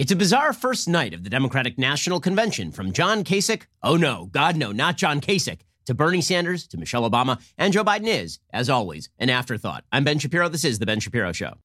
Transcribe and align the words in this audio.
It's 0.00 0.10
a 0.10 0.16
bizarre 0.16 0.54
first 0.54 0.88
night 0.88 1.12
of 1.12 1.24
the 1.24 1.28
Democratic 1.28 1.76
National 1.76 2.20
Convention 2.20 2.72
from 2.72 2.90
John 2.90 3.22
Kasich, 3.22 3.64
oh 3.82 3.98
no, 3.98 4.30
God 4.32 4.56
no, 4.56 4.72
not 4.72 4.96
John 4.96 5.20
Kasich, 5.20 5.60
to 5.84 5.92
Bernie 5.92 6.22
Sanders, 6.22 6.66
to 6.68 6.78
Michelle 6.78 7.02
Obama, 7.02 7.38
and 7.58 7.70
Joe 7.70 7.84
Biden 7.84 8.06
is, 8.06 8.38
as 8.50 8.70
always, 8.70 9.10
an 9.18 9.28
afterthought. 9.28 9.84
I'm 9.92 10.02
Ben 10.02 10.18
Shapiro. 10.18 10.48
This 10.48 10.64
is 10.64 10.78
The 10.78 10.86
Ben 10.86 11.00
Shapiro 11.00 11.32
Show. 11.32 11.58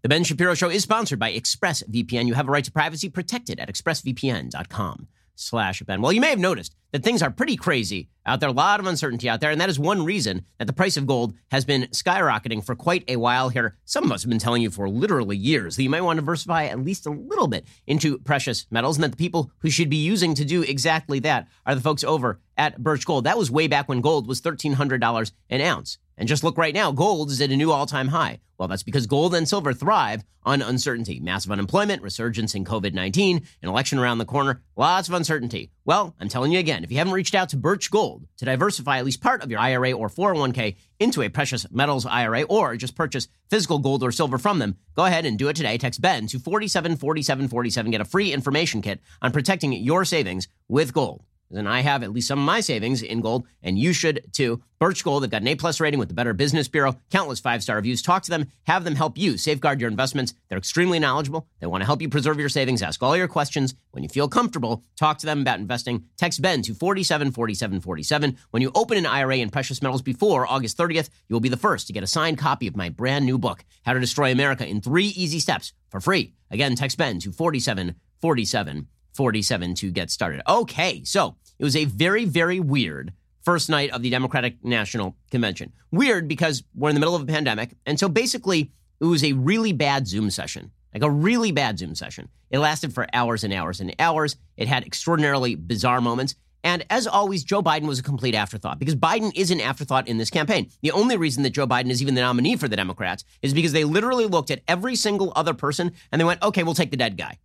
The 0.00 0.08
Ben 0.08 0.24
Shapiro 0.24 0.54
Show 0.54 0.70
is 0.70 0.82
sponsored 0.82 1.18
by 1.18 1.30
ExpressVPN. 1.30 2.26
You 2.26 2.32
have 2.32 2.48
a 2.48 2.50
right 2.50 2.64
to 2.64 2.72
privacy 2.72 3.10
protected 3.10 3.60
at 3.60 3.68
expressvpn.com 3.68 5.06
slash 5.34 5.82
Ben. 5.82 6.00
Well, 6.00 6.12
you 6.12 6.22
may 6.22 6.30
have 6.30 6.38
noticed 6.38 6.74
that 6.92 7.02
things 7.02 7.22
are 7.22 7.30
pretty 7.30 7.56
crazy 7.56 8.08
out 8.26 8.40
there, 8.40 8.48
a 8.48 8.52
lot 8.52 8.80
of 8.80 8.86
uncertainty 8.86 9.28
out 9.28 9.40
there, 9.40 9.50
and 9.50 9.60
that 9.60 9.68
is 9.68 9.78
one 9.78 10.04
reason 10.04 10.44
that 10.58 10.66
the 10.66 10.72
price 10.72 10.96
of 10.96 11.06
gold 11.06 11.34
has 11.50 11.64
been 11.64 11.88
skyrocketing 11.88 12.64
for 12.64 12.74
quite 12.74 13.04
a 13.08 13.16
while 13.16 13.48
here. 13.48 13.76
Some 13.84 14.04
of 14.04 14.12
us 14.12 14.22
have 14.22 14.28
been 14.28 14.38
telling 14.38 14.62
you 14.62 14.70
for 14.70 14.88
literally 14.88 15.36
years 15.36 15.76
that 15.76 15.82
you 15.82 15.90
might 15.90 16.02
want 16.02 16.18
to 16.18 16.22
diversify 16.22 16.66
at 16.66 16.78
least 16.78 17.06
a 17.06 17.10
little 17.10 17.48
bit 17.48 17.66
into 17.86 18.18
precious 18.18 18.66
metals, 18.70 18.96
and 18.96 19.04
that 19.04 19.12
the 19.12 19.16
people 19.16 19.50
who 19.58 19.70
should 19.70 19.90
be 19.90 19.96
using 19.96 20.34
to 20.34 20.44
do 20.44 20.62
exactly 20.62 21.18
that 21.20 21.48
are 21.66 21.74
the 21.74 21.80
folks 21.80 22.04
over 22.04 22.40
at 22.56 22.82
Birch 22.82 23.06
Gold. 23.06 23.24
That 23.24 23.38
was 23.38 23.50
way 23.50 23.66
back 23.66 23.88
when 23.88 24.00
gold 24.00 24.26
was 24.26 24.40
$1,300 24.40 25.32
an 25.48 25.60
ounce. 25.60 25.98
And 26.20 26.28
just 26.28 26.44
look 26.44 26.58
right 26.58 26.74
now, 26.74 26.92
gold 26.92 27.30
is 27.30 27.40
at 27.40 27.50
a 27.50 27.56
new 27.56 27.72
all 27.72 27.86
time 27.86 28.08
high. 28.08 28.40
Well, 28.58 28.68
that's 28.68 28.82
because 28.82 29.06
gold 29.06 29.34
and 29.34 29.48
silver 29.48 29.72
thrive 29.72 30.22
on 30.42 30.60
uncertainty. 30.60 31.18
Massive 31.18 31.50
unemployment, 31.50 32.02
resurgence 32.02 32.54
in 32.54 32.66
COVID 32.66 32.92
19, 32.92 33.38
an 33.62 33.68
election 33.68 33.98
around 33.98 34.18
the 34.18 34.26
corner, 34.26 34.60
lots 34.76 35.08
of 35.08 35.14
uncertainty. 35.14 35.70
Well, 35.86 36.14
I'm 36.20 36.28
telling 36.28 36.52
you 36.52 36.58
again, 36.58 36.84
if 36.84 36.92
you 36.92 36.98
haven't 36.98 37.14
reached 37.14 37.34
out 37.34 37.48
to 37.50 37.56
Birch 37.56 37.90
Gold 37.90 38.26
to 38.36 38.44
diversify 38.44 38.98
at 38.98 39.04
least 39.04 39.22
part 39.22 39.42
of 39.42 39.50
your 39.50 39.60
IRA 39.60 39.92
or 39.92 40.10
401k 40.10 40.76
into 40.98 41.22
a 41.22 41.30
precious 41.30 41.66
metals 41.70 42.04
IRA 42.04 42.42
or 42.42 42.76
just 42.76 42.94
purchase 42.94 43.28
physical 43.48 43.78
gold 43.78 44.02
or 44.02 44.12
silver 44.12 44.36
from 44.36 44.58
them, 44.58 44.76
go 44.94 45.06
ahead 45.06 45.24
and 45.24 45.38
do 45.38 45.48
it 45.48 45.56
today. 45.56 45.78
Text 45.78 46.00
Ben 46.00 46.26
to 46.28 46.38
474747. 46.38 47.90
Get 47.90 48.00
a 48.00 48.04
free 48.04 48.32
information 48.32 48.82
kit 48.82 49.00
on 49.22 49.32
protecting 49.32 49.72
your 49.72 50.04
savings 50.04 50.48
with 50.68 50.92
gold 50.92 51.24
and 51.50 51.68
I 51.68 51.80
have 51.80 52.02
at 52.02 52.12
least 52.12 52.28
some 52.28 52.38
of 52.38 52.44
my 52.44 52.60
savings 52.60 53.02
in 53.02 53.20
gold, 53.20 53.46
and 53.62 53.78
you 53.78 53.92
should 53.92 54.32
too. 54.32 54.62
Birch 54.78 55.04
Gold, 55.04 55.22
they've 55.22 55.30
got 55.30 55.42
an 55.42 55.48
A 55.48 55.56
plus 55.56 55.78
rating 55.78 55.98
with 56.00 56.08
the 56.08 56.14
Better 56.14 56.32
Business 56.32 56.66
Bureau, 56.66 56.96
countless 57.10 57.38
five 57.38 57.62
star 57.62 57.76
reviews. 57.76 58.00
Talk 58.00 58.22
to 58.22 58.30
them, 58.30 58.46
have 58.64 58.84
them 58.84 58.94
help 58.94 59.18
you 59.18 59.36
safeguard 59.36 59.78
your 59.78 59.90
investments. 59.90 60.32
They're 60.48 60.56
extremely 60.56 60.98
knowledgeable. 60.98 61.46
They 61.60 61.66
want 61.66 61.82
to 61.82 61.86
help 61.86 62.00
you 62.00 62.08
preserve 62.08 62.40
your 62.40 62.48
savings. 62.48 62.80
Ask 62.82 63.02
all 63.02 63.16
your 63.16 63.28
questions. 63.28 63.74
When 63.90 64.02
you 64.02 64.08
feel 64.08 64.28
comfortable, 64.28 64.82
talk 64.96 65.18
to 65.18 65.26
them 65.26 65.42
about 65.42 65.58
investing. 65.58 66.04
Text 66.16 66.40
Ben 66.40 66.62
to 66.62 66.72
474747. 66.74 68.38
When 68.52 68.62
you 68.62 68.70
open 68.74 68.96
an 68.96 69.04
IRA 69.04 69.36
in 69.36 69.50
precious 69.50 69.82
metals 69.82 70.00
before 70.02 70.46
August 70.46 70.78
30th, 70.78 71.10
you 71.28 71.34
will 71.34 71.40
be 71.40 71.50
the 71.50 71.56
first 71.58 71.86
to 71.88 71.92
get 71.92 72.02
a 72.02 72.06
signed 72.06 72.38
copy 72.38 72.66
of 72.66 72.76
my 72.76 72.88
brand 72.88 73.26
new 73.26 73.36
book, 73.36 73.64
How 73.84 73.92
to 73.92 74.00
Destroy 74.00 74.32
America 74.32 74.66
in 74.66 74.80
Three 74.80 75.08
Easy 75.08 75.40
Steps, 75.40 75.74
for 75.90 76.00
free. 76.00 76.32
Again, 76.50 76.74
text 76.74 76.96
Ben 76.96 77.18
to 77.20 77.32
474747. 77.32 78.88
47 79.12 79.74
to 79.76 79.90
get 79.90 80.10
started. 80.10 80.42
Okay, 80.48 81.02
so 81.04 81.36
it 81.58 81.64
was 81.64 81.76
a 81.76 81.84
very, 81.84 82.24
very 82.24 82.60
weird 82.60 83.12
first 83.42 83.68
night 83.70 83.90
of 83.90 84.02
the 84.02 84.10
Democratic 84.10 84.64
National 84.64 85.16
Convention. 85.30 85.72
Weird 85.90 86.28
because 86.28 86.62
we're 86.74 86.90
in 86.90 86.94
the 86.94 87.00
middle 87.00 87.16
of 87.16 87.22
a 87.22 87.26
pandemic. 87.26 87.74
And 87.86 87.98
so 87.98 88.08
basically, 88.08 88.70
it 89.00 89.04
was 89.04 89.24
a 89.24 89.32
really 89.32 89.72
bad 89.72 90.06
Zoom 90.06 90.30
session, 90.30 90.70
like 90.94 91.02
a 91.02 91.10
really 91.10 91.52
bad 91.52 91.78
Zoom 91.78 91.94
session. 91.94 92.28
It 92.50 92.58
lasted 92.58 92.92
for 92.92 93.06
hours 93.12 93.44
and 93.44 93.52
hours 93.52 93.80
and 93.80 93.94
hours. 93.98 94.36
It 94.56 94.68
had 94.68 94.84
extraordinarily 94.84 95.54
bizarre 95.54 96.00
moments. 96.00 96.34
And 96.62 96.84
as 96.90 97.06
always, 97.06 97.42
Joe 97.42 97.62
Biden 97.62 97.86
was 97.86 97.98
a 97.98 98.02
complete 98.02 98.34
afterthought 98.34 98.78
because 98.78 98.94
Biden 98.94 99.32
is 99.34 99.50
an 99.50 99.60
afterthought 99.60 100.08
in 100.08 100.18
this 100.18 100.28
campaign. 100.28 100.68
The 100.82 100.92
only 100.92 101.16
reason 101.16 101.42
that 101.44 101.50
Joe 101.50 101.66
Biden 101.66 101.90
is 101.90 102.02
even 102.02 102.14
the 102.14 102.20
nominee 102.20 102.56
for 102.56 102.68
the 102.68 102.76
Democrats 102.76 103.24
is 103.40 103.54
because 103.54 103.72
they 103.72 103.84
literally 103.84 104.26
looked 104.26 104.50
at 104.50 104.60
every 104.68 104.94
single 104.94 105.32
other 105.34 105.54
person 105.54 105.92
and 106.12 106.20
they 106.20 106.24
went, 106.24 106.42
okay, 106.42 106.62
we'll 106.62 106.74
take 106.74 106.90
the 106.90 106.98
dead 106.98 107.16
guy. 107.16 107.38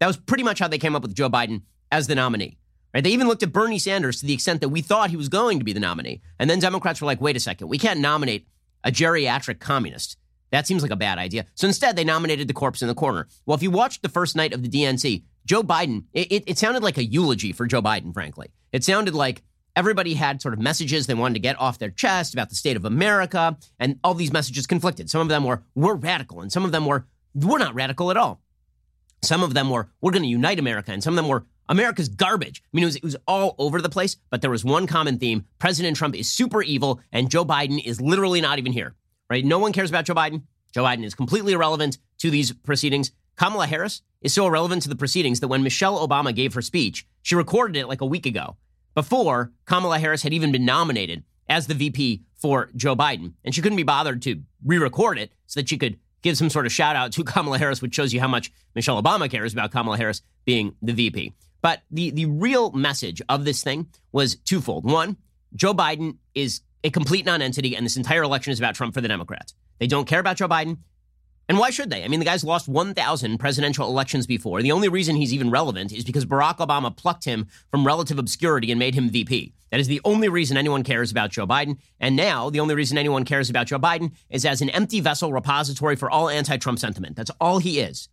That 0.00 0.06
was 0.06 0.16
pretty 0.16 0.42
much 0.42 0.58
how 0.58 0.68
they 0.68 0.78
came 0.78 0.96
up 0.96 1.02
with 1.02 1.14
Joe 1.14 1.30
Biden 1.30 1.62
as 1.92 2.06
the 2.06 2.14
nominee. 2.14 2.58
Right? 2.92 3.04
They 3.04 3.10
even 3.10 3.28
looked 3.28 3.42
at 3.42 3.52
Bernie 3.52 3.78
Sanders 3.78 4.20
to 4.20 4.26
the 4.26 4.32
extent 4.32 4.60
that 4.62 4.70
we 4.70 4.80
thought 4.80 5.10
he 5.10 5.16
was 5.16 5.28
going 5.28 5.58
to 5.58 5.64
be 5.64 5.72
the 5.72 5.80
nominee. 5.80 6.22
And 6.38 6.50
then 6.50 6.58
Democrats 6.58 7.00
were 7.00 7.06
like, 7.06 7.20
wait 7.20 7.36
a 7.36 7.40
second, 7.40 7.68
we 7.68 7.78
can't 7.78 8.00
nominate 8.00 8.48
a 8.82 8.90
geriatric 8.90 9.60
communist. 9.60 10.16
That 10.50 10.66
seems 10.66 10.82
like 10.82 10.90
a 10.90 10.96
bad 10.96 11.18
idea. 11.18 11.46
So 11.54 11.68
instead, 11.68 11.94
they 11.94 12.02
nominated 12.02 12.48
the 12.48 12.54
corpse 12.54 12.82
in 12.82 12.88
the 12.88 12.94
corner. 12.94 13.28
Well, 13.46 13.54
if 13.54 13.62
you 13.62 13.70
watched 13.70 14.02
the 14.02 14.08
first 14.08 14.34
night 14.34 14.52
of 14.52 14.62
the 14.62 14.68
DNC, 14.68 15.22
Joe 15.46 15.62
Biden, 15.62 16.04
it, 16.12 16.32
it, 16.32 16.44
it 16.46 16.58
sounded 16.58 16.82
like 16.82 16.98
a 16.98 17.04
eulogy 17.04 17.52
for 17.52 17.66
Joe 17.66 17.82
Biden, 17.82 18.12
frankly. 18.12 18.48
It 18.72 18.82
sounded 18.82 19.14
like 19.14 19.42
everybody 19.76 20.14
had 20.14 20.42
sort 20.42 20.54
of 20.54 20.60
messages 20.60 21.06
they 21.06 21.14
wanted 21.14 21.34
to 21.34 21.40
get 21.40 21.60
off 21.60 21.78
their 21.78 21.90
chest 21.90 22.34
about 22.34 22.48
the 22.48 22.56
state 22.56 22.76
of 22.76 22.84
America, 22.84 23.56
and 23.78 24.00
all 24.02 24.14
these 24.14 24.32
messages 24.32 24.66
conflicted. 24.66 25.08
Some 25.08 25.20
of 25.20 25.28
them 25.28 25.44
were, 25.44 25.62
we're 25.76 25.94
radical, 25.94 26.40
and 26.40 26.50
some 26.50 26.64
of 26.64 26.72
them 26.72 26.86
were, 26.86 27.06
we're 27.34 27.58
not 27.58 27.74
radical 27.74 28.10
at 28.10 28.16
all. 28.16 28.40
Some 29.22 29.42
of 29.42 29.54
them 29.54 29.70
were, 29.70 29.88
we're 30.00 30.12
going 30.12 30.22
to 30.22 30.28
unite 30.28 30.58
America. 30.58 30.92
And 30.92 31.02
some 31.02 31.14
of 31.14 31.16
them 31.16 31.28
were, 31.28 31.44
America's 31.68 32.08
garbage. 32.08 32.62
I 32.64 32.68
mean, 32.72 32.82
it 32.82 32.86
was, 32.86 32.96
it 32.96 33.04
was 33.04 33.16
all 33.28 33.54
over 33.58 33.80
the 33.80 33.88
place, 33.88 34.16
but 34.28 34.42
there 34.42 34.50
was 34.50 34.64
one 34.64 34.88
common 34.88 35.18
theme. 35.18 35.44
President 35.60 35.96
Trump 35.96 36.16
is 36.16 36.28
super 36.28 36.62
evil, 36.62 37.00
and 37.12 37.30
Joe 37.30 37.44
Biden 37.44 37.82
is 37.84 38.00
literally 38.00 38.40
not 38.40 38.58
even 38.58 38.72
here, 38.72 38.96
right? 39.30 39.44
No 39.44 39.60
one 39.60 39.72
cares 39.72 39.88
about 39.88 40.04
Joe 40.04 40.14
Biden. 40.14 40.42
Joe 40.72 40.82
Biden 40.82 41.04
is 41.04 41.14
completely 41.14 41.52
irrelevant 41.52 41.98
to 42.18 42.30
these 42.30 42.52
proceedings. 42.52 43.12
Kamala 43.36 43.68
Harris 43.68 44.02
is 44.20 44.34
so 44.34 44.46
irrelevant 44.46 44.82
to 44.82 44.88
the 44.88 44.96
proceedings 44.96 45.38
that 45.40 45.48
when 45.48 45.62
Michelle 45.62 46.06
Obama 46.06 46.34
gave 46.34 46.54
her 46.54 46.62
speech, 46.62 47.06
she 47.22 47.36
recorded 47.36 47.76
it 47.76 47.86
like 47.86 48.00
a 48.00 48.06
week 48.06 48.26
ago, 48.26 48.56
before 48.94 49.52
Kamala 49.64 50.00
Harris 50.00 50.22
had 50.22 50.32
even 50.32 50.50
been 50.50 50.64
nominated 50.64 51.22
as 51.48 51.68
the 51.68 51.74
VP 51.74 52.24
for 52.36 52.70
Joe 52.74 52.96
Biden. 52.96 53.34
And 53.44 53.54
she 53.54 53.62
couldn't 53.62 53.76
be 53.76 53.82
bothered 53.84 54.22
to 54.22 54.42
re 54.64 54.78
record 54.78 55.18
it 55.18 55.32
so 55.46 55.60
that 55.60 55.68
she 55.68 55.78
could 55.78 55.98
give 56.22 56.36
some 56.36 56.50
sort 56.50 56.66
of 56.66 56.72
shout 56.72 56.96
out 56.96 57.12
to 57.12 57.24
Kamala 57.24 57.58
Harris, 57.58 57.82
which 57.82 57.94
shows 57.94 58.12
you 58.12 58.20
how 58.20 58.28
much 58.28 58.50
Michelle 58.74 59.00
Obama 59.02 59.30
cares 59.30 59.52
about 59.52 59.70
Kamala 59.70 59.96
Harris 59.96 60.22
being 60.44 60.74
the 60.82 60.92
VP. 60.92 61.34
But 61.62 61.82
the, 61.90 62.10
the 62.10 62.26
real 62.26 62.70
message 62.72 63.20
of 63.28 63.44
this 63.44 63.62
thing 63.62 63.88
was 64.12 64.36
twofold. 64.36 64.84
One, 64.84 65.16
Joe 65.54 65.74
Biden 65.74 66.16
is 66.34 66.62
a 66.82 66.90
complete 66.90 67.26
nonentity, 67.26 67.76
and 67.76 67.84
this 67.84 67.96
entire 67.96 68.22
election 68.22 68.52
is 68.52 68.58
about 68.58 68.74
Trump 68.74 68.94
for 68.94 69.00
the 69.00 69.08
Democrats. 69.08 69.54
They 69.78 69.86
don't 69.86 70.06
care 70.06 70.20
about 70.20 70.36
Joe 70.36 70.48
Biden. 70.48 70.78
And 71.50 71.58
why 71.58 71.70
should 71.70 71.90
they? 71.90 72.04
I 72.04 72.06
mean, 72.06 72.20
the 72.20 72.26
guy's 72.26 72.44
lost 72.44 72.68
1,000 72.68 73.38
presidential 73.38 73.88
elections 73.88 74.24
before. 74.24 74.62
The 74.62 74.70
only 74.70 74.88
reason 74.88 75.16
he's 75.16 75.34
even 75.34 75.50
relevant 75.50 75.90
is 75.90 76.04
because 76.04 76.24
Barack 76.24 76.58
Obama 76.58 76.96
plucked 76.96 77.24
him 77.24 77.48
from 77.72 77.84
relative 77.84 78.20
obscurity 78.20 78.70
and 78.70 78.78
made 78.78 78.94
him 78.94 79.10
VP. 79.10 79.52
That 79.72 79.80
is 79.80 79.88
the 79.88 80.00
only 80.04 80.28
reason 80.28 80.56
anyone 80.56 80.84
cares 80.84 81.10
about 81.10 81.32
Joe 81.32 81.48
Biden. 81.48 81.78
And 81.98 82.14
now, 82.14 82.50
the 82.50 82.60
only 82.60 82.76
reason 82.76 82.96
anyone 82.98 83.24
cares 83.24 83.50
about 83.50 83.66
Joe 83.66 83.80
Biden 83.80 84.12
is 84.28 84.46
as 84.46 84.62
an 84.62 84.70
empty 84.70 85.00
vessel 85.00 85.32
repository 85.32 85.96
for 85.96 86.08
all 86.08 86.28
anti 86.28 86.56
Trump 86.56 86.78
sentiment. 86.78 87.16
That's 87.16 87.32
all 87.40 87.58
he 87.58 87.80
is. 87.80 88.08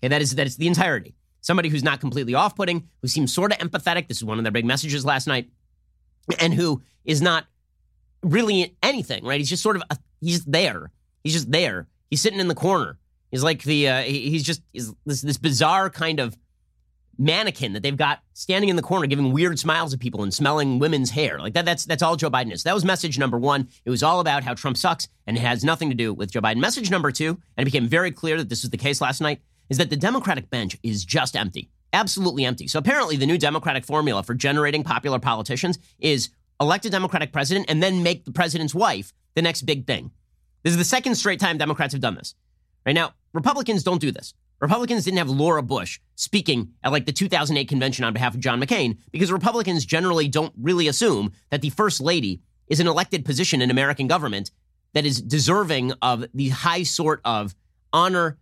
Okay, 0.00 0.08
that 0.08 0.22
is, 0.22 0.34
that 0.36 0.46
is 0.46 0.56
the 0.56 0.66
entirety. 0.66 1.14
Somebody 1.42 1.68
who's 1.68 1.84
not 1.84 2.00
completely 2.00 2.32
off 2.32 2.56
putting, 2.56 2.88
who 3.02 3.08
seems 3.08 3.34
sort 3.34 3.52
of 3.52 3.58
empathetic. 3.58 4.08
This 4.08 4.16
is 4.16 4.24
one 4.24 4.38
of 4.38 4.44
their 4.44 4.50
big 4.50 4.64
messages 4.64 5.04
last 5.04 5.26
night. 5.26 5.50
And 6.40 6.54
who 6.54 6.80
is 7.04 7.20
not 7.20 7.44
really 8.22 8.78
anything, 8.82 9.26
right? 9.26 9.40
He's 9.40 9.50
just 9.50 9.62
sort 9.62 9.76
of, 9.76 9.82
a, 9.90 9.98
he's 10.22 10.46
there. 10.46 10.90
He's 11.22 11.34
just 11.34 11.52
there 11.52 11.86
He's 12.10 12.20
sitting 12.22 12.40
in 12.40 12.48
the 12.48 12.54
corner. 12.54 12.98
He's 13.30 13.42
like 13.42 13.62
the 13.62 13.88
uh, 13.88 14.02
he's 14.02 14.42
just 14.42 14.62
he's 14.72 14.92
this 15.04 15.22
this 15.22 15.36
bizarre 15.36 15.90
kind 15.90 16.20
of 16.20 16.36
mannequin 17.18 17.72
that 17.72 17.82
they've 17.82 17.96
got 17.96 18.20
standing 18.32 18.70
in 18.70 18.76
the 18.76 18.82
corner 18.82 19.06
giving 19.06 19.32
weird 19.32 19.58
smiles 19.58 19.92
at 19.92 19.98
people 19.98 20.22
and 20.22 20.32
smelling 20.32 20.78
women's 20.78 21.10
hair. 21.10 21.38
Like 21.40 21.54
that 21.54 21.64
that's 21.64 21.84
that's 21.84 22.02
all 22.02 22.16
Joe 22.16 22.30
Biden 22.30 22.52
is. 22.52 22.62
That 22.62 22.74
was 22.74 22.84
message 22.84 23.18
number 23.18 23.36
1. 23.36 23.68
It 23.84 23.90
was 23.90 24.02
all 24.02 24.20
about 24.20 24.44
how 24.44 24.54
Trump 24.54 24.76
sucks 24.76 25.08
and 25.26 25.36
it 25.36 25.40
has 25.40 25.64
nothing 25.64 25.90
to 25.90 25.94
do 25.94 26.14
with 26.14 26.30
Joe 26.30 26.40
Biden. 26.40 26.58
Message 26.58 26.90
number 26.90 27.10
2, 27.10 27.28
and 27.28 27.38
it 27.58 27.64
became 27.64 27.88
very 27.88 28.12
clear 28.12 28.38
that 28.38 28.48
this 28.48 28.62
was 28.62 28.70
the 28.70 28.76
case 28.76 29.00
last 29.00 29.20
night, 29.20 29.40
is 29.68 29.78
that 29.78 29.90
the 29.90 29.96
Democratic 29.96 30.48
bench 30.48 30.78
is 30.82 31.04
just 31.04 31.36
empty. 31.36 31.68
Absolutely 31.92 32.44
empty. 32.44 32.68
So 32.68 32.78
apparently 32.78 33.16
the 33.16 33.26
new 33.26 33.38
Democratic 33.38 33.84
formula 33.84 34.22
for 34.22 34.34
generating 34.34 34.84
popular 34.84 35.18
politicians 35.18 35.78
is 35.98 36.30
elect 36.60 36.84
a 36.84 36.90
Democratic 36.90 37.32
president 37.32 37.66
and 37.68 37.82
then 37.82 38.02
make 38.02 38.24
the 38.24 38.32
president's 38.32 38.74
wife 38.74 39.12
the 39.34 39.42
next 39.42 39.62
big 39.62 39.86
thing. 39.86 40.10
This 40.62 40.72
is 40.72 40.78
the 40.78 40.84
second 40.84 41.14
straight 41.14 41.40
time 41.40 41.58
Democrats 41.58 41.92
have 41.92 42.02
done 42.02 42.14
this. 42.14 42.34
Right 42.84 42.94
now, 42.94 43.14
Republicans 43.32 43.82
don't 43.82 44.00
do 44.00 44.10
this. 44.10 44.34
Republicans 44.60 45.04
didn't 45.04 45.18
have 45.18 45.30
Laura 45.30 45.62
Bush 45.62 46.00
speaking 46.16 46.72
at 46.82 46.90
like 46.90 47.06
the 47.06 47.12
2008 47.12 47.68
convention 47.68 48.04
on 48.04 48.12
behalf 48.12 48.34
of 48.34 48.40
John 48.40 48.60
McCain 48.60 48.98
because 49.12 49.30
Republicans 49.30 49.84
generally 49.84 50.26
don't 50.26 50.52
really 50.60 50.88
assume 50.88 51.32
that 51.50 51.62
the 51.62 51.70
first 51.70 52.00
lady 52.00 52.40
is 52.66 52.80
an 52.80 52.88
elected 52.88 53.24
position 53.24 53.62
in 53.62 53.70
American 53.70 54.08
government 54.08 54.50
that 54.94 55.06
is 55.06 55.20
deserving 55.20 55.92
of 56.02 56.24
the 56.34 56.48
high 56.48 56.82
sort 56.82 57.20
of 57.24 57.54
honor 57.92 58.38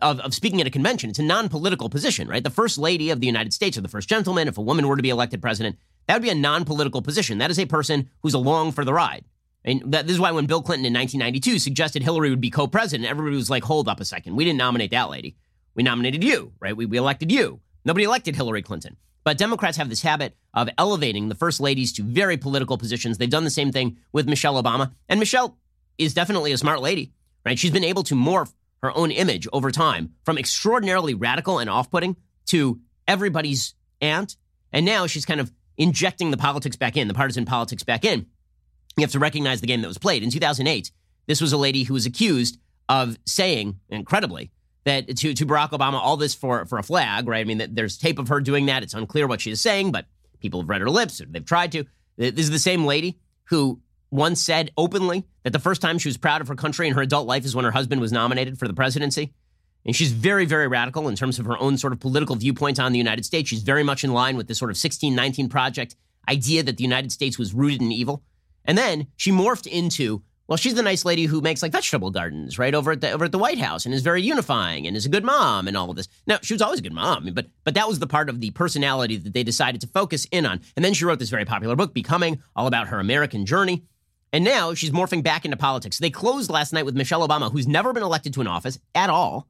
of, 0.00 0.20
of 0.20 0.34
speaking 0.34 0.60
at 0.60 0.66
a 0.66 0.70
convention. 0.70 1.10
It's 1.10 1.18
a 1.18 1.24
non 1.24 1.48
political 1.48 1.88
position, 1.88 2.28
right? 2.28 2.44
The 2.44 2.50
first 2.50 2.78
lady 2.78 3.10
of 3.10 3.20
the 3.20 3.26
United 3.26 3.52
States 3.52 3.76
or 3.76 3.80
the 3.80 3.88
first 3.88 4.08
gentleman, 4.08 4.48
if 4.48 4.58
a 4.58 4.62
woman 4.62 4.86
were 4.86 4.96
to 4.96 5.02
be 5.02 5.10
elected 5.10 5.42
president, 5.42 5.76
that 6.06 6.14
would 6.14 6.22
be 6.22 6.30
a 6.30 6.34
non 6.34 6.64
political 6.64 7.02
position. 7.02 7.38
That 7.38 7.50
is 7.50 7.58
a 7.58 7.66
person 7.66 8.10
who's 8.22 8.34
along 8.34 8.72
for 8.72 8.84
the 8.84 8.94
ride. 8.94 9.24
And 9.68 9.92
that, 9.92 10.06
this 10.06 10.14
is 10.14 10.20
why 10.20 10.30
when 10.30 10.46
Bill 10.46 10.62
Clinton 10.62 10.86
in 10.86 10.94
1992 10.94 11.58
suggested 11.58 12.02
Hillary 12.02 12.30
would 12.30 12.40
be 12.40 12.48
co-president, 12.48 13.08
everybody 13.08 13.36
was 13.36 13.50
like, 13.50 13.64
"Hold 13.64 13.86
up 13.86 14.00
a 14.00 14.04
second, 14.04 14.34
we 14.34 14.44
didn't 14.44 14.58
nominate 14.58 14.92
that 14.92 15.10
lady. 15.10 15.36
We 15.74 15.82
nominated 15.82 16.24
you, 16.24 16.52
right? 16.58 16.74
We, 16.74 16.86
we 16.86 16.96
elected 16.96 17.30
you. 17.30 17.60
Nobody 17.84 18.04
elected 18.04 18.34
Hillary 18.34 18.62
Clinton." 18.62 18.96
But 19.24 19.36
Democrats 19.36 19.76
have 19.76 19.90
this 19.90 20.00
habit 20.00 20.34
of 20.54 20.70
elevating 20.78 21.28
the 21.28 21.34
first 21.34 21.60
ladies 21.60 21.92
to 21.94 22.02
very 22.02 22.38
political 22.38 22.78
positions. 22.78 23.18
They've 23.18 23.28
done 23.28 23.44
the 23.44 23.50
same 23.50 23.70
thing 23.70 23.98
with 24.10 24.26
Michelle 24.26 24.62
Obama, 24.62 24.92
and 25.06 25.20
Michelle 25.20 25.58
is 25.98 26.14
definitely 26.14 26.52
a 26.52 26.58
smart 26.58 26.80
lady, 26.80 27.12
right? 27.44 27.58
She's 27.58 27.70
been 27.70 27.84
able 27.84 28.04
to 28.04 28.14
morph 28.14 28.54
her 28.82 28.96
own 28.96 29.10
image 29.10 29.46
over 29.52 29.70
time 29.70 30.14
from 30.24 30.38
extraordinarily 30.38 31.12
radical 31.12 31.58
and 31.58 31.68
off 31.68 31.90
putting 31.90 32.16
to 32.46 32.80
everybody's 33.06 33.74
aunt. 34.00 34.36
And 34.72 34.86
now 34.86 35.06
she's 35.06 35.26
kind 35.26 35.40
of 35.40 35.52
injecting 35.76 36.30
the 36.30 36.36
politics 36.36 36.76
back 36.76 36.96
in, 36.96 37.08
the 37.08 37.14
partisan 37.14 37.44
politics 37.44 37.82
back 37.82 38.04
in. 38.04 38.26
You 38.98 39.04
have 39.04 39.12
to 39.12 39.18
recognize 39.18 39.60
the 39.60 39.66
game 39.66 39.80
that 39.82 39.88
was 39.88 39.98
played. 39.98 40.22
In 40.22 40.30
2008, 40.30 40.90
this 41.26 41.40
was 41.40 41.52
a 41.52 41.56
lady 41.56 41.84
who 41.84 41.94
was 41.94 42.04
accused 42.04 42.58
of 42.88 43.16
saying, 43.26 43.78
incredibly, 43.88 44.50
that 44.84 45.16
to, 45.18 45.34
to 45.34 45.46
Barack 45.46 45.70
Obama, 45.70 45.94
all 45.94 46.16
this 46.16 46.34
for, 46.34 46.66
for 46.66 46.78
a 46.78 46.82
flag, 46.82 47.28
right? 47.28 47.40
I 47.40 47.44
mean, 47.44 47.62
there's 47.74 47.96
tape 47.96 48.18
of 48.18 48.28
her 48.28 48.40
doing 48.40 48.66
that. 48.66 48.82
It's 48.82 48.94
unclear 48.94 49.26
what 49.26 49.40
she 49.40 49.50
is 49.50 49.60
saying, 49.60 49.92
but 49.92 50.06
people 50.40 50.60
have 50.60 50.68
read 50.68 50.80
her 50.80 50.90
lips. 50.90 51.22
They've 51.28 51.44
tried 51.44 51.72
to. 51.72 51.84
This 52.16 52.38
is 52.38 52.50
the 52.50 52.58
same 52.58 52.84
lady 52.84 53.18
who 53.44 53.80
once 54.10 54.42
said 54.42 54.72
openly 54.76 55.24
that 55.44 55.52
the 55.52 55.58
first 55.58 55.80
time 55.82 55.98
she 55.98 56.08
was 56.08 56.16
proud 56.16 56.40
of 56.40 56.48
her 56.48 56.54
country 56.54 56.88
in 56.88 56.94
her 56.94 57.02
adult 57.02 57.26
life 57.26 57.44
is 57.44 57.54
when 57.54 57.64
her 57.64 57.70
husband 57.70 58.00
was 58.00 58.10
nominated 58.10 58.58
for 58.58 58.66
the 58.66 58.74
presidency. 58.74 59.32
And 59.84 59.94
she's 59.94 60.12
very, 60.12 60.44
very 60.44 60.66
radical 60.66 61.08
in 61.08 61.14
terms 61.14 61.38
of 61.38 61.46
her 61.46 61.56
own 61.58 61.78
sort 61.78 61.92
of 61.92 62.00
political 62.00 62.34
viewpoint 62.34 62.80
on 62.80 62.92
the 62.92 62.98
United 62.98 63.24
States. 63.24 63.48
She's 63.48 63.62
very 63.62 63.82
much 63.82 64.02
in 64.02 64.12
line 64.12 64.36
with 64.36 64.48
this 64.48 64.58
sort 64.58 64.70
of 64.70 64.76
1619 64.76 65.48
Project 65.48 65.94
idea 66.28 66.62
that 66.62 66.76
the 66.76 66.82
United 66.82 67.12
States 67.12 67.38
was 67.38 67.54
rooted 67.54 67.80
in 67.80 67.92
evil. 67.92 68.22
And 68.68 68.78
then 68.78 69.08
she 69.16 69.32
morphed 69.32 69.66
into, 69.66 70.22
well, 70.46 70.58
she's 70.58 70.74
the 70.74 70.82
nice 70.82 71.04
lady 71.04 71.24
who 71.24 71.40
makes 71.40 71.62
like 71.62 71.72
vegetable 71.72 72.10
gardens, 72.10 72.58
right, 72.58 72.74
over 72.74 72.92
at 72.92 73.00
the 73.00 73.10
over 73.10 73.24
at 73.24 73.32
the 73.32 73.38
White 73.38 73.58
House 73.58 73.86
and 73.86 73.94
is 73.94 74.02
very 74.02 74.22
unifying 74.22 74.86
and 74.86 74.96
is 74.96 75.06
a 75.06 75.08
good 75.08 75.24
mom 75.24 75.66
and 75.66 75.76
all 75.76 75.90
of 75.90 75.96
this. 75.96 76.06
Now, 76.26 76.38
she 76.42 76.54
was 76.54 76.62
always 76.62 76.78
a 76.78 76.82
good 76.82 76.92
mom, 76.92 77.30
but 77.32 77.46
but 77.64 77.74
that 77.74 77.88
was 77.88 77.98
the 77.98 78.06
part 78.06 78.28
of 78.28 78.40
the 78.40 78.50
personality 78.50 79.16
that 79.16 79.32
they 79.32 79.42
decided 79.42 79.80
to 79.80 79.86
focus 79.88 80.26
in 80.30 80.46
on. 80.46 80.60
And 80.76 80.84
then 80.84 80.92
she 80.92 81.06
wrote 81.06 81.18
this 81.18 81.30
very 81.30 81.46
popular 81.46 81.76
book, 81.76 81.94
Becoming, 81.94 82.42
all 82.54 82.66
about 82.66 82.88
her 82.88 83.00
American 83.00 83.46
journey. 83.46 83.84
And 84.32 84.44
now 84.44 84.74
she's 84.74 84.90
morphing 84.90 85.22
back 85.22 85.46
into 85.46 85.56
politics. 85.56 85.98
They 85.98 86.10
closed 86.10 86.50
last 86.50 86.74
night 86.74 86.84
with 86.84 86.94
Michelle 86.94 87.26
Obama, 87.26 87.50
who's 87.50 87.66
never 87.66 87.94
been 87.94 88.02
elected 88.02 88.34
to 88.34 88.42
an 88.42 88.46
office 88.46 88.78
at 88.94 89.08
all, 89.08 89.48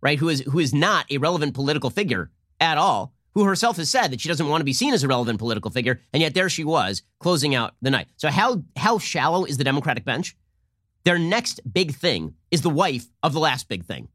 right? 0.00 0.18
Who 0.20 0.28
is 0.28 0.40
who 0.40 0.60
is 0.60 0.72
not 0.72 1.10
a 1.10 1.18
relevant 1.18 1.54
political 1.54 1.90
figure 1.90 2.30
at 2.60 2.78
all, 2.78 3.12
who 3.34 3.44
herself 3.44 3.76
has 3.76 3.90
said 3.90 4.08
that 4.08 4.20
she 4.20 4.28
doesn't 4.28 4.48
want 4.48 4.60
to 4.60 4.64
be 4.64 4.72
seen 4.72 4.94
as 4.94 5.02
a 5.02 5.08
relevant 5.08 5.38
political 5.38 5.70
figure, 5.70 6.00
and 6.12 6.20
yet 6.20 6.34
there 6.34 6.48
she 6.48 6.64
was 6.64 7.02
closing 7.18 7.54
out 7.54 7.74
the 7.82 7.90
night. 7.90 8.08
So 8.16 8.28
how 8.28 8.62
how 8.76 8.98
shallow 8.98 9.44
is 9.44 9.56
the 9.56 9.64
Democratic 9.64 10.04
bench? 10.04 10.36
Their 11.04 11.18
next 11.18 11.60
big 11.70 11.94
thing 11.94 12.34
is 12.50 12.62
the 12.62 12.70
wife 12.70 13.06
of 13.22 13.32
the 13.32 13.40
last 13.40 13.68
big 13.68 13.84
thing. 13.84 14.08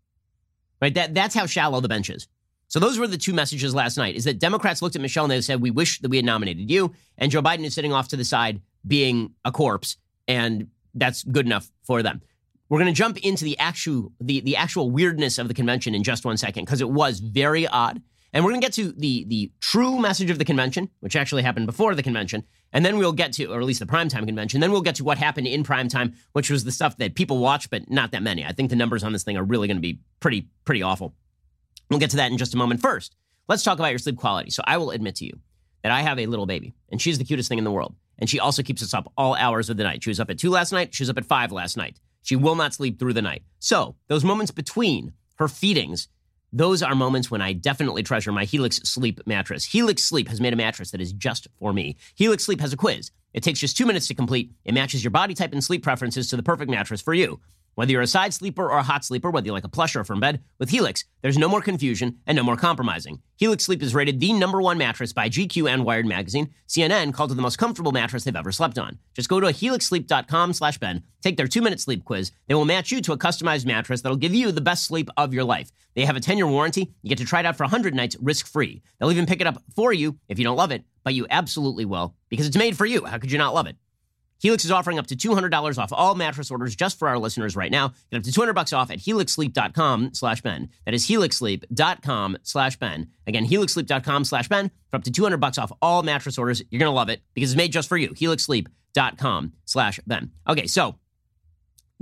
Right? 0.81 0.93
That 0.93 1.13
that's 1.13 1.35
how 1.35 1.45
shallow 1.45 1.81
the 1.81 1.89
bench 1.89 2.09
is. 2.09 2.27
So 2.69 2.79
those 2.79 2.99
were 2.99 3.07
the 3.07 3.17
two 3.17 3.33
messages 3.33 3.73
last 3.73 3.97
night. 3.97 4.15
Is 4.15 4.25
that 4.25 4.39
Democrats 4.39 4.81
looked 4.81 4.95
at 4.95 5.01
Michelle 5.01 5.25
and 5.25 5.31
they 5.31 5.41
said, 5.41 5.61
"We 5.61 5.71
wish 5.71 5.99
that 6.01 6.09
we 6.09 6.17
had 6.17 6.25
nominated 6.25 6.69
you," 6.69 6.93
and 7.17 7.31
Joe 7.31 7.41
Biden 7.41 7.63
is 7.63 7.73
sitting 7.73 7.93
off 7.93 8.09
to 8.09 8.17
the 8.17 8.25
side 8.25 8.61
being 8.85 9.33
a 9.45 9.51
corpse, 9.51 9.97
and 10.27 10.67
that's 10.93 11.23
good 11.23 11.45
enough 11.45 11.71
for 11.83 12.03
them. 12.03 12.21
We're 12.69 12.79
going 12.79 12.93
to 12.93 12.97
jump 12.97 13.17
into 13.17 13.45
the 13.45 13.57
actual 13.59 14.11
the 14.19 14.41
the 14.41 14.57
actual 14.57 14.91
weirdness 14.91 15.37
of 15.37 15.47
the 15.47 15.53
convention 15.53 15.95
in 15.95 16.03
just 16.03 16.25
one 16.25 16.37
second 16.37 16.65
because 16.65 16.81
it 16.81 16.89
was 16.89 17.19
very 17.19 17.65
odd. 17.67 18.01
And 18.37 18.45
we're 18.45 18.51
going 18.51 18.61
to 18.61 18.65
get 18.67 18.73
to 18.73 18.91
the 18.91 19.25
the 19.27 19.51
true 19.61 19.97
message 19.97 20.29
of 20.29 20.37
the 20.37 20.45
convention, 20.45 20.91
which 20.99 21.15
actually 21.15 21.41
happened 21.41 21.65
before 21.65 21.95
the 21.95 22.03
convention, 22.03 22.43
and 22.71 22.85
then 22.85 22.99
we'll 22.99 23.11
get 23.11 23.33
to, 23.33 23.45
or 23.45 23.59
at 23.59 23.65
least 23.65 23.79
the 23.79 23.87
primetime 23.87 24.27
convention. 24.27 24.61
Then 24.61 24.71
we'll 24.71 24.81
get 24.81 24.93
to 24.97 25.03
what 25.03 25.17
happened 25.17 25.47
in 25.47 25.63
primetime, 25.63 26.13
which 26.33 26.51
was 26.51 26.63
the 26.63 26.71
stuff 26.71 26.97
that 26.97 27.15
people 27.15 27.39
watch, 27.39 27.67
but 27.71 27.89
not 27.89 28.11
that 28.11 28.21
many. 28.21 28.45
I 28.45 28.51
think 28.51 28.69
the 28.69 28.75
numbers 28.75 29.03
on 29.03 29.11
this 29.11 29.23
thing 29.23 29.37
are 29.37 29.43
really 29.43 29.67
going 29.67 29.77
to 29.77 29.81
be 29.81 30.01
pretty 30.19 30.49
pretty 30.65 30.83
awful. 30.83 31.15
We'll 31.89 31.99
get 31.99 32.11
to 32.11 32.17
that 32.17 32.29
in 32.31 32.37
just 32.37 32.53
a 32.53 32.57
moment. 32.57 32.79
First, 32.79 33.15
let's 33.47 33.63
talk 33.63 33.79
about 33.79 33.89
your 33.89 33.97
sleep 33.97 34.17
quality. 34.17 34.51
So 34.51 34.61
I 34.67 34.77
will 34.77 34.91
admit 34.91 35.15
to 35.15 35.25
you 35.25 35.39
that 35.81 35.91
I 35.91 36.03
have 36.03 36.19
a 36.19 36.27
little 36.27 36.45
baby, 36.45 36.75
and 36.91 37.01
she's 37.01 37.17
the 37.17 37.25
cutest 37.25 37.49
thing 37.49 37.57
in 37.57 37.63
the 37.63 37.71
world. 37.71 37.95
And 38.19 38.29
she 38.29 38.39
also 38.39 38.61
keeps 38.61 38.83
us 38.83 38.93
up 38.93 39.11
all 39.17 39.33
hours 39.33 39.71
of 39.71 39.77
the 39.77 39.83
night. 39.83 40.03
She 40.03 40.11
was 40.11 40.19
up 40.19 40.29
at 40.29 40.37
two 40.37 40.51
last 40.51 40.71
night. 40.71 40.93
She 40.93 41.01
was 41.01 41.09
up 41.09 41.17
at 41.17 41.25
five 41.25 41.51
last 41.51 41.75
night. 41.75 41.99
She 42.21 42.35
will 42.35 42.55
not 42.55 42.75
sleep 42.75 42.99
through 42.99 43.13
the 43.13 43.23
night. 43.23 43.41
So 43.57 43.95
those 44.09 44.23
moments 44.23 44.51
between 44.51 45.13
her 45.37 45.47
feedings, 45.47 46.07
those 46.53 46.81
are 46.81 46.95
moments 46.95 47.29
when 47.29 47.41
I 47.41 47.53
definitely 47.53 48.03
treasure 48.03 48.31
my 48.31 48.45
Helix 48.45 48.77
Sleep 48.77 49.19
mattress. 49.25 49.65
Helix 49.65 50.03
Sleep 50.03 50.27
has 50.29 50.39
made 50.39 50.53
a 50.53 50.57
mattress 50.57 50.91
that 50.91 51.01
is 51.01 51.13
just 51.13 51.47
for 51.59 51.73
me. 51.73 51.97
Helix 52.15 52.45
Sleep 52.45 52.61
has 52.61 52.73
a 52.73 52.77
quiz. 52.77 53.11
It 53.33 53.43
takes 53.43 53.59
just 53.59 53.77
two 53.77 53.85
minutes 53.85 54.07
to 54.07 54.15
complete. 54.15 54.51
It 54.65 54.73
matches 54.73 55.03
your 55.03 55.11
body 55.11 55.33
type 55.33 55.51
and 55.51 55.63
sleep 55.63 55.83
preferences 55.83 56.29
to 56.29 56.37
the 56.37 56.43
perfect 56.43 56.71
mattress 56.71 57.01
for 57.01 57.13
you. 57.13 57.39
Whether 57.77 57.91
you're 57.91 58.01
a 58.01 58.07
side 58.07 58.33
sleeper 58.33 58.71
or 58.71 58.79
a 58.79 58.81
hot 58.81 59.05
sleeper, 59.05 59.29
whether 59.29 59.45
you 59.45 59.51
like 59.51 59.63
a 59.63 59.69
plush 59.69 59.95
or 59.95 59.99
a 59.99 60.05
firm 60.05 60.19
bed, 60.19 60.41
with 60.57 60.71
Helix, 60.71 61.05
there's 61.21 61.37
no 61.37 61.47
more 61.47 61.61
confusion 61.61 62.17
and 62.25 62.35
no 62.35 62.41
more 62.41 62.57
compromising. 62.57 63.21
Helix 63.35 63.65
Sleep 63.65 63.83
is 63.83 63.93
rated 63.93 64.19
the 64.19 64.33
number 64.33 64.59
one 64.59 64.79
mattress 64.79 65.13
by 65.13 65.29
GQ 65.29 65.69
and 65.69 65.85
Wired 65.85 66.07
Magazine. 66.07 66.49
CNN 66.67 67.13
called 67.13 67.31
it 67.31 67.35
the 67.35 67.43
most 67.43 67.59
comfortable 67.59 67.91
mattress 67.91 68.23
they've 68.23 68.35
ever 68.35 68.51
slept 68.51 68.79
on. 68.79 68.97
Just 69.13 69.29
go 69.29 69.39
to 69.39 69.49
helixsleep.com 69.49 70.53
slash 70.53 70.79
Ben, 70.79 71.03
take 71.21 71.37
their 71.37 71.47
two-minute 71.47 71.79
sleep 71.79 72.03
quiz. 72.03 72.31
They 72.47 72.55
will 72.55 72.65
match 72.65 72.89
you 72.89 72.99
to 72.99 73.13
a 73.13 73.17
customized 73.17 73.67
mattress 73.67 74.01
that'll 74.01 74.17
give 74.17 74.33
you 74.33 74.51
the 74.51 74.59
best 74.59 74.85
sleep 74.85 75.11
of 75.15 75.31
your 75.31 75.43
life. 75.43 75.71
They 75.93 76.05
have 76.05 76.17
a 76.17 76.19
10-year 76.19 76.47
warranty. 76.47 76.95
You 77.03 77.09
get 77.09 77.19
to 77.19 77.25
try 77.25 77.41
it 77.41 77.45
out 77.45 77.57
for 77.57 77.63
100 77.65 77.93
nights 77.93 78.17
risk-free. 78.19 78.81
They'll 78.99 79.11
even 79.11 79.27
pick 79.27 79.39
it 79.39 79.45
up 79.45 79.61
for 79.75 79.93
you 79.93 80.17
if 80.29 80.39
you 80.39 80.45
don't 80.45 80.57
love 80.57 80.71
it, 80.71 80.83
but 81.03 81.13
you 81.13 81.27
absolutely 81.29 81.85
will 81.85 82.15
because 82.29 82.47
it's 82.47 82.57
made 82.57 82.75
for 82.75 82.87
you. 82.87 83.05
How 83.05 83.19
could 83.19 83.31
you 83.31 83.37
not 83.37 83.53
love 83.53 83.67
it? 83.67 83.75
Helix 84.39 84.65
is 84.65 84.71
offering 84.71 84.99
up 84.99 85.07
to 85.07 85.15
$200 85.15 85.77
off 85.77 85.91
all 85.91 86.15
mattress 86.15 86.51
orders 86.51 86.75
just 86.75 86.99
for 86.99 87.07
our 87.07 87.17
listeners 87.17 87.55
right 87.55 87.71
now. 87.71 87.93
Get 88.11 88.17
up 88.17 88.23
to 88.23 88.31
200 88.31 88.53
bucks 88.53 88.73
off 88.73 88.91
at 88.91 88.99
helixsleep.com 88.99 90.13
slash 90.13 90.41
Ben. 90.41 90.69
That 90.85 90.93
is 90.93 91.07
helixsleep.com 91.07 92.37
slash 92.43 92.77
Ben. 92.77 93.09
Again, 93.25 93.47
helixsleep.com 93.47 94.25
slash 94.25 94.47
Ben 94.47 94.71
for 94.89 94.97
up 94.97 95.03
to 95.03 95.11
200 95.11 95.37
bucks 95.37 95.57
off 95.57 95.71
all 95.81 96.03
mattress 96.03 96.37
orders. 96.37 96.61
You're 96.69 96.79
going 96.79 96.91
to 96.91 96.95
love 96.95 97.09
it 97.09 97.21
because 97.33 97.51
it's 97.51 97.57
made 97.57 97.71
just 97.71 97.89
for 97.89 97.97
you. 97.97 98.09
helixsleep.com 98.09 99.53
slash 99.65 99.99
Ben. 100.05 100.31
Okay, 100.47 100.67
so 100.67 100.95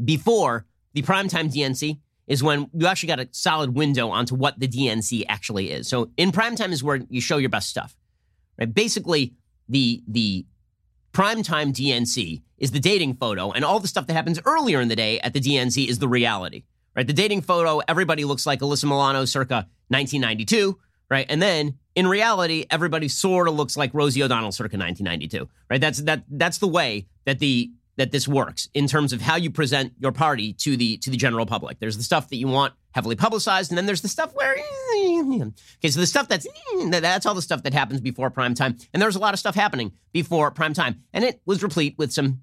before 0.04 0.66
the 0.94 1.02
primetime 1.02 1.54
DNC 1.54 2.00
is 2.28 2.42
when 2.42 2.70
you 2.74 2.88
actually 2.88 3.08
got 3.08 3.20
a 3.20 3.30
solid 3.32 3.76
window 3.76 4.10
onto 4.10 4.36
what 4.36 4.60
the 4.60 4.68
DNC 4.68 5.26
actually 5.30 5.72
is. 5.72 5.88
So 5.88 6.12
in 6.18 6.32
primetime 6.32 6.72
is 6.72 6.84
where 6.84 6.98
you 7.10 7.22
show 7.22 7.38
your 7.38 7.50
best 7.50 7.70
stuff, 7.70 7.96
right? 8.60 8.72
Basically, 8.74 9.34
the 9.70 10.04
the 10.08 10.46
primetime 11.16 11.74
DNC 11.74 12.42
is 12.58 12.72
the 12.72 12.80
dating 12.80 13.16
photo, 13.16 13.52
and 13.52 13.64
all 13.64 13.80
the 13.80 13.88
stuff 13.88 14.06
that 14.08 14.14
happens 14.14 14.40
earlier 14.46 14.82
in 14.82 14.90
the 14.90 14.96
day 14.96 15.20
at 15.22 15.34
the 15.34 15.40
DNC 15.40 15.88
is 15.88 16.00
the 16.00 16.08
reality, 16.08 16.64
right? 16.96 17.08
The 17.08 17.14
dating 17.14 17.42
photo, 17.42 17.82
everybody 17.88 18.26
looks 18.26 18.46
like 18.46 18.60
Alyssa 18.60 18.84
Milano 18.84 19.24
circa 19.24 19.68
1992, 19.88 20.78
right? 21.10 21.26
And 21.30 21.42
then 21.42 21.80
in 21.96 22.06
reality, 22.06 22.66
everybody 22.70 23.08
sort 23.08 23.48
of 23.48 23.56
looks 23.56 23.78
like 23.78 23.94
Rosie 23.94 24.22
O'Donnell 24.24 24.52
circa 24.52 24.78
1992, 24.78 25.48
right? 25.70 25.80
That's 25.80 26.02
that 26.02 26.26
that's 26.30 26.58
the 26.58 26.68
way 26.68 27.08
that 27.24 27.40
the 27.40 27.72
that 27.98 28.12
this 28.12 28.28
works 28.28 28.68
in 28.74 28.88
terms 28.88 29.14
of 29.14 29.22
how 29.22 29.36
you 29.36 29.50
present 29.50 29.94
your 30.00 30.12
party 30.12 30.54
to 30.54 30.76
the 30.76 30.98
to 30.98 31.10
the 31.10 31.18
general 31.18 31.46
public. 31.46 31.80
There's 31.80 31.98
the 31.98 32.04
stuff 32.04 32.30
that 32.30 32.38
you 32.38 32.48
want 32.48 32.74
heavily 32.92 33.16
publicized, 33.16 33.72
and 33.72 33.78
then 33.78 33.86
there's 33.86 34.02
the 34.02 34.08
stuff 34.08 34.34
where 34.34 34.58
eh, 34.58 34.62
eh, 34.62 35.24
eh. 35.42 35.46
okay, 35.80 35.90
so 35.90 36.00
the 36.00 36.08
stuff 36.08 36.28
that's 36.28 36.48
that's 36.90 37.26
all 37.26 37.36
the 37.36 37.42
stuff 37.42 37.64
that 37.64 37.74
happens 37.74 38.02
before 38.02 38.30
prime 38.30 38.54
time, 38.54 38.78
and 38.94 39.02
there's 39.02 39.16
a 39.16 39.20
lot 39.20 39.34
of 39.34 39.40
stuff 39.40 39.56
happening 39.56 39.92
before 40.12 40.52
prime 40.52 40.74
time, 40.74 41.04
and 41.14 41.24
it 41.24 41.42
was 41.46 41.64
replete 41.64 41.98
with 41.98 42.12
some 42.12 42.42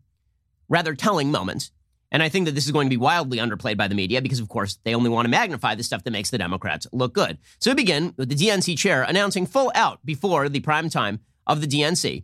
rather 0.69 0.95
telling 0.95 1.31
moments. 1.31 1.71
And 2.11 2.23
I 2.23 2.29
think 2.29 2.45
that 2.45 2.55
this 2.55 2.67
is 2.67 2.73
going 2.73 2.87
to 2.87 2.91
be 2.91 2.99
wildly 2.99 3.39
underplayed 3.39 3.79
by 3.79 3.89
the 3.89 3.95
media 3.95 4.21
because, 4.21 4.39
of 4.39 4.47
course, 4.47 4.79
they 4.85 4.95
only 4.95 5.09
want 5.09 5.25
to 5.25 5.31
magnify 5.31 5.75
the 5.75 5.83
stuff 5.83 6.05
that 6.05 6.11
makes 6.11 6.29
the 6.29 6.37
Democrats 6.37 6.87
look 6.93 7.15
good. 7.15 7.39
So 7.59 7.71
we 7.71 7.75
begin 7.75 8.13
with 8.19 8.29
the 8.29 8.35
DNC 8.35 8.77
chair 8.77 9.03
announcing 9.03 9.47
full 9.47 9.73
out 9.75 10.05
before 10.05 10.51
the 10.51 10.61
prime 10.61 10.91
time 10.91 11.21
of 11.47 11.63
the 11.63 11.67
DNC. 11.67 12.23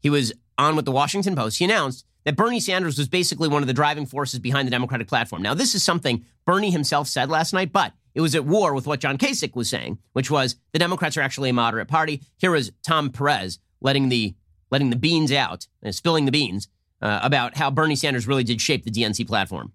He 0.00 0.10
was 0.10 0.34
on 0.58 0.76
with 0.76 0.84
the 0.84 0.92
Washington 0.92 1.34
Post. 1.34 1.58
He 1.58 1.64
announced 1.64 2.04
that 2.24 2.36
Bernie 2.36 2.60
Sanders 2.60 2.98
was 2.98 3.08
basically 3.08 3.48
one 3.48 3.62
of 3.62 3.66
the 3.66 3.74
driving 3.74 4.06
forces 4.06 4.38
behind 4.38 4.66
the 4.66 4.70
Democratic 4.70 5.08
platform. 5.08 5.42
Now, 5.42 5.54
this 5.54 5.74
is 5.74 5.82
something 5.82 6.24
Bernie 6.44 6.70
himself 6.70 7.08
said 7.08 7.30
last 7.30 7.52
night, 7.52 7.72
but 7.72 7.92
it 8.14 8.20
was 8.20 8.34
at 8.34 8.44
war 8.44 8.74
with 8.74 8.86
what 8.86 9.00
John 9.00 9.18
Kasich 9.18 9.54
was 9.54 9.68
saying, 9.68 9.98
which 10.12 10.30
was 10.30 10.56
the 10.72 10.78
Democrats 10.78 11.16
are 11.16 11.22
actually 11.22 11.50
a 11.50 11.54
moderate 11.54 11.88
party. 11.88 12.22
Here 12.38 12.50
was 12.50 12.72
Tom 12.82 13.10
Perez 13.10 13.58
letting 13.80 14.08
the 14.08 14.34
letting 14.70 14.90
the 14.90 14.96
beans 14.96 15.32
out, 15.32 15.66
and 15.82 15.92
spilling 15.92 16.26
the 16.26 16.32
beans 16.32 16.68
uh, 17.02 17.20
about 17.22 17.56
how 17.56 17.70
Bernie 17.70 17.96
Sanders 17.96 18.28
really 18.28 18.44
did 18.44 18.60
shape 18.60 18.84
the 18.84 18.90
DNC 18.90 19.26
platform. 19.26 19.72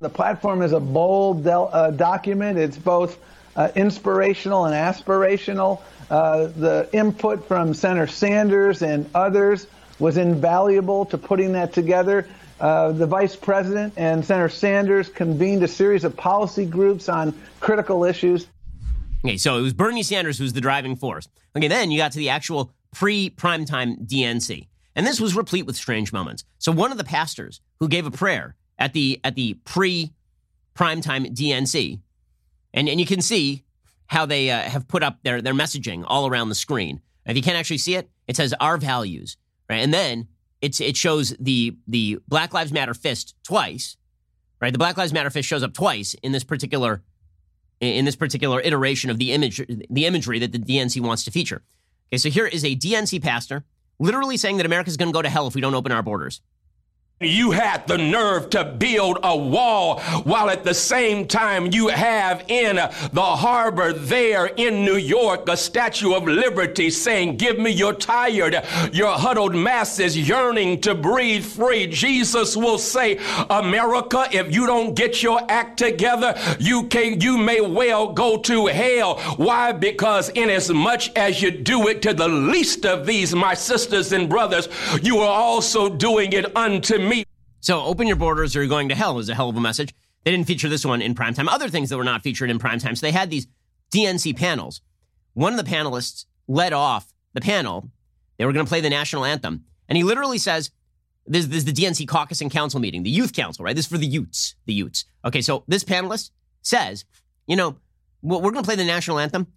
The 0.00 0.10
platform 0.10 0.60
is 0.60 0.72
a 0.72 0.80
bold 0.80 1.42
del- 1.42 1.70
uh, 1.72 1.90
document. 1.90 2.58
It's 2.58 2.76
both 2.76 3.18
uh, 3.56 3.70
inspirational 3.74 4.66
and 4.66 4.74
aspirational. 4.74 5.80
Uh, 6.10 6.48
the 6.56 6.88
input 6.92 7.48
from 7.48 7.72
Senator 7.72 8.06
Sanders 8.06 8.82
and 8.82 9.08
others 9.14 9.66
was 9.98 10.16
invaluable 10.16 11.04
to 11.06 11.18
putting 11.18 11.52
that 11.52 11.72
together. 11.72 12.26
Uh, 12.60 12.92
the 12.92 13.06
vice 13.06 13.36
president 13.36 13.92
and 13.96 14.24
Senator 14.24 14.48
Sanders 14.48 15.08
convened 15.08 15.62
a 15.62 15.68
series 15.68 16.04
of 16.04 16.16
policy 16.16 16.64
groups 16.64 17.08
on 17.08 17.34
critical 17.60 18.04
issues. 18.04 18.46
Okay, 19.24 19.36
so 19.36 19.58
it 19.58 19.62
was 19.62 19.74
Bernie 19.74 20.02
Sanders 20.02 20.38
who 20.38 20.44
was 20.44 20.52
the 20.52 20.60
driving 20.60 20.96
force. 20.96 21.28
Okay, 21.56 21.68
then 21.68 21.90
you 21.90 21.98
got 21.98 22.12
to 22.12 22.18
the 22.18 22.30
actual 22.30 22.72
pre 22.92 23.30
primetime 23.30 24.06
DNC. 24.06 24.68
And 24.94 25.06
this 25.06 25.20
was 25.20 25.36
replete 25.36 25.66
with 25.66 25.76
strange 25.76 26.12
moments. 26.12 26.44
So 26.58 26.72
one 26.72 26.92
of 26.92 26.98
the 26.98 27.04
pastors 27.04 27.60
who 27.80 27.88
gave 27.88 28.06
a 28.06 28.10
prayer 28.10 28.56
at 28.78 28.94
the 28.94 29.20
at 29.24 29.34
the 29.34 29.54
pre 29.64 30.12
primetime 30.74 31.34
DNC, 31.34 32.00
and, 32.72 32.88
and 32.88 33.00
you 33.00 33.06
can 33.06 33.20
see 33.20 33.64
how 34.06 34.24
they 34.24 34.50
uh, 34.50 34.60
have 34.60 34.86
put 34.86 35.02
up 35.02 35.18
their, 35.22 35.42
their 35.42 35.54
messaging 35.54 36.04
all 36.06 36.26
around 36.26 36.48
the 36.48 36.54
screen. 36.54 37.00
If 37.26 37.36
you 37.36 37.42
can't 37.42 37.56
actually 37.56 37.78
see 37.78 37.96
it, 37.96 38.08
it 38.28 38.36
says 38.36 38.54
our 38.60 38.78
values 38.78 39.36
right? 39.68 39.78
And 39.78 39.92
then 39.92 40.28
it's 40.60 40.80
it 40.80 40.96
shows 40.96 41.34
the 41.38 41.76
the 41.86 42.18
Black 42.28 42.54
Lives 42.54 42.72
Matter 42.72 42.94
fist 42.94 43.34
twice, 43.44 43.96
right? 44.60 44.72
The 44.72 44.78
Black 44.78 44.96
Lives 44.96 45.12
Matter 45.12 45.30
fist 45.30 45.48
shows 45.48 45.62
up 45.62 45.74
twice 45.74 46.14
in 46.22 46.32
this 46.32 46.44
particular 46.44 47.02
in 47.80 48.04
this 48.04 48.16
particular 48.16 48.60
iteration 48.60 49.10
of 49.10 49.18
the 49.18 49.32
image 49.32 49.62
the 49.90 50.06
imagery 50.06 50.38
that 50.38 50.52
the 50.52 50.58
DNC 50.58 51.00
wants 51.00 51.24
to 51.24 51.30
feature. 51.30 51.62
Okay, 52.08 52.18
so 52.18 52.30
here 52.30 52.46
is 52.46 52.64
a 52.64 52.76
DNC 52.76 53.22
pastor 53.22 53.64
literally 53.98 54.36
saying 54.36 54.56
that 54.58 54.66
America 54.66 54.88
is 54.88 54.96
going 54.96 55.08
to 55.08 55.12
go 55.12 55.22
to 55.22 55.28
hell 55.28 55.46
if 55.46 55.54
we 55.54 55.60
don't 55.60 55.74
open 55.74 55.92
our 55.92 56.02
borders. 56.02 56.40
You 57.22 57.52
had 57.52 57.86
the 57.86 57.96
nerve 57.96 58.50
to 58.50 58.62
build 58.62 59.20
a 59.22 59.34
wall 59.34 60.00
while 60.24 60.50
at 60.50 60.64
the 60.64 60.74
same 60.74 61.26
time 61.26 61.72
you 61.72 61.88
have 61.88 62.44
in 62.48 62.76
the 62.76 63.22
harbor 63.22 63.94
there 63.94 64.44
in 64.44 64.84
New 64.84 64.98
York 64.98 65.48
a 65.48 65.56
Statue 65.56 66.12
of 66.12 66.24
Liberty 66.24 66.90
saying, 66.90 67.38
Give 67.38 67.58
me 67.58 67.70
your 67.70 67.94
tired, 67.94 68.62
your 68.92 69.12
huddled 69.12 69.54
masses 69.54 70.28
yearning 70.28 70.82
to 70.82 70.94
breathe 70.94 71.46
free. 71.46 71.86
Jesus 71.86 72.54
will 72.54 72.76
say, 72.76 73.18
America, 73.48 74.28
if 74.30 74.54
you 74.54 74.66
don't 74.66 74.92
get 74.92 75.22
your 75.22 75.40
act 75.48 75.78
together, 75.78 76.38
you 76.58 76.82
can 76.88 77.18
you 77.22 77.38
may 77.38 77.62
well 77.62 78.12
go 78.12 78.36
to 78.36 78.66
hell. 78.66 79.18
Why? 79.38 79.72
Because 79.72 80.28
inasmuch 80.28 80.50
as 80.50 80.70
much 80.70 81.12
as 81.16 81.40
you 81.40 81.50
do 81.50 81.88
it 81.88 82.02
to 82.02 82.12
the 82.12 82.28
least 82.28 82.84
of 82.84 83.06
these, 83.06 83.34
my 83.34 83.54
sisters 83.54 84.12
and 84.12 84.28
brothers, 84.28 84.68
you 85.00 85.20
are 85.20 85.32
also 85.32 85.88
doing 85.88 86.34
it 86.34 86.54
unto 86.54 86.98
me. 86.98 87.05
So 87.66 87.82
open 87.82 88.06
your 88.06 88.14
borders 88.14 88.54
or 88.54 88.60
you're 88.60 88.68
going 88.68 88.90
to 88.90 88.94
hell 88.94 89.18
is 89.18 89.28
a 89.28 89.34
hell 89.34 89.48
of 89.48 89.56
a 89.56 89.60
message. 89.60 89.92
They 90.22 90.30
didn't 90.30 90.46
feature 90.46 90.68
this 90.68 90.86
one 90.86 91.02
in 91.02 91.16
primetime. 91.16 91.48
Other 91.48 91.68
things 91.68 91.90
that 91.90 91.96
were 91.96 92.04
not 92.04 92.22
featured 92.22 92.48
in 92.48 92.60
primetime. 92.60 92.96
So 92.96 93.04
they 93.04 93.10
had 93.10 93.28
these 93.28 93.48
DNC 93.92 94.36
panels. 94.36 94.82
One 95.34 95.52
of 95.52 95.58
the 95.64 95.68
panelists 95.68 96.26
led 96.46 96.72
off 96.72 97.12
the 97.32 97.40
panel. 97.40 97.90
They 98.38 98.46
were 98.46 98.52
going 98.52 98.64
to 98.64 98.70
play 98.70 98.80
the 98.80 98.88
national 98.88 99.24
anthem. 99.24 99.64
And 99.88 99.96
he 99.96 100.04
literally 100.04 100.38
says, 100.38 100.70
this, 101.26 101.46
this 101.46 101.56
is 101.56 101.64
the 101.64 101.72
DNC 101.72 102.06
caucus 102.06 102.40
and 102.40 102.52
council 102.52 102.78
meeting, 102.78 103.02
the 103.02 103.10
youth 103.10 103.32
council, 103.32 103.64
right? 103.64 103.74
This 103.74 103.86
is 103.86 103.90
for 103.90 103.98
the 103.98 104.06
Utes, 104.06 104.54
the 104.66 104.72
Utes. 104.72 105.04
Okay, 105.24 105.40
so 105.40 105.64
this 105.66 105.82
panelist 105.82 106.30
says, 106.62 107.04
you 107.48 107.56
know, 107.56 107.78
we're 108.22 108.38
going 108.42 108.54
to 108.54 108.62
play 108.62 108.76
the 108.76 108.84
national 108.84 109.18
anthem 109.18 109.48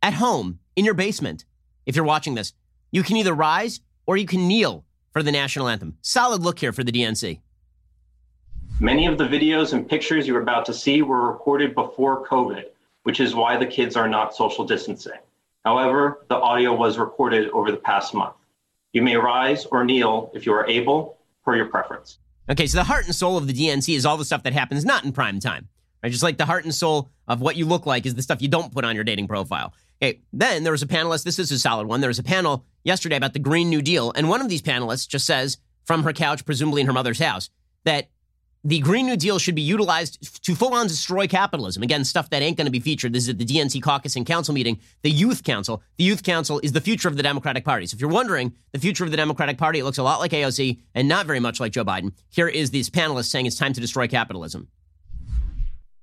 at 0.00 0.14
home 0.14 0.60
in 0.76 0.84
your 0.84 0.94
basement. 0.94 1.44
If 1.86 1.96
you're 1.96 2.04
watching 2.04 2.36
this, 2.36 2.52
you 2.92 3.02
can 3.02 3.16
either 3.16 3.34
rise 3.34 3.80
or 4.06 4.16
you 4.16 4.26
can 4.26 4.46
kneel 4.46 4.84
for 5.12 5.24
the 5.24 5.32
national 5.32 5.66
anthem. 5.66 5.96
Solid 6.02 6.44
look 6.44 6.60
here 6.60 6.72
for 6.72 6.84
the 6.84 6.92
DNC. 6.92 7.40
Many 8.80 9.06
of 9.06 9.18
the 9.18 9.24
videos 9.24 9.72
and 9.72 9.88
pictures 9.88 10.28
you're 10.28 10.40
about 10.40 10.64
to 10.66 10.72
see 10.72 11.02
were 11.02 11.32
recorded 11.32 11.74
before 11.74 12.24
COVID, 12.24 12.66
which 13.02 13.18
is 13.18 13.34
why 13.34 13.56
the 13.56 13.66
kids 13.66 13.96
are 13.96 14.08
not 14.08 14.36
social 14.36 14.64
distancing. 14.64 15.18
However, 15.64 16.24
the 16.28 16.36
audio 16.36 16.72
was 16.72 16.96
recorded 16.96 17.50
over 17.50 17.72
the 17.72 17.76
past 17.76 18.14
month. 18.14 18.36
You 18.92 19.02
may 19.02 19.16
rise 19.16 19.66
or 19.66 19.84
kneel 19.84 20.30
if 20.32 20.46
you 20.46 20.52
are 20.52 20.64
able, 20.68 21.18
per 21.44 21.56
your 21.56 21.66
preference. 21.66 22.18
Okay, 22.48 22.68
so 22.68 22.78
the 22.78 22.84
heart 22.84 23.06
and 23.06 23.14
soul 23.14 23.36
of 23.36 23.48
the 23.48 23.52
DNC 23.52 23.96
is 23.96 24.06
all 24.06 24.16
the 24.16 24.24
stuff 24.24 24.44
that 24.44 24.52
happens 24.52 24.84
not 24.84 25.04
in 25.04 25.10
prime 25.10 25.40
time. 25.40 25.68
Right? 26.00 26.12
Just 26.12 26.22
like 26.22 26.38
the 26.38 26.46
heart 26.46 26.62
and 26.62 26.72
soul 26.72 27.10
of 27.26 27.40
what 27.40 27.56
you 27.56 27.66
look 27.66 27.84
like 27.84 28.06
is 28.06 28.14
the 28.14 28.22
stuff 28.22 28.40
you 28.40 28.48
don't 28.48 28.72
put 28.72 28.84
on 28.84 28.94
your 28.94 29.02
dating 29.02 29.26
profile. 29.26 29.74
Okay, 30.00 30.20
then 30.32 30.62
there 30.62 30.72
was 30.72 30.82
a 30.82 30.86
panelist. 30.86 31.24
This 31.24 31.40
is 31.40 31.50
a 31.50 31.58
solid 31.58 31.88
one. 31.88 32.00
There 32.00 32.08
was 32.08 32.20
a 32.20 32.24
panel 32.24 32.64
yesterday 32.84 33.16
about 33.16 33.32
the 33.32 33.40
Green 33.40 33.70
New 33.70 33.82
Deal, 33.82 34.12
and 34.14 34.28
one 34.28 34.40
of 34.40 34.48
these 34.48 34.62
panelists 34.62 35.08
just 35.08 35.26
says 35.26 35.58
from 35.84 36.04
her 36.04 36.12
couch, 36.12 36.44
presumably 36.44 36.82
in 36.82 36.86
her 36.86 36.92
mother's 36.92 37.18
house, 37.18 37.50
that 37.84 38.08
the 38.68 38.80
Green 38.80 39.06
New 39.06 39.16
Deal 39.16 39.38
should 39.38 39.54
be 39.54 39.62
utilized 39.62 40.44
to 40.44 40.54
full 40.54 40.74
on 40.74 40.88
destroy 40.88 41.26
capitalism. 41.26 41.82
Again, 41.82 42.04
stuff 42.04 42.28
that 42.28 42.42
ain't 42.42 42.58
going 42.58 42.66
to 42.66 42.70
be 42.70 42.80
featured. 42.80 43.14
This 43.14 43.22
is 43.22 43.30
at 43.30 43.38
the 43.38 43.46
DNC 43.46 43.82
caucus 43.82 44.14
and 44.14 44.26
council 44.26 44.52
meeting, 44.52 44.78
the 45.00 45.10
Youth 45.10 45.42
Council. 45.42 45.82
The 45.96 46.04
Youth 46.04 46.22
Council 46.22 46.60
is 46.62 46.72
the 46.72 46.80
future 46.82 47.08
of 47.08 47.16
the 47.16 47.22
Democratic 47.22 47.64
Party. 47.64 47.86
So 47.86 47.94
if 47.94 48.00
you're 48.02 48.10
wondering, 48.10 48.52
the 48.72 48.78
future 48.78 49.04
of 49.04 49.10
the 49.10 49.16
Democratic 49.16 49.56
Party, 49.56 49.78
it 49.78 49.84
looks 49.84 49.96
a 49.96 50.02
lot 50.02 50.20
like 50.20 50.32
AOC 50.32 50.80
and 50.94 51.08
not 51.08 51.24
very 51.24 51.40
much 51.40 51.60
like 51.60 51.72
Joe 51.72 51.84
Biden. 51.84 52.12
Here 52.28 52.46
is 52.46 52.70
these 52.70 52.90
panelists 52.90 53.30
saying 53.30 53.46
it's 53.46 53.56
time 53.56 53.72
to 53.72 53.80
destroy 53.80 54.06
capitalism 54.06 54.68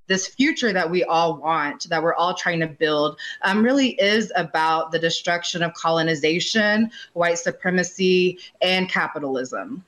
this 0.08 0.28
future 0.28 0.72
that 0.72 0.88
we 0.88 1.02
all 1.02 1.36
want, 1.36 1.88
that 1.88 2.00
we're 2.00 2.14
all 2.14 2.32
trying 2.32 2.60
to 2.60 2.68
build, 2.68 3.18
um, 3.42 3.64
really 3.64 3.88
is 4.00 4.32
about 4.36 4.92
the 4.92 5.00
destruction 5.00 5.64
of 5.64 5.74
colonization, 5.74 6.88
white 7.14 7.38
supremacy, 7.38 8.38
and 8.62 8.88
capitalism 8.88 9.84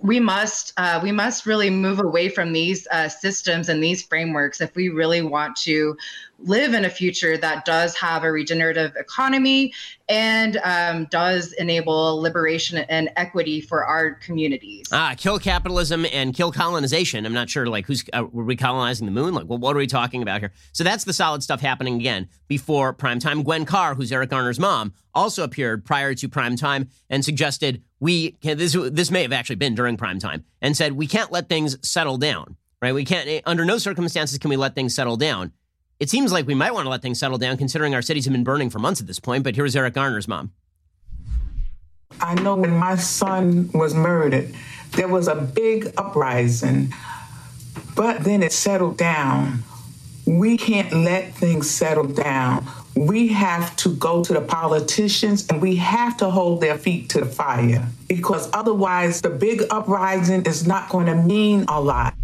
we 0.00 0.20
must 0.20 0.72
uh, 0.76 1.00
we 1.02 1.12
must 1.12 1.46
really 1.46 1.70
move 1.70 1.98
away 1.98 2.28
from 2.28 2.52
these 2.52 2.86
uh, 2.90 3.08
systems 3.08 3.68
and 3.68 3.82
these 3.82 4.02
frameworks 4.02 4.60
if 4.60 4.74
we 4.74 4.88
really 4.88 5.22
want 5.22 5.56
to 5.56 5.96
live 6.38 6.72
in 6.72 6.84
a 6.84 6.90
future 6.90 7.36
that 7.36 7.64
does 7.64 7.96
have 7.96 8.22
a 8.22 8.30
regenerative 8.30 8.94
economy 8.96 9.72
and 10.08 10.58
um, 10.62 11.06
does 11.06 11.52
enable 11.54 12.20
liberation 12.20 12.78
and 12.88 13.10
equity 13.16 13.60
for 13.60 13.84
our 13.84 14.14
communities. 14.14 14.86
Ah, 14.92 15.14
kill 15.16 15.38
capitalism 15.38 16.06
and 16.12 16.34
kill 16.34 16.52
colonization. 16.52 17.26
I'm 17.26 17.32
not 17.32 17.50
sure, 17.50 17.66
like, 17.66 17.86
who's 17.86 18.04
uh, 18.12 18.24
were 18.30 18.44
we 18.44 18.56
colonizing 18.56 19.06
the 19.06 19.12
moon? 19.12 19.34
Like, 19.34 19.46
well, 19.48 19.58
what 19.58 19.74
are 19.74 19.78
we 19.78 19.86
talking 19.86 20.22
about 20.22 20.40
here? 20.40 20.52
So 20.72 20.84
that's 20.84 21.04
the 21.04 21.12
solid 21.12 21.42
stuff 21.42 21.60
happening 21.60 21.96
again 21.96 22.28
before 22.46 22.92
prime 22.92 23.18
time. 23.18 23.42
Gwen 23.42 23.64
Carr, 23.64 23.94
who's 23.94 24.12
Eric 24.12 24.30
Garner's 24.30 24.60
mom, 24.60 24.94
also 25.14 25.42
appeared 25.42 25.84
prior 25.84 26.14
to 26.14 26.28
prime 26.28 26.56
time 26.56 26.88
and 27.10 27.24
suggested 27.24 27.82
we 28.00 28.32
can, 28.32 28.56
this 28.56 28.76
this 28.92 29.10
may 29.10 29.22
have 29.22 29.32
actually 29.32 29.56
been 29.56 29.74
during 29.74 29.96
prime 29.96 30.20
time 30.20 30.44
and 30.62 30.76
said 30.76 30.92
we 30.92 31.06
can't 31.06 31.32
let 31.32 31.48
things 31.48 31.76
settle 31.86 32.16
down. 32.16 32.56
Right? 32.80 32.94
We 32.94 33.04
can't 33.04 33.42
under 33.44 33.64
no 33.64 33.78
circumstances 33.78 34.38
can 34.38 34.50
we 34.50 34.56
let 34.56 34.76
things 34.76 34.94
settle 34.94 35.16
down 35.16 35.52
it 36.00 36.08
seems 36.08 36.32
like 36.32 36.46
we 36.46 36.54
might 36.54 36.72
want 36.72 36.86
to 36.86 36.90
let 36.90 37.02
things 37.02 37.18
settle 37.18 37.38
down 37.38 37.56
considering 37.56 37.94
our 37.94 38.02
cities 38.02 38.24
have 38.24 38.32
been 38.32 38.44
burning 38.44 38.70
for 38.70 38.78
months 38.78 39.00
at 39.00 39.06
this 39.06 39.18
point. 39.18 39.44
But 39.44 39.56
here's 39.56 39.74
Eric 39.74 39.94
Garner's 39.94 40.28
mom. 40.28 40.52
I 42.20 42.34
know 42.34 42.56
when 42.56 42.76
my 42.76 42.96
son 42.96 43.70
was 43.74 43.94
murdered, 43.94 44.54
there 44.92 45.08
was 45.08 45.28
a 45.28 45.34
big 45.34 45.92
uprising, 45.96 46.92
but 47.94 48.24
then 48.24 48.42
it 48.42 48.52
settled 48.52 48.96
down. 48.96 49.62
We 50.26 50.56
can't 50.56 50.92
let 50.92 51.34
things 51.34 51.70
settle 51.70 52.06
down. 52.06 52.66
We 52.94 53.28
have 53.28 53.76
to 53.76 53.94
go 53.94 54.24
to 54.24 54.32
the 54.32 54.40
politicians 54.40 55.46
and 55.48 55.62
we 55.62 55.76
have 55.76 56.16
to 56.18 56.30
hold 56.30 56.60
their 56.60 56.76
feet 56.76 57.08
to 57.10 57.20
the 57.20 57.26
fire 57.26 57.86
because 58.08 58.50
otherwise, 58.52 59.20
the 59.20 59.30
big 59.30 59.62
uprising 59.70 60.42
is 60.42 60.66
not 60.66 60.88
going 60.88 61.06
to 61.06 61.14
mean 61.14 61.64
a 61.68 61.80
lot. 61.80 62.17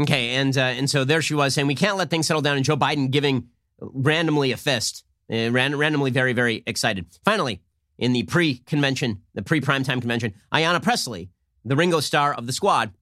Okay, 0.00 0.30
and 0.36 0.56
uh, 0.56 0.60
and 0.60 0.88
so 0.88 1.04
there 1.04 1.20
she 1.20 1.34
was 1.34 1.54
saying 1.54 1.66
we 1.66 1.74
can't 1.74 1.96
let 1.96 2.08
things 2.08 2.26
settle 2.26 2.42
down, 2.42 2.56
and 2.56 2.64
Joe 2.64 2.76
Biden 2.76 3.10
giving 3.10 3.48
randomly 3.78 4.52
a 4.52 4.56
fist, 4.56 5.04
uh, 5.30 5.50
ran- 5.50 5.76
randomly 5.76 6.10
very 6.10 6.32
very 6.32 6.62
excited. 6.66 7.06
Finally, 7.24 7.60
in 7.98 8.12
the 8.12 8.22
pre-convention, 8.22 9.20
the 9.34 9.42
pre-primetime 9.42 10.00
convention, 10.00 10.34
Ayanna 10.52 10.82
Pressley, 10.82 11.28
the 11.64 11.76
Ringo 11.76 12.00
Starr 12.00 12.32
of 12.32 12.46
the 12.46 12.52
squad, 12.52 12.92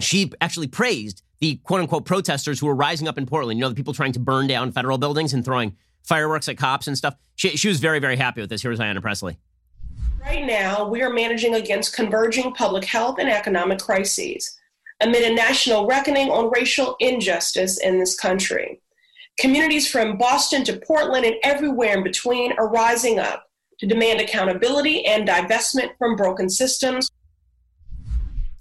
she 0.00 0.32
actually 0.40 0.66
praised 0.66 1.22
the 1.40 1.56
quote 1.56 1.80
unquote 1.80 2.06
protesters 2.06 2.58
who 2.58 2.66
were 2.66 2.74
rising 2.74 3.06
up 3.06 3.18
in 3.18 3.26
Portland. 3.26 3.58
You 3.58 3.62
know, 3.62 3.68
the 3.68 3.74
people 3.74 3.92
trying 3.92 4.12
to 4.12 4.20
burn 4.20 4.46
down 4.46 4.72
federal 4.72 4.96
buildings 4.96 5.34
and 5.34 5.44
throwing 5.44 5.76
fireworks 6.02 6.48
at 6.48 6.56
cops 6.56 6.86
and 6.86 6.96
stuff. 6.96 7.16
She, 7.36 7.50
she 7.50 7.68
was 7.68 7.80
very 7.80 7.98
very 7.98 8.16
happy 8.16 8.40
with 8.40 8.48
this. 8.48 8.62
Here's 8.62 8.78
Ayanna 8.78 9.02
Pressley. 9.02 9.36
Right 10.22 10.44
now, 10.44 10.88
we 10.88 11.02
are 11.02 11.10
managing 11.10 11.54
against 11.54 11.94
converging 11.94 12.52
public 12.52 12.84
health 12.84 13.18
and 13.18 13.30
economic 13.30 13.78
crises 13.78 14.57
amid 15.00 15.22
a 15.22 15.34
national 15.34 15.86
reckoning 15.86 16.30
on 16.30 16.50
racial 16.50 16.96
injustice 17.00 17.78
in 17.78 17.98
this 17.98 18.18
country. 18.18 18.80
Communities 19.38 19.88
from 19.88 20.18
Boston 20.18 20.64
to 20.64 20.76
Portland 20.76 21.24
and 21.24 21.36
everywhere 21.44 21.96
in 21.96 22.02
between 22.02 22.52
are 22.58 22.68
rising 22.68 23.18
up 23.18 23.48
to 23.78 23.86
demand 23.86 24.20
accountability 24.20 25.04
and 25.06 25.28
divestment 25.28 25.90
from 25.98 26.16
broken 26.16 26.50
systems. 26.50 27.10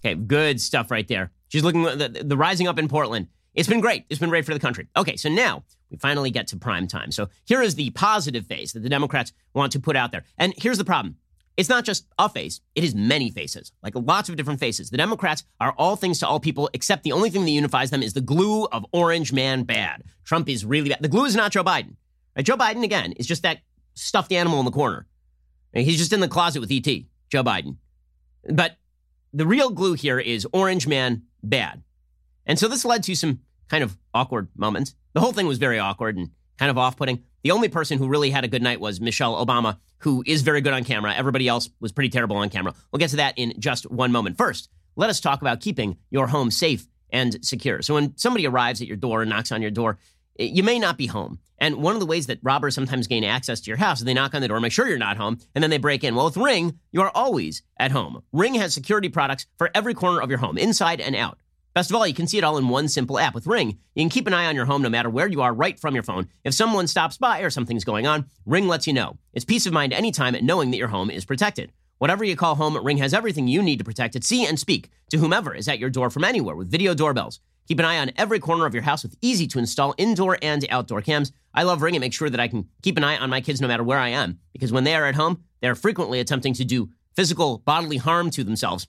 Okay, 0.05 0.13
good 0.13 0.61
stuff 0.61 0.91
right 0.91 1.07
there. 1.07 1.31
She's 1.47 1.63
looking 1.63 1.83
the, 1.83 2.23
the 2.23 2.37
rising 2.37 2.67
up 2.67 2.77
in 2.77 2.87
Portland. 2.87 3.27
It's 3.55 3.67
been 3.67 3.81
great. 3.81 4.05
It's 4.09 4.19
been 4.19 4.29
great 4.29 4.45
for 4.45 4.53
the 4.53 4.59
country. 4.59 4.87
Okay, 4.95 5.15
so 5.15 5.29
now 5.29 5.63
we 5.89 5.97
finally 5.97 6.29
get 6.29 6.47
to 6.47 6.57
prime 6.57 6.87
time. 6.87 7.11
So 7.11 7.29
here 7.45 7.61
is 7.63 7.73
the 7.73 7.89
positive 7.91 8.45
phase 8.45 8.73
that 8.73 8.81
the 8.81 8.89
Democrats 8.89 9.33
want 9.55 9.71
to 9.71 9.79
put 9.79 9.95
out 9.95 10.11
there. 10.11 10.23
And 10.37 10.53
here's 10.57 10.77
the 10.77 10.85
problem 10.85 11.17
it's 11.57 11.69
not 11.69 11.83
just 11.83 12.05
a 12.19 12.29
face, 12.29 12.61
it 12.75 12.83
is 12.83 12.93
many 12.93 13.31
faces, 13.31 13.71
like 13.81 13.93
lots 13.95 14.29
of 14.29 14.35
different 14.35 14.59
faces. 14.59 14.91
The 14.91 14.97
Democrats 14.97 15.43
are 15.59 15.73
all 15.77 15.95
things 15.95 16.19
to 16.19 16.27
all 16.27 16.39
people, 16.39 16.69
except 16.73 17.03
the 17.03 17.11
only 17.11 17.31
thing 17.31 17.45
that 17.45 17.51
unifies 17.51 17.89
them 17.89 18.03
is 18.03 18.13
the 18.13 18.21
glue 18.21 18.65
of 18.65 18.85
orange 18.91 19.33
man 19.33 19.63
bad. 19.63 20.03
Trump 20.23 20.47
is 20.47 20.63
really 20.63 20.89
bad. 20.89 20.99
The 21.01 21.07
glue 21.07 21.25
is 21.25 21.35
not 21.35 21.51
Joe 21.51 21.63
Biden. 21.63 21.95
Right? 22.35 22.45
Joe 22.45 22.57
Biden, 22.57 22.83
again, 22.83 23.13
is 23.13 23.25
just 23.25 23.41
that 23.41 23.59
stuffed 23.95 24.31
animal 24.31 24.59
in 24.59 24.65
the 24.65 24.71
corner. 24.71 25.07
Right? 25.75 25.83
He's 25.83 25.97
just 25.97 26.13
in 26.13 26.19
the 26.19 26.27
closet 26.27 26.59
with 26.59 26.71
E.T., 26.71 27.07
Joe 27.29 27.43
Biden. 27.43 27.77
But 28.47 28.77
the 29.33 29.47
real 29.47 29.71
glue 29.71 29.93
here 29.93 30.19
is 30.19 30.47
orange 30.53 30.87
man 30.87 31.23
bad. 31.41 31.81
And 32.45 32.59
so 32.59 32.67
this 32.67 32.85
led 32.85 33.03
to 33.03 33.15
some 33.15 33.39
kind 33.67 33.83
of 33.83 33.97
awkward 34.13 34.47
moments. 34.55 34.93
The 35.13 35.21
whole 35.21 35.33
thing 35.33 35.47
was 35.47 35.57
very 35.57 35.79
awkward 35.79 36.17
and 36.17 36.29
kind 36.57 36.69
of 36.69 36.77
off 36.77 36.97
putting. 36.97 37.23
The 37.47 37.51
only 37.51 37.69
person 37.69 37.97
who 37.97 38.09
really 38.09 38.29
had 38.29 38.43
a 38.43 38.49
good 38.49 38.61
night 38.61 38.81
was 38.81 38.99
Michelle 38.99 39.45
Obama, 39.45 39.77
who 39.99 40.21
is 40.27 40.41
very 40.41 40.59
good 40.59 40.73
on 40.73 40.83
camera. 40.83 41.13
Everybody 41.15 41.47
else 41.47 41.69
was 41.79 41.93
pretty 41.93 42.09
terrible 42.09 42.35
on 42.35 42.49
camera. 42.49 42.73
We'll 42.91 42.99
get 42.99 43.11
to 43.11 43.15
that 43.15 43.35
in 43.37 43.53
just 43.57 43.89
one 43.89 44.11
moment. 44.11 44.37
First, 44.37 44.67
let 44.97 45.09
us 45.09 45.21
talk 45.21 45.39
about 45.39 45.61
keeping 45.61 45.95
your 46.09 46.27
home 46.27 46.51
safe 46.51 46.89
and 47.09 47.37
secure. 47.45 47.81
So 47.81 47.93
when 47.93 48.17
somebody 48.17 48.45
arrives 48.45 48.81
at 48.81 48.87
your 48.89 48.97
door 48.97 49.21
and 49.21 49.29
knocks 49.29 49.53
on 49.53 49.61
your 49.61 49.71
door, 49.71 49.97
eh, 50.37 50.43
you 50.43 50.61
may 50.61 50.77
not 50.77 50.97
be 50.97 51.07
home. 51.07 51.39
And 51.57 51.77
one 51.77 51.93
of 51.93 52.01
the 52.01 52.05
ways 52.05 52.27
that 52.27 52.39
robbers 52.43 52.75
sometimes 52.75 53.07
gain 53.07 53.23
access 53.23 53.61
to 53.61 53.71
your 53.71 53.77
house 53.77 53.99
is 53.99 54.03
they 54.03 54.13
knock 54.13 54.35
on 54.35 54.41
the 54.41 54.49
door, 54.49 54.59
make 54.59 54.73
sure 54.73 54.85
you're 54.85 54.97
not 54.97 55.15
home, 55.15 55.39
and 55.55 55.63
then 55.63 55.69
they 55.69 55.77
break 55.77 56.03
in. 56.03 56.15
Well, 56.15 56.25
with 56.25 56.35
Ring, 56.35 56.77
you 56.91 57.01
are 57.01 57.11
always 57.15 57.61
at 57.79 57.91
home. 57.91 58.23
Ring 58.33 58.55
has 58.55 58.73
security 58.73 59.07
products 59.07 59.45
for 59.57 59.71
every 59.73 59.93
corner 59.93 60.19
of 60.19 60.29
your 60.29 60.39
home, 60.39 60.57
inside 60.57 60.99
and 60.99 61.15
out. 61.15 61.39
Best 61.77 61.91
of 61.91 61.95
all, 61.95 62.07
you 62.07 62.13
can 62.15 62.25
see 62.25 62.39
it 62.39 62.43
all 62.43 62.57
in 62.57 62.69
one 62.69 62.87
simple 62.87 63.19
app. 63.19 63.35
With 63.35 63.45
Ring, 63.45 63.77
you 63.93 64.01
can 64.01 64.09
keep 64.09 64.25
an 64.25 64.33
eye 64.33 64.47
on 64.47 64.55
your 64.55 64.65
home 64.65 64.81
no 64.81 64.89
matter 64.89 65.11
where 65.11 65.27
you 65.27 65.43
are 65.43 65.53
right 65.53 65.79
from 65.79 65.93
your 65.93 66.01
phone. 66.01 66.27
If 66.43 66.55
someone 66.55 66.87
stops 66.87 67.17
by 67.19 67.41
or 67.41 67.51
something's 67.51 67.83
going 67.83 68.07
on, 68.07 68.25
Ring 68.47 68.67
lets 68.67 68.87
you 68.87 68.93
know. 68.93 69.19
It's 69.31 69.45
peace 69.45 69.67
of 69.67 69.73
mind 69.73 69.93
anytime 69.93 70.35
knowing 70.43 70.71
that 70.71 70.79
your 70.79 70.87
home 70.87 71.11
is 71.11 71.23
protected. 71.23 71.71
Whatever 71.99 72.23
you 72.23 72.35
call 72.35 72.55
home, 72.55 72.83
Ring 72.83 72.97
has 72.97 73.13
everything 73.13 73.47
you 73.47 73.61
need 73.61 73.77
to 73.77 73.85
protect 73.85 74.15
it, 74.15 74.23
see 74.23 74.43
and 74.43 74.59
speak 74.59 74.89
to 75.11 75.19
whomever 75.19 75.53
is 75.53 75.67
at 75.67 75.77
your 75.77 75.91
door 75.91 76.09
from 76.09 76.23
anywhere 76.23 76.55
with 76.55 76.71
video 76.71 76.95
doorbells. 76.95 77.41
Keep 77.67 77.77
an 77.77 77.85
eye 77.85 77.99
on 77.99 78.11
every 78.17 78.39
corner 78.39 78.65
of 78.65 78.73
your 78.73 78.81
house 78.81 79.03
with 79.03 79.15
easy 79.21 79.45
to 79.45 79.59
install 79.59 79.93
indoor 79.99 80.39
and 80.41 80.65
outdoor 80.71 81.03
cams. 81.03 81.31
I 81.53 81.61
love 81.61 81.83
Ring 81.83 81.95
and 81.95 82.01
make 82.01 82.11
sure 82.11 82.31
that 82.31 82.39
I 82.39 82.47
can 82.47 82.67
keep 82.81 82.97
an 82.97 83.03
eye 83.03 83.17
on 83.17 83.29
my 83.29 83.39
kids 83.39 83.61
no 83.61 83.67
matter 83.67 83.83
where 83.83 83.99
I 83.99 84.09
am 84.09 84.39
because 84.51 84.71
when 84.71 84.83
they 84.83 84.95
are 84.95 85.05
at 85.05 85.13
home, 85.13 85.43
they 85.61 85.67
are 85.67 85.75
frequently 85.75 86.19
attempting 86.19 86.55
to 86.55 86.65
do 86.65 86.89
physical 87.15 87.59
bodily 87.59 87.97
harm 87.97 88.31
to 88.31 88.43
themselves. 88.43 88.87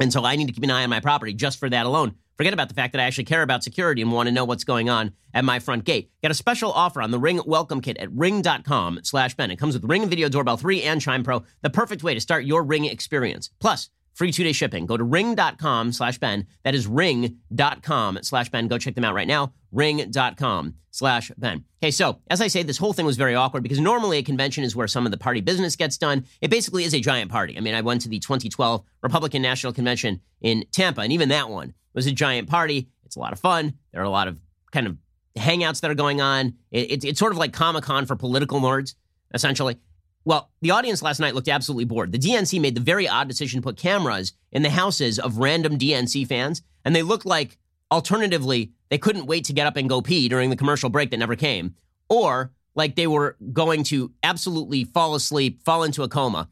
And 0.00 0.12
so 0.12 0.24
I 0.24 0.36
need 0.36 0.46
to 0.46 0.52
keep 0.52 0.64
an 0.64 0.70
eye 0.70 0.82
on 0.82 0.90
my 0.90 1.00
property 1.00 1.32
just 1.34 1.58
for 1.58 1.70
that 1.70 1.86
alone. 1.86 2.14
Forget 2.36 2.52
about 2.52 2.68
the 2.68 2.74
fact 2.74 2.92
that 2.92 3.00
I 3.00 3.04
actually 3.04 3.24
care 3.24 3.42
about 3.42 3.62
security 3.62 4.02
and 4.02 4.10
want 4.10 4.26
to 4.26 4.32
know 4.32 4.44
what's 4.44 4.64
going 4.64 4.90
on 4.90 5.12
at 5.32 5.44
my 5.44 5.60
front 5.60 5.84
gate. 5.84 6.10
Get 6.20 6.32
a 6.32 6.34
special 6.34 6.72
offer 6.72 7.00
on 7.00 7.12
the 7.12 7.18
Ring 7.18 7.40
Welcome 7.46 7.80
Kit 7.80 7.96
at 7.98 8.10
ring.com 8.10 9.00
slash 9.04 9.34
Ben. 9.34 9.52
It 9.52 9.56
comes 9.56 9.74
with 9.74 9.84
Ring 9.84 10.08
Video 10.08 10.28
Doorbell 10.28 10.56
3 10.56 10.82
and 10.82 11.00
Chime 11.00 11.22
Pro, 11.22 11.44
the 11.62 11.70
perfect 11.70 12.02
way 12.02 12.12
to 12.12 12.20
start 12.20 12.44
your 12.44 12.64
Ring 12.64 12.86
experience. 12.86 13.50
Plus, 13.60 13.88
free 14.14 14.32
two-day 14.32 14.52
shipping. 14.52 14.86
Go 14.86 14.96
to 14.96 15.04
ring.com 15.04 15.92
slash 15.92 16.18
Ben. 16.18 16.46
That 16.62 16.74
is 16.74 16.86
ring.com 16.86 18.18
slash 18.22 18.48
Ben. 18.48 18.68
Go 18.68 18.78
check 18.78 18.94
them 18.94 19.04
out 19.04 19.14
right 19.14 19.28
now. 19.28 19.52
Ring.com 19.72 20.74
slash 20.90 21.32
Ben. 21.36 21.64
Okay, 21.82 21.90
so 21.90 22.20
as 22.30 22.40
I 22.40 22.46
say, 22.46 22.62
this 22.62 22.78
whole 22.78 22.92
thing 22.92 23.04
was 23.04 23.16
very 23.16 23.34
awkward 23.34 23.62
because 23.62 23.80
normally 23.80 24.18
a 24.18 24.22
convention 24.22 24.62
is 24.64 24.76
where 24.76 24.86
some 24.86 25.04
of 25.04 25.10
the 25.10 25.18
party 25.18 25.40
business 25.40 25.76
gets 25.76 25.98
done. 25.98 26.24
It 26.40 26.50
basically 26.50 26.84
is 26.84 26.94
a 26.94 27.00
giant 27.00 27.30
party. 27.30 27.56
I 27.58 27.60
mean, 27.60 27.74
I 27.74 27.80
went 27.80 28.02
to 28.02 28.08
the 28.08 28.20
2012 28.20 28.82
Republican 29.02 29.42
National 29.42 29.72
Convention 29.72 30.20
in 30.40 30.64
Tampa, 30.70 31.00
and 31.00 31.12
even 31.12 31.28
that 31.30 31.50
one 31.50 31.74
was 31.92 32.06
a 32.06 32.12
giant 32.12 32.48
party. 32.48 32.88
It's 33.04 33.16
a 33.16 33.20
lot 33.20 33.32
of 33.32 33.40
fun. 33.40 33.74
There 33.92 34.00
are 34.00 34.04
a 34.04 34.10
lot 34.10 34.28
of 34.28 34.40
kind 34.70 34.86
of 34.86 34.96
hangouts 35.36 35.80
that 35.80 35.90
are 35.90 35.96
going 35.96 36.20
on. 36.20 36.54
It, 36.70 36.90
it, 36.90 37.04
it's 37.04 37.18
sort 37.18 37.32
of 37.32 37.38
like 37.38 37.52
Comic 37.52 37.84
Con 37.84 38.06
for 38.06 38.14
political 38.16 38.60
nerds, 38.60 38.94
essentially. 39.32 39.76
Well, 40.24 40.50
the 40.62 40.70
audience 40.70 41.02
last 41.02 41.20
night 41.20 41.34
looked 41.34 41.48
absolutely 41.48 41.84
bored. 41.84 42.12
The 42.12 42.18
DNC 42.18 42.60
made 42.60 42.74
the 42.74 42.80
very 42.80 43.06
odd 43.06 43.28
decision 43.28 43.60
to 43.60 43.64
put 43.64 43.76
cameras 43.76 44.32
in 44.52 44.62
the 44.62 44.70
houses 44.70 45.18
of 45.18 45.38
random 45.38 45.78
DNC 45.78 46.26
fans, 46.26 46.62
and 46.84 46.96
they 46.96 47.02
looked 47.02 47.26
like, 47.26 47.58
alternatively, 47.90 48.72
they 48.88 48.98
couldn't 48.98 49.26
wait 49.26 49.44
to 49.46 49.52
get 49.52 49.66
up 49.66 49.76
and 49.76 49.88
go 49.88 50.00
pee 50.00 50.28
during 50.28 50.50
the 50.50 50.56
commercial 50.56 50.88
break 50.88 51.10
that 51.10 51.18
never 51.18 51.36
came, 51.36 51.74
or 52.08 52.52
like 52.74 52.96
they 52.96 53.06
were 53.06 53.36
going 53.52 53.84
to 53.84 54.12
absolutely 54.22 54.84
fall 54.84 55.14
asleep, 55.14 55.62
fall 55.62 55.82
into 55.82 56.02
a 56.02 56.08
coma. 56.08 56.48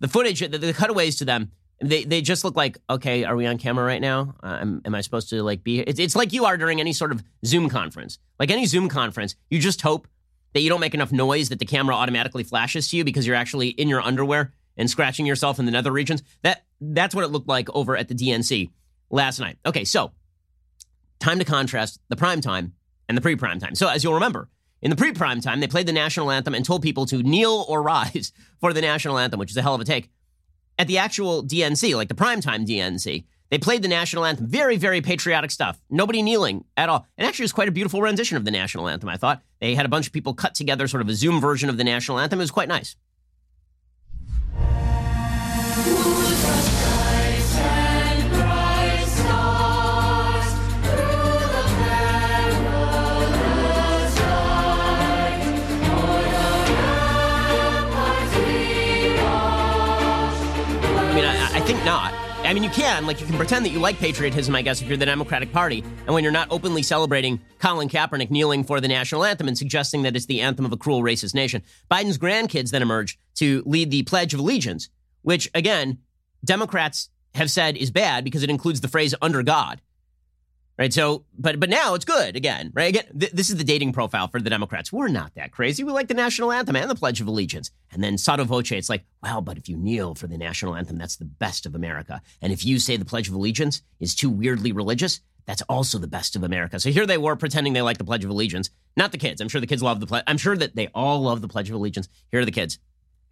The 0.00 0.08
footage, 0.08 0.40
the, 0.40 0.58
the 0.58 0.74
cutaways 0.74 1.16
to 1.16 1.24
them, 1.24 1.50
they 1.80 2.04
they 2.04 2.20
just 2.20 2.44
look 2.44 2.56
like, 2.56 2.78
okay, 2.88 3.24
are 3.24 3.36
we 3.36 3.46
on 3.46 3.58
camera 3.58 3.84
right 3.84 4.00
now? 4.00 4.34
Uh, 4.42 4.58
am, 4.60 4.82
am 4.84 4.94
I 4.94 5.00
supposed 5.00 5.28
to 5.30 5.42
like 5.42 5.64
be 5.64 5.76
here? 5.76 5.84
It's, 5.86 5.98
it's 5.98 6.16
like 6.16 6.32
you 6.32 6.44
are 6.44 6.56
during 6.56 6.80
any 6.80 6.92
sort 6.92 7.10
of 7.10 7.22
Zoom 7.44 7.68
conference. 7.68 8.18
Like 8.38 8.50
any 8.50 8.66
Zoom 8.66 8.88
conference, 8.88 9.34
you 9.50 9.58
just 9.58 9.80
hope 9.80 10.06
that 10.54 10.60
you 10.60 10.68
don't 10.68 10.80
make 10.80 10.94
enough 10.94 11.12
noise 11.12 11.50
that 11.50 11.58
the 11.58 11.66
camera 11.66 11.94
automatically 11.94 12.44
flashes 12.44 12.88
to 12.88 12.96
you 12.96 13.04
because 13.04 13.26
you're 13.26 13.36
actually 13.36 13.68
in 13.68 13.88
your 13.88 14.00
underwear 14.00 14.52
and 14.76 14.88
scratching 14.88 15.26
yourself 15.26 15.58
in 15.58 15.66
the 15.66 15.72
nether 15.72 15.92
regions. 15.92 16.22
That 16.42 16.64
that's 16.80 17.14
what 17.14 17.24
it 17.24 17.28
looked 17.28 17.48
like 17.48 17.68
over 17.74 17.96
at 17.96 18.08
the 18.08 18.14
DNC 18.14 18.70
last 19.10 19.38
night. 19.38 19.58
Okay, 19.66 19.84
so 19.84 20.12
time 21.20 21.38
to 21.38 21.44
contrast 21.44 22.00
the 22.08 22.16
prime 22.16 22.40
time 22.40 22.74
and 23.08 23.16
the 23.16 23.22
pre-prime 23.22 23.58
time. 23.58 23.74
So 23.74 23.88
as 23.88 24.02
you'll 24.02 24.14
remember, 24.14 24.48
in 24.80 24.90
the 24.90 24.96
pre-prime 24.96 25.40
time, 25.40 25.60
they 25.60 25.66
played 25.66 25.86
the 25.86 25.92
national 25.92 26.30
anthem 26.30 26.54
and 26.54 26.64
told 26.64 26.82
people 26.82 27.06
to 27.06 27.22
kneel 27.22 27.64
or 27.68 27.82
rise 27.94 28.32
for 28.60 28.72
the 28.72 28.80
national 28.80 29.18
anthem, 29.18 29.38
which 29.38 29.50
is 29.50 29.56
a 29.56 29.62
hell 29.62 29.74
of 29.74 29.80
a 29.80 29.84
take. 29.84 30.10
At 30.78 30.88
the 30.88 30.98
actual 30.98 31.44
DNC, 31.44 31.94
like 31.96 32.08
the 32.08 32.14
primetime 32.14 32.66
DNC, 32.66 33.24
they 33.50 33.58
played 33.58 33.82
the 33.82 33.88
national 33.88 34.24
anthem. 34.24 34.46
Very, 34.46 34.76
very 34.76 35.00
patriotic 35.00 35.50
stuff. 35.50 35.80
Nobody 35.90 36.22
kneeling 36.22 36.64
at 36.76 36.88
all. 36.88 37.06
And 37.16 37.26
actually, 37.26 37.44
it 37.44 37.46
was 37.46 37.52
quite 37.52 37.68
a 37.68 37.72
beautiful 37.72 38.00
rendition 38.00 38.36
of 38.36 38.44
the 38.44 38.50
national 38.50 38.88
anthem, 38.88 39.08
I 39.08 39.16
thought. 39.16 39.42
They 39.60 39.74
had 39.74 39.86
a 39.86 39.88
bunch 39.88 40.06
of 40.06 40.12
people 40.12 40.34
cut 40.34 40.54
together 40.54 40.88
sort 40.88 41.02
of 41.02 41.08
a 41.08 41.14
Zoom 41.14 41.40
version 41.40 41.68
of 41.68 41.76
the 41.76 41.84
national 41.84 42.18
anthem. 42.18 42.40
It 42.40 42.42
was 42.42 42.50
quite 42.50 42.68
nice. 42.68 42.96
I 60.96 61.14
mean, 61.14 61.24
I, 61.24 61.50
I 61.54 61.60
think 61.60 61.84
not. 61.84 62.13
I 62.44 62.52
mean, 62.52 62.62
you 62.62 62.70
can. 62.70 63.06
Like, 63.06 63.20
you 63.20 63.26
can 63.26 63.36
pretend 63.36 63.64
that 63.64 63.70
you 63.70 63.78
like 63.78 63.98
patriotism, 63.98 64.54
I 64.54 64.60
guess, 64.60 64.82
if 64.82 64.88
you're 64.88 64.98
the 64.98 65.06
Democratic 65.06 65.50
Party. 65.50 65.82
And 66.04 66.14
when 66.14 66.22
you're 66.22 66.32
not 66.32 66.48
openly 66.50 66.82
celebrating 66.82 67.40
Colin 67.58 67.88
Kaepernick 67.88 68.30
kneeling 68.30 68.64
for 68.64 68.80
the 68.80 68.88
national 68.88 69.24
anthem 69.24 69.48
and 69.48 69.56
suggesting 69.56 70.02
that 70.02 70.14
it's 70.14 70.26
the 70.26 70.42
anthem 70.42 70.66
of 70.66 70.72
a 70.72 70.76
cruel, 70.76 71.00
racist 71.00 71.34
nation. 71.34 71.62
Biden's 71.90 72.18
grandkids 72.18 72.70
then 72.70 72.82
emerge 72.82 73.18
to 73.36 73.62
lead 73.64 73.90
the 73.90 74.02
Pledge 74.02 74.34
of 74.34 74.40
Allegiance, 74.40 74.90
which, 75.22 75.50
again, 75.54 75.98
Democrats 76.44 77.08
have 77.34 77.50
said 77.50 77.78
is 77.78 77.90
bad 77.90 78.24
because 78.24 78.42
it 78.42 78.50
includes 78.50 78.82
the 78.82 78.88
phrase 78.88 79.14
under 79.22 79.42
God. 79.42 79.80
Right. 80.76 80.92
So, 80.92 81.24
but 81.38 81.60
but 81.60 81.70
now 81.70 81.94
it's 81.94 82.04
good 82.04 82.34
again. 82.34 82.72
Right. 82.74 82.88
Again, 82.88 83.04
th- 83.16 83.32
this 83.32 83.48
is 83.48 83.56
the 83.56 83.64
dating 83.64 83.92
profile 83.92 84.26
for 84.26 84.40
the 84.40 84.50
Democrats. 84.50 84.92
We're 84.92 85.06
not 85.06 85.32
that 85.36 85.52
crazy. 85.52 85.84
We 85.84 85.92
like 85.92 86.08
the 86.08 86.14
national 86.14 86.50
anthem 86.50 86.74
and 86.74 86.90
the 86.90 86.96
Pledge 86.96 87.20
of 87.20 87.28
Allegiance. 87.28 87.70
And 87.92 88.02
then 88.02 88.18
sotto 88.18 88.42
voce, 88.44 88.72
it's 88.72 88.90
like, 88.90 89.04
well, 89.22 89.40
but 89.40 89.56
if 89.56 89.68
you 89.68 89.76
kneel 89.76 90.16
for 90.16 90.26
the 90.26 90.36
national 90.36 90.74
anthem, 90.74 90.98
that's 90.98 91.16
the 91.16 91.26
best 91.26 91.64
of 91.64 91.76
America. 91.76 92.20
And 92.42 92.52
if 92.52 92.64
you 92.64 92.80
say 92.80 92.96
the 92.96 93.04
Pledge 93.04 93.28
of 93.28 93.34
Allegiance 93.34 93.82
is 94.00 94.16
too 94.16 94.30
weirdly 94.30 94.72
religious, 94.72 95.20
that's 95.46 95.62
also 95.62 95.98
the 95.98 96.08
best 96.08 96.34
of 96.34 96.42
America. 96.42 96.80
So 96.80 96.90
here 96.90 97.06
they 97.06 97.18
were 97.18 97.36
pretending 97.36 97.72
they 97.72 97.82
like 97.82 97.98
the 97.98 98.04
Pledge 98.04 98.24
of 98.24 98.30
Allegiance. 98.30 98.70
Not 98.96 99.12
the 99.12 99.18
kids. 99.18 99.40
I'm 99.40 99.48
sure 99.48 99.60
the 99.60 99.66
kids 99.68 99.82
love 99.82 100.00
the 100.00 100.06
pledge. 100.06 100.24
I'm 100.26 100.38
sure 100.38 100.56
that 100.56 100.74
they 100.74 100.88
all 100.94 101.20
love 101.20 101.40
the 101.40 101.48
Pledge 101.48 101.68
of 101.68 101.76
Allegiance. 101.76 102.08
Here 102.32 102.40
are 102.40 102.44
the 102.44 102.50
kids. 102.50 102.78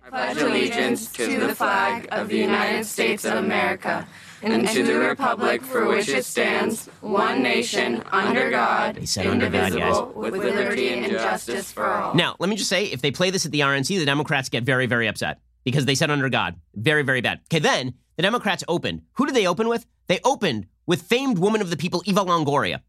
I 0.04 0.10
pledge 0.10 0.38
allegiance 0.38 1.10
to 1.12 1.38
the 1.38 1.54
flag 1.54 2.08
of 2.10 2.28
the 2.28 2.38
United 2.38 2.84
States 2.84 3.24
of 3.24 3.34
America 3.34 4.06
and 4.42 4.66
to 4.68 4.82
the 4.82 4.98
republic 4.98 5.62
for 5.62 5.86
which 5.86 6.08
it 6.08 6.24
stands, 6.24 6.86
one 7.00 7.42
nation, 7.42 8.02
under 8.10 8.50
God, 8.50 8.96
They 8.96 9.06
said 9.06 9.26
under 9.28 9.48
God, 9.48 9.52
guys. 9.52 9.72
indivisible, 9.72 10.12
with 10.16 10.34
liberty 10.34 10.88
and 10.88 11.12
justice 11.12 11.70
for 11.70 11.86
all. 11.86 12.14
Now, 12.14 12.34
let 12.40 12.50
me 12.50 12.56
just 12.56 12.68
say, 12.68 12.86
if 12.86 13.00
they 13.00 13.12
play 13.12 13.30
this 13.30 13.46
at 13.46 13.52
the 13.52 13.60
RNC, 13.60 13.98
the 13.98 14.04
Democrats 14.04 14.48
get 14.48 14.64
very, 14.64 14.86
very 14.86 15.06
upset 15.06 15.40
because 15.62 15.86
they 15.86 15.94
said 15.94 16.10
under 16.10 16.28
God. 16.28 16.56
Very, 16.74 17.04
very 17.04 17.20
bad. 17.20 17.40
Okay, 17.46 17.60
then 17.60 17.94
the 18.16 18.22
Democrats 18.22 18.64
opened. 18.66 19.02
Who 19.12 19.26
did 19.26 19.36
they 19.36 19.46
open 19.46 19.68
with? 19.68 19.86
They 20.08 20.18
opened 20.24 20.66
with 20.86 21.02
famed 21.02 21.38
woman 21.38 21.60
of 21.60 21.70
the 21.70 21.76
people, 21.76 22.02
Eva 22.04 22.24
Longoria, 22.24 22.80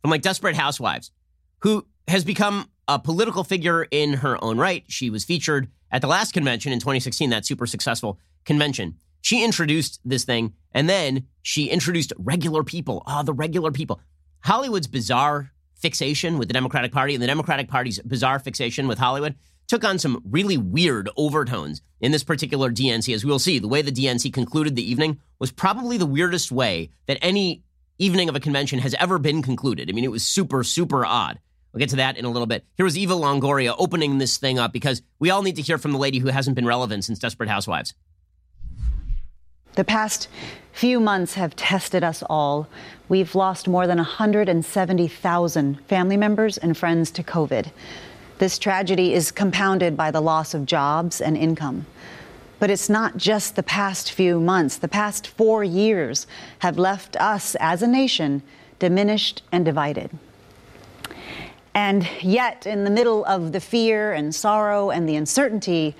from 0.00 0.10
like 0.10 0.22
Desperate 0.22 0.56
Housewives, 0.56 1.10
who 1.58 1.86
has 2.08 2.24
become 2.24 2.70
a 2.88 2.98
political 2.98 3.44
figure 3.44 3.86
in 3.90 4.14
her 4.14 4.42
own 4.42 4.56
right. 4.58 4.84
She 4.88 5.10
was 5.10 5.24
featured 5.24 5.68
at 5.92 6.00
the 6.00 6.08
last 6.08 6.32
convention 6.32 6.72
in 6.72 6.80
2016, 6.80 7.30
that 7.30 7.46
super 7.46 7.66
successful 7.66 8.18
convention. 8.44 8.96
She 9.20 9.44
introduced 9.44 10.00
this 10.04 10.24
thing, 10.24 10.54
and 10.72 10.88
then 10.88 11.26
she 11.42 11.66
introduced 11.66 12.12
regular 12.18 12.64
people. 12.64 13.02
Ah, 13.06 13.22
the 13.22 13.32
regular 13.32 13.70
people. 13.70 14.00
Hollywood's 14.40 14.88
bizarre 14.88 15.52
fixation 15.76 16.38
with 16.38 16.48
the 16.48 16.54
Democratic 16.54 16.92
Party 16.92 17.14
and 17.14 17.22
the 17.22 17.28
Democratic 17.28 17.68
Party's 17.68 18.00
bizarre 18.00 18.38
fixation 18.38 18.88
with 18.88 18.98
Hollywood 18.98 19.36
took 19.68 19.84
on 19.84 19.98
some 19.98 20.22
really 20.28 20.58
weird 20.58 21.08
overtones 21.16 21.82
in 22.00 22.12
this 22.12 22.24
particular 22.24 22.70
DNC. 22.70 23.14
As 23.14 23.24
we 23.24 23.30
will 23.30 23.38
see, 23.38 23.58
the 23.58 23.68
way 23.68 23.82
the 23.82 23.92
DNC 23.92 24.32
concluded 24.32 24.76
the 24.76 24.90
evening 24.90 25.18
was 25.38 25.52
probably 25.52 25.96
the 25.96 26.06
weirdest 26.06 26.50
way 26.50 26.90
that 27.06 27.18
any 27.22 27.62
evening 27.98 28.28
of 28.28 28.36
a 28.36 28.40
convention 28.40 28.80
has 28.80 28.94
ever 28.94 29.18
been 29.18 29.42
concluded. 29.42 29.88
I 29.88 29.92
mean, 29.92 30.04
it 30.04 30.10
was 30.10 30.26
super, 30.26 30.64
super 30.64 31.06
odd. 31.06 31.38
We'll 31.72 31.80
get 31.80 31.90
to 31.90 31.96
that 31.96 32.18
in 32.18 32.24
a 32.24 32.30
little 32.30 32.46
bit. 32.46 32.64
Here 32.76 32.84
was 32.84 32.98
Eva 32.98 33.14
Longoria 33.14 33.74
opening 33.78 34.18
this 34.18 34.36
thing 34.36 34.58
up 34.58 34.72
because 34.72 35.02
we 35.18 35.30
all 35.30 35.42
need 35.42 35.56
to 35.56 35.62
hear 35.62 35.78
from 35.78 35.92
the 35.92 35.98
lady 35.98 36.18
who 36.18 36.28
hasn't 36.28 36.54
been 36.54 36.66
relevant 36.66 37.04
since 37.04 37.18
Desperate 37.18 37.48
Housewives. 37.48 37.94
The 39.74 39.84
past 39.84 40.28
few 40.72 41.00
months 41.00 41.34
have 41.34 41.56
tested 41.56 42.04
us 42.04 42.22
all. 42.28 42.68
We've 43.08 43.34
lost 43.34 43.68
more 43.68 43.86
than 43.86 43.96
170,000 43.96 45.80
family 45.86 46.16
members 46.18 46.58
and 46.58 46.76
friends 46.76 47.10
to 47.12 47.22
COVID. 47.22 47.70
This 48.36 48.58
tragedy 48.58 49.14
is 49.14 49.30
compounded 49.30 49.96
by 49.96 50.10
the 50.10 50.20
loss 50.20 50.52
of 50.52 50.66
jobs 50.66 51.22
and 51.22 51.38
income. 51.38 51.86
But 52.58 52.70
it's 52.70 52.90
not 52.90 53.16
just 53.16 53.56
the 53.56 53.62
past 53.62 54.12
few 54.12 54.38
months. 54.38 54.76
The 54.76 54.88
past 54.88 55.26
four 55.26 55.64
years 55.64 56.26
have 56.58 56.78
left 56.78 57.16
us 57.16 57.54
as 57.58 57.82
a 57.82 57.86
nation 57.86 58.42
diminished 58.78 59.42
and 59.50 59.64
divided. 59.64 60.10
And 61.74 62.08
yet, 62.20 62.66
in 62.66 62.84
the 62.84 62.90
middle 62.90 63.24
of 63.24 63.52
the 63.52 63.60
fear 63.60 64.12
and 64.12 64.34
sorrow 64.34 64.90
and 64.90 65.08
the 65.08 65.16
uncertainty, 65.16 65.94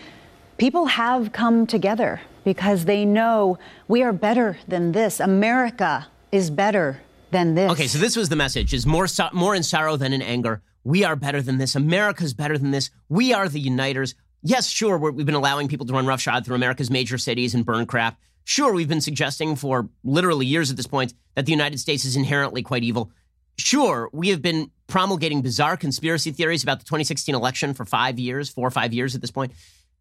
people 0.59 0.87
have 0.87 1.33
come 1.33 1.67
together 1.67 2.21
because 2.45 2.85
they 2.85 3.05
know 3.05 3.59
we 3.89 4.03
are 4.03 4.13
better 4.13 4.59
than 4.69 4.93
this. 4.93 5.19
America 5.21 6.09
is 6.31 6.51
better 6.51 7.01
than 7.31 7.55
this. 7.55 7.71
Okay, 7.73 7.87
so 7.87 7.99
this 7.99 8.17
was 8.17 8.29
the 8.29 8.37
message: 8.37 8.75
is 8.75 8.85
more 8.85 9.07
so, 9.07 9.29
more 9.33 9.55
in 9.55 9.63
sorrow 9.63 9.97
than 9.97 10.13
in 10.13 10.21
anger. 10.21 10.61
We 10.85 11.05
are 11.05 11.17
better 11.17 11.41
than 11.41 11.59
this. 11.59 11.75
America's 11.75 12.35
better 12.35 12.59
than 12.59 12.71
this. 12.71 12.91
We 13.09 13.33
are 13.33 13.49
the 13.49 13.61
uniters. 13.61 14.15
Yes, 14.43 14.69
sure, 14.69 14.99
we 14.99 15.21
have 15.21 15.27
been 15.27 15.37
allowing 15.37 15.69
people 15.69 15.87
to 15.87 15.93
run 15.93 16.05
roughshod 16.05 16.45
through 16.45 16.57
America's 16.57 16.91
major 16.91 17.17
cities 17.17 17.55
and 17.55 17.65
burn 17.65 17.87
crap. 17.87 18.19
Sure, 18.45 18.73
we've 18.73 18.89
been 18.89 19.01
suggesting 19.01 19.55
for 19.55 19.89
literally 20.03 20.45
years 20.45 20.69
at 20.71 20.77
this 20.77 20.89
point 20.89 21.15
that 21.37 21.47
the 21.47 21.53
United 21.53 21.79
States 21.79 22.05
is 22.05 22.17
inherently 22.17 22.61
quite 22.61 22.83
evil. 22.83 23.13
Sure, 23.59 24.09
we 24.13 24.31
have 24.31 24.43
been 24.43 24.71
promulgating 24.87 25.43
bizarre 25.43 25.77
conspiracy 25.77 26.31
theories 26.31 26.63
about 26.63 26.79
the 26.79 26.85
2016 26.85 27.35
election 27.35 27.75
for 27.75 27.85
five 27.85 28.19
years, 28.19 28.49
four 28.49 28.67
or 28.67 28.71
five 28.71 28.93
years 28.93 29.15
at 29.15 29.21
this 29.21 29.31
point. 29.31 29.53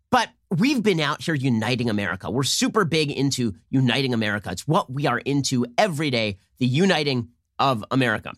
But 0.10 0.30
we've 0.50 0.84
been 0.84 1.00
out 1.00 1.22
here 1.22 1.34
uniting 1.34 1.90
America. 1.90 2.30
We're 2.30 2.44
super 2.44 2.84
big 2.84 3.12
into 3.12 3.56
uniting 3.70 4.14
America. 4.14 4.52
It's 4.52 4.68
what 4.68 4.92
we 4.92 5.08
are 5.08 5.20
into 5.20 5.66
every 5.78 6.10
day, 6.10 6.38
the 6.60 6.66
uniting 6.66 7.30
of 7.60 7.86
America. 7.92 8.34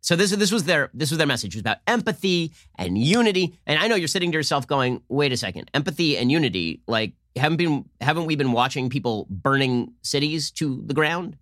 So 0.00 0.16
this, 0.16 0.32
is 0.32 0.38
this 0.38 0.52
was 0.52 0.64
their 0.64 0.90
this 0.92 1.10
was 1.10 1.18
their 1.18 1.26
message. 1.26 1.54
It 1.54 1.58
was 1.58 1.62
about 1.62 1.78
empathy 1.86 2.52
and 2.76 2.96
unity. 2.96 3.58
And 3.66 3.78
I 3.78 3.88
know 3.88 3.96
you're 3.96 4.08
sitting 4.08 4.32
to 4.32 4.36
yourself 4.36 4.66
going, 4.66 5.02
wait 5.08 5.32
a 5.32 5.36
second, 5.36 5.70
empathy 5.74 6.16
and 6.18 6.30
unity, 6.30 6.82
like 6.86 7.14
haven't 7.36 7.56
been 7.56 7.84
haven't 8.00 8.26
we 8.26 8.36
been 8.36 8.52
watching 8.52 8.90
people 8.90 9.26
burning 9.30 9.94
cities 10.02 10.50
to 10.52 10.82
the 10.86 10.94
ground? 10.94 11.36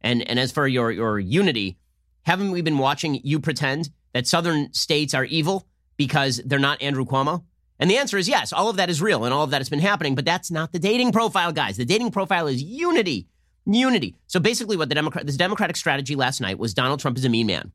And 0.00 0.28
and 0.28 0.38
as 0.38 0.52
for 0.52 0.66
your 0.66 0.90
your 0.90 1.18
unity, 1.18 1.78
haven't 2.26 2.50
we 2.50 2.60
been 2.60 2.78
watching 2.78 3.20
you 3.22 3.38
pretend 3.38 3.88
that 4.12 4.26
southern 4.26 4.72
states 4.72 5.14
are 5.14 5.24
evil 5.24 5.68
because 5.96 6.40
they're 6.44 6.58
not 6.58 6.82
Andrew 6.82 7.04
Cuomo? 7.04 7.44
And 7.78 7.88
the 7.88 7.98
answer 7.98 8.18
is 8.18 8.28
yes, 8.28 8.52
all 8.52 8.68
of 8.68 8.76
that 8.76 8.90
is 8.90 9.00
real 9.00 9.24
and 9.24 9.32
all 9.32 9.44
of 9.44 9.50
that 9.50 9.60
has 9.60 9.68
been 9.68 9.78
happening, 9.78 10.16
but 10.16 10.24
that's 10.24 10.50
not 10.50 10.72
the 10.72 10.80
dating 10.80 11.12
profile, 11.12 11.52
guys. 11.52 11.76
The 11.76 11.84
dating 11.84 12.10
profile 12.10 12.48
is 12.48 12.60
unity. 12.60 13.28
Unity. 13.64 14.16
So 14.26 14.40
basically 14.40 14.76
what 14.76 14.88
the 14.88 14.94
Democrat 14.96 15.24
this 15.24 15.36
Democratic 15.36 15.76
strategy 15.76 16.16
last 16.16 16.40
night 16.40 16.58
was 16.58 16.74
Donald 16.74 16.98
Trump 16.98 17.16
is 17.16 17.24
a 17.24 17.28
mean 17.28 17.46
man. 17.46 17.70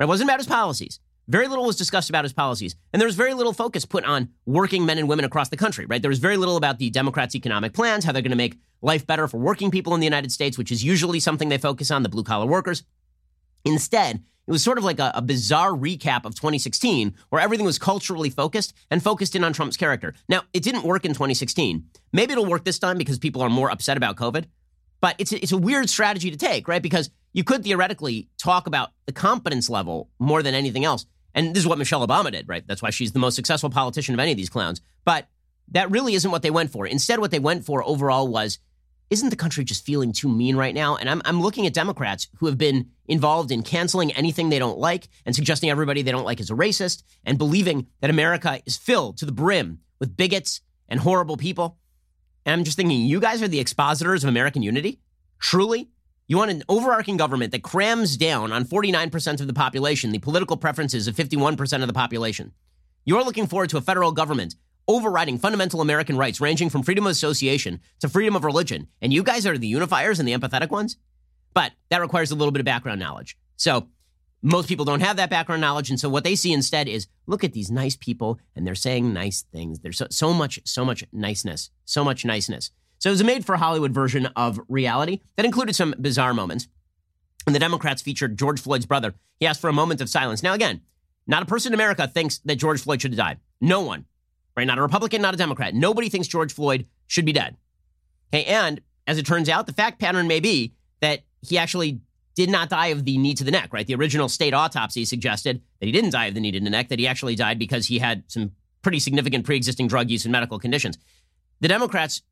It 0.00 0.08
wasn't 0.08 0.28
about 0.28 0.40
his 0.40 0.48
policies. 0.48 0.98
Very 1.28 1.46
little 1.46 1.64
was 1.64 1.76
discussed 1.76 2.10
about 2.10 2.24
his 2.24 2.32
policies. 2.32 2.74
And 2.92 3.00
there 3.00 3.06
was 3.06 3.14
very 3.14 3.34
little 3.34 3.52
focus 3.52 3.84
put 3.84 4.04
on 4.04 4.30
working 4.46 4.84
men 4.84 4.98
and 4.98 5.08
women 5.08 5.24
across 5.24 5.48
the 5.48 5.56
country, 5.56 5.86
right? 5.86 6.02
There 6.02 6.08
was 6.08 6.18
very 6.18 6.36
little 6.36 6.56
about 6.56 6.80
the 6.80 6.90
Democrats' 6.90 7.36
economic 7.36 7.72
plans, 7.72 8.04
how 8.04 8.10
they're 8.10 8.22
going 8.22 8.30
to 8.30 8.36
make 8.36 8.58
life 8.80 9.06
better 9.06 9.28
for 9.28 9.38
working 9.38 9.70
people 9.70 9.94
in 9.94 10.00
the 10.00 10.06
United 10.06 10.32
States, 10.32 10.58
which 10.58 10.72
is 10.72 10.82
usually 10.82 11.20
something 11.20 11.48
they 11.48 11.58
focus 11.58 11.92
on, 11.92 12.02
the 12.02 12.08
blue 12.08 12.24
collar 12.24 12.46
workers. 12.46 12.82
Instead, 13.64 14.22
it 14.46 14.50
was 14.50 14.62
sort 14.62 14.78
of 14.78 14.84
like 14.84 14.98
a, 14.98 15.12
a, 15.14 15.22
bizarre 15.22 15.70
recap 15.70 16.24
of 16.24 16.34
2016 16.34 17.14
where 17.28 17.40
everything 17.40 17.64
was 17.64 17.78
culturally 17.78 18.28
focused 18.28 18.74
and 18.90 19.02
focused 19.02 19.36
in 19.36 19.44
on 19.44 19.52
Trump's 19.52 19.76
character. 19.76 20.14
Now, 20.28 20.42
it 20.52 20.62
didn't 20.64 20.82
work 20.82 21.04
in 21.04 21.12
2016. 21.12 21.84
Maybe 22.12 22.32
it'll 22.32 22.46
work 22.46 22.64
this 22.64 22.78
time 22.78 22.98
because 22.98 23.18
people 23.18 23.40
are 23.42 23.48
more 23.48 23.70
upset 23.70 23.96
about 23.96 24.16
COVID. 24.16 24.46
But 25.00 25.16
it's 25.18 25.32
a, 25.32 25.42
it's 25.42 25.52
a 25.52 25.58
weird 25.58 25.88
strategy 25.90 26.30
to 26.30 26.36
take, 26.36 26.68
right? 26.68 26.82
Because 26.82 27.10
you 27.32 27.44
could 27.44 27.64
theoretically 27.64 28.28
talk 28.38 28.66
about 28.66 28.90
the 29.06 29.12
competence 29.12 29.68
level 29.68 30.08
more 30.18 30.42
than 30.42 30.54
anything 30.54 30.84
else. 30.84 31.06
And 31.34 31.54
this 31.54 31.62
is 31.62 31.66
what 31.66 31.78
Michelle 31.78 32.06
Obama 32.06 32.30
did, 32.30 32.48
right? 32.48 32.64
That's 32.66 32.82
why 32.82 32.90
she's 32.90 33.12
the 33.12 33.18
most 33.18 33.34
successful 33.34 33.70
politician 33.70 34.14
of 34.14 34.20
any 34.20 34.32
of 34.32 34.36
these 34.36 34.50
clowns. 34.50 34.80
But 35.04 35.28
that 35.68 35.90
really 35.90 36.14
isn't 36.14 36.30
what 36.30 36.42
they 36.42 36.50
went 36.50 36.70
for. 36.70 36.86
Instead, 36.86 37.20
what 37.20 37.30
they 37.30 37.38
went 37.38 37.64
for 37.64 37.82
overall 37.82 38.28
was 38.28 38.58
isn't 39.12 39.28
the 39.28 39.36
country 39.36 39.62
just 39.62 39.84
feeling 39.84 40.10
too 40.10 40.28
mean 40.28 40.56
right 40.56 40.74
now? 40.74 40.96
And 40.96 41.10
I'm, 41.10 41.20
I'm 41.26 41.42
looking 41.42 41.66
at 41.66 41.74
Democrats 41.74 42.28
who 42.38 42.46
have 42.46 42.56
been 42.56 42.88
involved 43.06 43.50
in 43.50 43.62
canceling 43.62 44.10
anything 44.12 44.48
they 44.48 44.58
don't 44.58 44.78
like 44.78 45.08
and 45.26 45.34
suggesting 45.34 45.68
everybody 45.68 46.00
they 46.00 46.10
don't 46.10 46.24
like 46.24 46.40
is 46.40 46.50
a 46.50 46.54
racist 46.54 47.02
and 47.22 47.36
believing 47.36 47.88
that 48.00 48.08
America 48.08 48.62
is 48.64 48.78
filled 48.78 49.18
to 49.18 49.26
the 49.26 49.32
brim 49.32 49.80
with 50.00 50.16
bigots 50.16 50.62
and 50.88 50.98
horrible 50.98 51.36
people. 51.36 51.76
And 52.46 52.54
I'm 52.54 52.64
just 52.64 52.78
thinking, 52.78 53.02
you 53.02 53.20
guys 53.20 53.42
are 53.42 53.48
the 53.48 53.60
expositors 53.60 54.24
of 54.24 54.28
American 54.28 54.62
unity? 54.62 54.98
Truly? 55.38 55.90
You 56.26 56.38
want 56.38 56.50
an 56.50 56.62
overarching 56.66 57.18
government 57.18 57.52
that 57.52 57.62
crams 57.62 58.16
down 58.16 58.50
on 58.50 58.64
49% 58.64 59.40
of 59.42 59.46
the 59.46 59.52
population 59.52 60.12
the 60.12 60.20
political 60.20 60.56
preferences 60.56 61.06
of 61.06 61.14
51% 61.14 61.82
of 61.82 61.86
the 61.86 61.92
population. 61.92 62.52
You're 63.04 63.24
looking 63.24 63.46
forward 63.46 63.68
to 63.70 63.76
a 63.76 63.82
federal 63.82 64.12
government 64.12 64.54
overriding 64.88 65.38
fundamental 65.38 65.80
American 65.80 66.16
rights, 66.16 66.40
ranging 66.40 66.70
from 66.70 66.82
freedom 66.82 67.06
of 67.06 67.12
association 67.12 67.80
to 68.00 68.08
freedom 68.08 68.36
of 68.36 68.44
religion. 68.44 68.88
And 69.00 69.12
you 69.12 69.22
guys 69.22 69.46
are 69.46 69.58
the 69.58 69.72
unifiers 69.72 70.18
and 70.18 70.28
the 70.28 70.32
empathetic 70.32 70.70
ones? 70.70 70.96
But 71.54 71.72
that 71.90 72.00
requires 72.00 72.30
a 72.30 72.34
little 72.34 72.52
bit 72.52 72.60
of 72.60 72.66
background 72.66 73.00
knowledge. 73.00 73.36
So 73.56 73.88
most 74.42 74.68
people 74.68 74.84
don't 74.84 75.00
have 75.00 75.16
that 75.16 75.30
background 75.30 75.60
knowledge. 75.60 75.90
And 75.90 76.00
so 76.00 76.08
what 76.08 76.24
they 76.24 76.34
see 76.34 76.52
instead 76.52 76.88
is 76.88 77.06
look 77.26 77.44
at 77.44 77.52
these 77.52 77.70
nice 77.70 77.96
people 77.96 78.40
and 78.56 78.66
they're 78.66 78.74
saying 78.74 79.12
nice 79.12 79.42
things. 79.42 79.80
There's 79.80 79.98
so, 79.98 80.08
so 80.10 80.32
much, 80.32 80.60
so 80.64 80.84
much 80.84 81.04
niceness, 81.12 81.70
so 81.84 82.04
much 82.04 82.24
niceness. 82.24 82.70
So 82.98 83.10
it 83.10 83.12
was 83.12 83.20
a 83.20 83.24
made 83.24 83.44
for 83.44 83.56
Hollywood 83.56 83.92
version 83.92 84.26
of 84.36 84.60
reality 84.68 85.20
that 85.36 85.46
included 85.46 85.74
some 85.74 85.94
bizarre 86.00 86.34
moments. 86.34 86.68
And 87.46 87.54
the 87.54 87.60
Democrats 87.60 88.02
featured 88.02 88.38
George 88.38 88.60
Floyd's 88.60 88.86
brother. 88.86 89.14
He 89.40 89.46
asked 89.46 89.60
for 89.60 89.68
a 89.68 89.72
moment 89.72 90.00
of 90.00 90.08
silence. 90.08 90.42
Now, 90.42 90.54
again, 90.54 90.82
not 91.26 91.42
a 91.42 91.46
person 91.46 91.70
in 91.70 91.74
America 91.74 92.06
thinks 92.06 92.38
that 92.44 92.56
George 92.56 92.80
Floyd 92.80 93.02
should 93.02 93.12
have 93.12 93.18
died. 93.18 93.38
No 93.60 93.80
one 93.80 94.06
right? 94.56 94.66
Not 94.66 94.78
a 94.78 94.82
Republican, 94.82 95.22
not 95.22 95.34
a 95.34 95.36
Democrat. 95.36 95.74
Nobody 95.74 96.08
thinks 96.08 96.28
George 96.28 96.52
Floyd 96.52 96.86
should 97.06 97.24
be 97.24 97.32
dead. 97.32 97.56
Okay, 98.32 98.44
and 98.44 98.80
as 99.06 99.18
it 99.18 99.26
turns 99.26 99.48
out, 99.48 99.66
the 99.66 99.72
fact 99.72 100.00
pattern 100.00 100.26
may 100.26 100.40
be 100.40 100.74
that 101.00 101.20
he 101.40 101.58
actually 101.58 102.00
did 102.34 102.48
not 102.48 102.70
die 102.70 102.88
of 102.88 103.04
the 103.04 103.18
knee 103.18 103.34
to 103.34 103.44
the 103.44 103.50
neck, 103.50 103.72
right? 103.72 103.86
The 103.86 103.94
original 103.94 104.28
state 104.28 104.54
autopsy 104.54 105.04
suggested 105.04 105.60
that 105.80 105.86
he 105.86 105.92
didn't 105.92 106.10
die 106.10 106.26
of 106.26 106.34
the 106.34 106.40
knee 106.40 106.52
to 106.52 106.60
the 106.60 106.70
neck, 106.70 106.88
that 106.88 106.98
he 106.98 107.06
actually 107.06 107.34
died 107.34 107.58
because 107.58 107.86
he 107.86 107.98
had 107.98 108.24
some 108.28 108.52
pretty 108.80 108.98
significant 108.98 109.44
pre 109.44 109.56
existing 109.56 109.88
drug 109.88 110.10
use 110.10 110.24
and 110.24 110.32
medical 110.32 110.58
conditions. 110.58 110.98
The 111.60 111.68
Democrats 111.68 112.22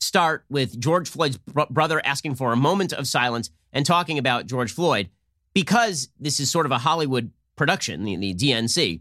start 0.00 0.44
with 0.48 0.80
George 0.80 1.08
Floyd's 1.08 1.36
br- 1.36 1.62
brother 1.68 2.00
asking 2.04 2.36
for 2.36 2.52
a 2.52 2.56
moment 2.56 2.92
of 2.92 3.06
silence 3.06 3.50
and 3.72 3.84
talking 3.84 4.18
about 4.18 4.46
George 4.46 4.72
Floyd 4.72 5.10
because 5.54 6.08
this 6.18 6.40
is 6.40 6.50
sort 6.50 6.66
of 6.66 6.72
a 6.72 6.78
Hollywood 6.78 7.30
production, 7.56 8.04
the, 8.04 8.16
the 8.16 8.34
DNC. 8.34 9.00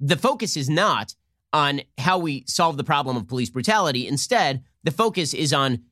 The 0.00 0.16
focus 0.16 0.56
is 0.56 0.70
not 0.70 1.14
on 1.52 1.80
how 1.98 2.18
we 2.18 2.44
solve 2.46 2.76
the 2.76 2.84
problem 2.84 3.16
of 3.16 3.26
police 3.26 3.50
brutality. 3.50 4.06
Instead, 4.06 4.62
the 4.84 4.90
focus 4.90 5.34
is 5.34 5.52
on 5.52 5.82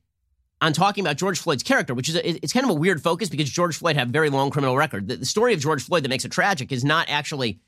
on 0.60 0.72
talking 0.72 1.04
about 1.04 1.16
George 1.16 1.38
Floyd's 1.38 1.62
character, 1.62 1.94
which 1.94 2.08
is 2.08 2.16
a, 2.16 2.44
it's 2.44 2.52
kind 2.52 2.64
of 2.64 2.70
a 2.70 2.74
weird 2.74 3.00
focus 3.00 3.28
because 3.28 3.48
George 3.48 3.76
Floyd 3.76 3.94
had 3.94 4.08
a 4.08 4.10
very 4.10 4.28
long 4.28 4.50
criminal 4.50 4.76
record. 4.76 5.06
The, 5.06 5.16
the 5.16 5.26
story 5.26 5.54
of 5.54 5.60
George 5.60 5.84
Floyd 5.84 6.02
that 6.02 6.08
makes 6.08 6.24
it 6.24 6.32
tragic 6.32 6.72
is 6.72 6.84
not 6.84 7.08
actually 7.08 7.60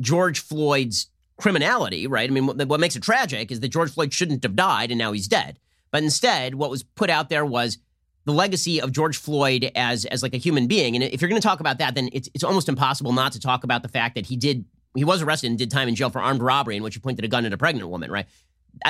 George 0.00 0.38
Floyd's 0.38 1.08
criminality, 1.36 2.06
right? 2.06 2.30
I 2.30 2.32
mean, 2.32 2.46
what, 2.46 2.68
what 2.68 2.80
makes 2.80 2.94
it 2.94 3.02
tragic 3.02 3.50
is 3.50 3.58
that 3.60 3.68
George 3.68 3.92
Floyd 3.92 4.12
shouldn't 4.12 4.44
have 4.44 4.54
died 4.54 4.90
and 4.90 4.98
now 4.98 5.12
he's 5.12 5.26
dead. 5.26 5.58
But 5.90 6.04
instead, 6.04 6.54
what 6.54 6.70
was 6.70 6.82
put 6.82 7.10
out 7.10 7.28
there 7.28 7.44
was 7.44 7.78
the 8.24 8.32
legacy 8.32 8.80
of 8.80 8.92
George 8.92 9.16
Floyd 9.16 9.72
as 9.74 10.04
as 10.04 10.22
like 10.22 10.34
a 10.34 10.38
human 10.38 10.66
being. 10.66 10.94
And 10.94 11.02
if 11.02 11.22
you're 11.22 11.30
going 11.30 11.40
to 11.40 11.46
talk 11.46 11.60
about 11.60 11.78
that, 11.78 11.94
then 11.94 12.10
it's 12.12 12.28
it's 12.34 12.44
almost 12.44 12.68
impossible 12.68 13.12
not 13.12 13.32
to 13.32 13.40
talk 13.40 13.64
about 13.64 13.82
the 13.82 13.88
fact 13.88 14.14
that 14.16 14.26
he 14.26 14.36
did 14.36 14.66
he 14.98 15.04
was 15.04 15.22
arrested 15.22 15.48
and 15.48 15.58
did 15.58 15.70
time 15.70 15.88
in 15.88 15.94
jail 15.94 16.10
for 16.10 16.20
armed 16.20 16.42
robbery 16.42 16.76
in 16.76 16.82
which 16.82 16.94
he 16.94 17.00
pointed 17.00 17.24
a 17.24 17.28
gun 17.28 17.44
at 17.44 17.52
a 17.52 17.58
pregnant 17.58 17.88
woman, 17.88 18.10
right? 18.10 18.26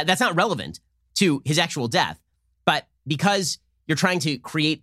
That's 0.04 0.20
not 0.20 0.34
relevant 0.36 0.80
to 1.16 1.42
his 1.44 1.58
actual 1.58 1.88
death. 1.88 2.20
But 2.64 2.86
because 3.06 3.58
you're 3.86 3.96
trying 3.96 4.20
to 4.20 4.38
create 4.38 4.82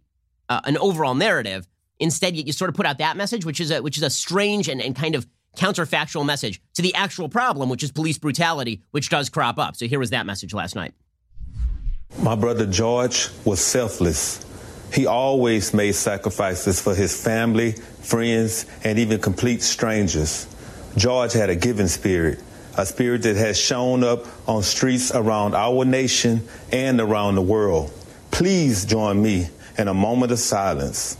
uh, 0.50 0.62
an 0.66 0.78
overall 0.78 1.16
narrative, 1.16 1.68
instead 2.00 2.36
you, 2.36 2.44
you, 2.46 2.54
sort 2.54 2.70
of 2.70 2.76
put 2.76 2.86
out 2.86 2.98
that 2.98 3.18
message, 3.18 3.46
which 3.46 3.60
is 3.60 3.72
a 3.72 3.82
which 3.82 3.98
is 3.98 4.04
a 4.04 4.10
strange 4.10 4.68
and, 4.68 4.82
and 4.82 4.96
kind 4.96 5.16
of 5.16 5.28
counterfactual 5.56 6.26
message 6.26 6.62
to 6.74 6.82
the 6.82 6.94
actual 6.96 7.30
problem, 7.30 7.70
which 7.70 7.84
is 7.84 7.92
police 7.92 8.18
brutality, 8.18 8.82
which 8.92 9.10
does 9.10 9.30
crop 9.30 9.58
up. 9.58 9.76
So 9.76 9.88
here 9.88 10.00
was 10.00 10.10
that 10.10 10.26
message 10.26 10.54
last 10.54 10.76
night. 10.76 10.94
My 12.20 12.36
brother 12.36 12.66
George 12.66 13.30
was 13.46 13.60
selfless. 13.60 14.46
He 14.94 15.06
always 15.06 15.74
made 15.74 15.94
sacrifices 15.94 16.82
for 16.82 16.96
his 16.96 17.22
family, 17.22 17.74
friends, 18.02 18.66
and 18.84 19.00
even 19.00 19.20
complete 19.20 19.62
strangers. 19.62 20.48
George 20.98 21.34
had 21.34 21.50
a 21.50 21.56
giving 21.56 21.88
spirit, 21.88 22.40
a 22.78 22.86
spirit 22.86 23.24
that 23.24 23.36
has 23.36 23.60
shown 23.60 24.04
up 24.04 24.26
on 24.48 24.64
streets 24.64 25.12
around 25.14 25.54
our 25.54 25.84
nation 25.84 26.48
and 26.72 27.02
around 27.02 27.36
the 27.36 27.42
world. 27.42 27.92
Please 28.32 28.86
join 28.86 29.22
me 29.22 29.50
in 29.78 29.88
a 29.88 29.94
moment 29.94 30.32
of 30.32 30.40
silence 30.40 31.18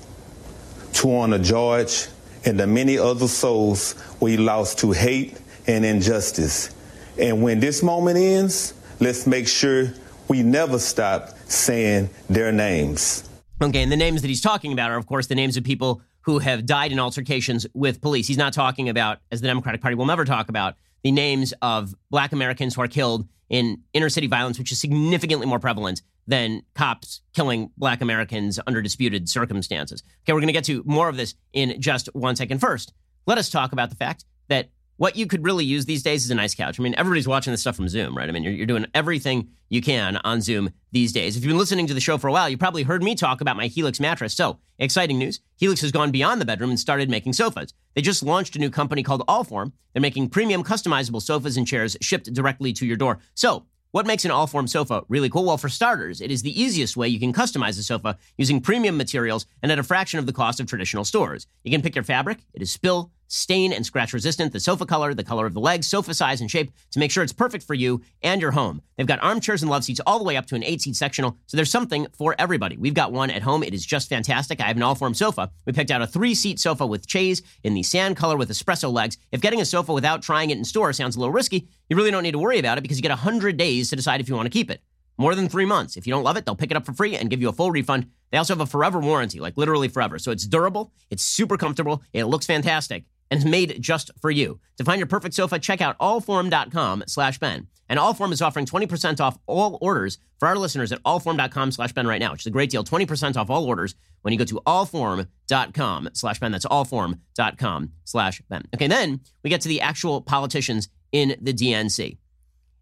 to 0.94 1.14
honor 1.14 1.40
George 1.40 2.08
and 2.46 2.60
the 2.60 2.68
many 2.68 2.98
other 2.98 3.28
souls 3.28 3.96
we 4.22 4.38
lost 4.38 4.80
to 4.80 4.92
hate 4.92 5.40
and 5.68 5.84
injustice. 5.84 6.74
And 7.20 7.44
when 7.44 7.60
this 7.60 7.84
moment 7.84 8.18
ends, 8.18 8.74
let's 9.00 9.28
make 9.28 9.48
sure 9.48 9.94
we 10.28 10.42
never 10.42 10.80
stop 10.80 11.38
saying 11.50 12.10
their 12.30 12.52
names. 12.52 13.28
Okay, 13.62 13.82
and 13.84 13.92
the 13.92 13.98
names 13.98 14.22
that 14.22 14.28
he's 14.28 14.42
talking 14.42 14.74
about 14.74 14.92
are, 14.92 14.98
of 14.98 15.06
course, 15.06 15.28
the 15.28 15.36
names 15.36 15.58
of 15.58 15.64
people 15.64 16.02
who 16.26 16.40
have 16.40 16.66
died 16.66 16.92
in 16.92 17.00
altercations 17.00 17.68
with 17.74 18.02
police. 18.02 18.28
He's 18.28 18.38
not 18.38 18.52
talking 18.52 18.90
about, 18.90 19.20
as 19.32 19.42
the 19.42 19.48
Democratic 19.48 19.82
Party 19.82 19.96
will 19.96 20.08
never 20.08 20.26
talk 20.26 20.50
about, 20.50 20.76
the 21.04 21.12
names 21.12 21.54
of 21.62 21.94
black 22.10 22.32
Americans 22.34 22.74
who 22.74 22.82
are 22.82 22.88
killed 22.88 23.28
in 23.48 23.84
inner 23.94 24.10
city 24.10 24.26
violence, 24.26 24.58
which 24.58 24.72
is 24.72 24.80
significantly 24.80 25.46
more 25.46 25.60
prevalent 25.60 26.02
than 26.26 26.64
cops 26.74 27.22
killing 27.34 27.70
black 27.78 28.02
Americans 28.02 28.60
under 28.66 28.82
disputed 28.82 29.30
circumstances. 29.30 30.02
Okay, 30.24 30.34
we're 30.34 30.40
going 30.40 30.48
to 30.48 30.54
get 30.54 30.64
to 30.64 30.82
more 30.88 31.10
of 31.10 31.16
this 31.16 31.36
in 31.54 31.80
just 31.80 32.10
one 32.14 32.36
second. 32.36 32.60
First, 32.60 32.94
let 33.28 33.38
us 33.38 33.52
talk 33.52 33.72
about 33.72 33.92
the 33.92 33.96
fact 33.96 34.26
that 34.48 34.70
what 34.98 35.16
you 35.16 35.28
could 35.28 35.44
really 35.44 35.66
use 35.66 35.86
these 35.86 36.04
days 36.04 36.24
is 36.24 36.32
a 36.32 36.36
nice 36.36 36.56
couch. 36.56 36.80
I 36.80 36.84
mean, 36.84 36.96
everybody's 36.98 37.28
watching 37.28 37.52
this 37.52 37.62
stuff 37.62 37.76
from 37.76 37.90
Zoom, 37.90 38.16
right? 38.16 38.30
I 38.30 38.32
mean, 38.32 38.44
you're, 38.44 38.54
you're, 38.54 38.66
doing 38.66 38.86
everything 38.94 39.50
you 39.70 39.82
can 39.82 40.18
on 40.18 40.42
Zoom 40.42 40.72
these 40.92 41.12
days. 41.12 41.36
If 41.36 41.44
you've 41.44 41.50
been 41.50 41.58
listening 41.58 41.88
to 41.88 41.94
the 41.94 42.00
show 42.00 42.18
for 42.18 42.28
a 42.28 42.32
while, 42.32 42.50
you 42.50 42.58
probably 42.58 42.84
heard 42.84 43.04
me 43.04 43.16
talk 43.16 43.42
about 43.42 43.58
my 43.58 43.68
Helix 43.68 44.00
mattress. 44.00 44.34
So, 44.34 44.60
exciting 44.80 45.18
news 45.18 45.42
Helix 45.58 45.82
has 45.82 45.92
gone 45.92 46.12
beyond 46.12 46.40
the 46.40 46.46
bedroom 46.46 46.70
and 46.70 46.80
started 46.80 47.10
making 47.10 47.34
sofas. 47.34 47.74
They 47.94 48.02
just 48.02 48.24
launched 48.24 48.56
a 48.56 48.60
new 48.60 48.70
company 48.70 49.04
called 49.04 49.26
Allform. 49.28 49.74
They're 49.94 50.02
making 50.02 50.30
premium 50.30 50.64
customizable 50.64 51.22
sofas 51.22 51.58
and 51.58 51.68
chairs 51.68 51.98
shipped 52.02 52.32
directly 52.34 52.74
to 52.74 52.86
your 52.86 52.98
door. 52.98 53.20
So, 53.34 53.66
what 53.92 54.06
makes 54.06 54.26
an 54.26 54.32
Allform 54.32 54.68
sofa 54.68 55.04
really 55.08 55.30
cool? 55.30 55.46
Well, 55.46 55.58
for 55.58 55.70
starters, 55.70 56.20
it 56.20 56.30
is 56.30 56.42
the 56.42 56.62
easiest 56.62 56.98
way 56.98 57.08
you 57.08 57.20
can 57.20 57.32
customize 57.32 57.80
a 57.80 57.84
sofa 57.84 58.18
using 58.38 58.60
premium 58.60 58.98
materials 58.98 59.46
and 59.64 59.72
at 59.72 59.80
a 59.80 59.84
fraction 59.84 60.20
of 60.20 60.26
the 60.26 60.34
cost 60.34 60.60
of 60.60 60.68
traditional 60.68 61.06
stores. 61.06 61.48
You 61.64 61.72
can 61.72 61.82
pick 61.82 61.96
your 61.96 62.04
fabric, 62.04 62.40
it 62.54 62.62
is 62.62 62.70
spill, 62.72 63.12
stain, 63.28 63.74
and 63.74 63.86
scratch 63.86 64.14
resistant, 64.14 64.54
the 64.54 64.60
sofa 64.60 64.86
color, 64.86 65.14
the 65.14 65.24
color 65.24 65.46
of 65.46 65.54
the 65.54 65.60
legs, 65.60 65.88
sofa 65.88 66.14
size, 66.14 66.42
and 66.42 66.50
shape 66.50 66.72
to 66.92 67.00
make 67.00 67.12
sure 67.12 67.24
it's 67.24 67.34
perfect 67.34 67.64
for 67.64 67.74
you 67.74 68.02
and 68.22 68.42
your 68.42 68.52
home. 68.52 68.82
They've 68.98 69.08
got 69.08 69.24
armchairs 69.24 69.62
and 69.62 69.72
love 69.72 69.84
seats 69.84 70.02
all 70.06 70.18
the 70.18 70.26
way 70.26 70.38
up 70.38 70.46
to 70.48 70.56
an 70.56 70.64
eight 70.64 70.82
seat 70.82 70.96
sectional, 70.96 71.38
so 71.48 71.58
there's 71.58 71.72
something 71.72 72.08
for 72.14 72.36
everybody. 72.38 72.78
We've 72.78 72.94
got 72.94 73.12
one 73.12 73.30
at 73.30 73.42
home. 73.42 73.64
It 73.64 73.74
is 73.74 73.86
just 73.86 74.10
fantastic. 74.10 74.62
I 74.62 74.68
have 74.68 74.78
an 74.78 74.84
Allform 74.84 75.16
sofa. 75.16 75.52
We 75.66 75.74
picked 75.74 75.92
out 75.92 76.02
a 76.02 76.08
three 76.08 76.36
seat 76.36 76.60
sofa 76.60 76.86
with 76.86 77.08
chaise 77.08 77.42
in 77.64 77.74
the 77.74 77.84
sand 77.84 78.18
color 78.18 78.38
with 78.38 78.50
espresso 78.50 78.92
legs. 78.92 79.18
If 79.32 79.42
getting 79.42 79.62
a 79.62 79.66
sofa 79.66 79.94
without 79.94 80.22
trying 80.22 80.50
it 80.50 80.58
in 80.58 80.66
store 80.66 80.94
sounds 80.94 81.16
a 81.16 81.20
little 81.20 81.34
risky, 81.34 81.68
you 81.90 81.96
really 81.96 82.12
don't 82.12 82.24
need 82.24 82.32
to 82.32 82.40
worry 82.40 82.60
about 82.60 82.78
it 82.78 82.82
because 82.82 82.98
you 82.98 83.04
get 83.04 83.10
100 83.10 83.58
days 83.58 83.90
to 83.90 83.96
decide 83.96 84.22
if 84.22 84.30
you 84.30 84.36
want 84.36 84.46
to 84.46 84.52
keep 84.52 84.70
it. 84.70 84.82
More 85.18 85.34
than 85.34 85.48
three 85.48 85.66
months. 85.66 85.96
If 85.96 86.06
you 86.06 86.12
don't 86.12 86.24
love 86.24 86.36
it, 86.36 86.46
they'll 86.46 86.58
pick 86.58 86.72
it 86.72 86.78
up 86.78 86.86
for 86.86 86.92
free 86.92 87.16
and 87.16 87.30
give 87.30 87.42
you 87.42 87.48
a 87.48 87.54
full 87.54 87.72
refund. 87.72 88.08
They 88.32 88.38
also 88.38 88.54
have 88.54 88.62
a 88.62 88.66
forever 88.66 89.00
warranty, 89.00 89.40
like 89.40 89.56
literally 89.56 89.88
forever. 89.88 90.20
So 90.20 90.32
it's 90.32 90.46
durable, 90.46 90.92
it's 91.10 91.24
super 91.24 91.56
comfortable, 91.56 92.04
it 92.12 92.26
looks 92.26 92.46
fantastic 92.46 93.06
and 93.32 93.46
made 93.46 93.82
just 93.82 94.12
for 94.22 94.32
you. 94.32 94.60
To 94.78 94.84
find 94.84 95.00
your 95.00 95.08
perfect 95.08 95.36
sofa, 95.36 95.60
check 95.60 95.82
out 95.82 95.98
allform.com 96.00 97.04
slash 97.08 97.40
Ben. 97.40 97.68
And 97.88 98.00
Allform 98.00 98.32
is 98.32 98.42
offering 98.42 98.66
20% 98.66 99.20
off 99.20 99.38
all 99.46 99.78
orders 99.82 100.18
for 100.40 100.48
our 100.48 100.56
listeners 100.56 100.92
at 100.92 101.04
allform.com 101.04 101.72
slash 101.72 101.94
Ben 101.94 102.08
right 102.08 102.20
now, 102.20 102.32
which 102.32 102.42
is 102.42 102.48
a 102.48 102.52
great 102.52 102.70
deal. 102.70 102.84
20% 102.84 103.38
off 103.38 103.50
all 103.50 103.66
orders 103.66 103.96
when 104.24 104.32
you 104.32 104.40
go 104.40 104.46
to 104.46 104.60
allform.com 104.66 106.10
slash 106.14 106.40
Ben. 106.40 106.52
That's 106.52 106.66
allform.com 106.66 107.92
slash 108.04 108.42
Ben. 108.50 108.64
Okay, 108.74 108.88
then 108.88 109.22
we 109.44 109.50
get 109.50 109.62
to 109.62 109.70
the 109.70 109.82
actual 109.82 110.22
politicians 110.22 110.90
in 111.12 111.36
the 111.40 111.54
DNC. 111.54 112.18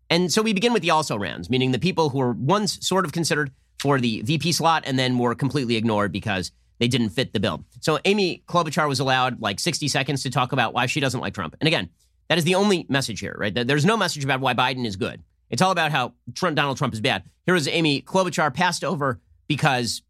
And 0.09 0.31
so 0.31 0.41
we 0.41 0.53
begin 0.53 0.73
with 0.73 0.81
the 0.81 0.91
also 0.91 1.17
rans, 1.17 1.49
meaning 1.49 1.71
the 1.71 1.79
people 1.79 2.09
who 2.09 2.19
were 2.19 2.33
once 2.33 2.85
sort 2.85 3.05
of 3.05 3.11
considered 3.11 3.51
for 3.79 3.99
the 3.99 4.21
VP 4.21 4.53
slot 4.53 4.83
and 4.85 4.97
then 4.97 5.17
were 5.17 5.35
completely 5.35 5.75
ignored 5.75 6.11
because 6.11 6.51
they 6.79 6.87
didn't 6.87 7.09
fit 7.09 7.33
the 7.33 7.39
bill. 7.39 7.63
So 7.81 7.99
Amy 8.05 8.43
Klobuchar 8.47 8.87
was 8.87 8.99
allowed 8.99 9.41
like 9.41 9.59
60 9.59 9.87
seconds 9.87 10.23
to 10.23 10.29
talk 10.29 10.51
about 10.51 10.73
why 10.73 10.85
she 10.85 10.99
doesn't 10.99 11.19
like 11.19 11.33
Trump. 11.33 11.55
And 11.61 11.67
again, 11.67 11.89
that 12.29 12.37
is 12.37 12.43
the 12.43 12.55
only 12.55 12.85
message 12.89 13.19
here, 13.19 13.35
right? 13.37 13.53
There's 13.53 13.85
no 13.85 13.97
message 13.97 14.23
about 14.23 14.39
why 14.39 14.53
Biden 14.53 14.85
is 14.85 14.95
good. 14.95 15.21
It's 15.49 15.61
all 15.61 15.71
about 15.71 15.91
how 15.91 16.13
Trump, 16.33 16.55
Donald 16.55 16.77
Trump 16.77 16.93
is 16.93 17.01
bad. 17.01 17.23
Here 17.45 17.53
was 17.53 17.67
Amy 17.67 18.01
Klobuchar 18.01 18.53
passed 18.53 18.83
over 18.83 19.21
because 19.47 20.01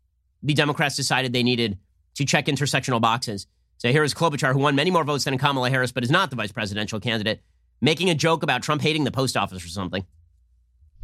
the 0.41 0.53
Democrats 0.53 0.95
decided 0.95 1.33
they 1.33 1.43
needed 1.43 1.77
to 2.15 2.25
check 2.25 2.45
intersectional 2.45 3.01
boxes. 3.01 3.47
So 3.77 3.91
here 3.91 4.03
is 4.03 4.13
Klobuchar, 4.13 4.53
who 4.53 4.59
won 4.59 4.75
many 4.75 4.91
more 4.91 5.03
votes 5.03 5.25
than 5.25 5.37
Kamala 5.37 5.69
Harris, 5.69 5.91
but 5.91 6.03
is 6.03 6.11
not 6.11 6.29
the 6.29 6.35
vice 6.35 6.51
presidential 6.51 6.99
candidate, 6.99 7.41
making 7.81 8.09
a 8.09 8.15
joke 8.15 8.43
about 8.43 8.61
Trump 8.61 8.81
hating 8.81 9.03
the 9.03 9.11
post 9.11 9.35
office 9.35 9.65
or 9.65 9.67
something. 9.67 10.05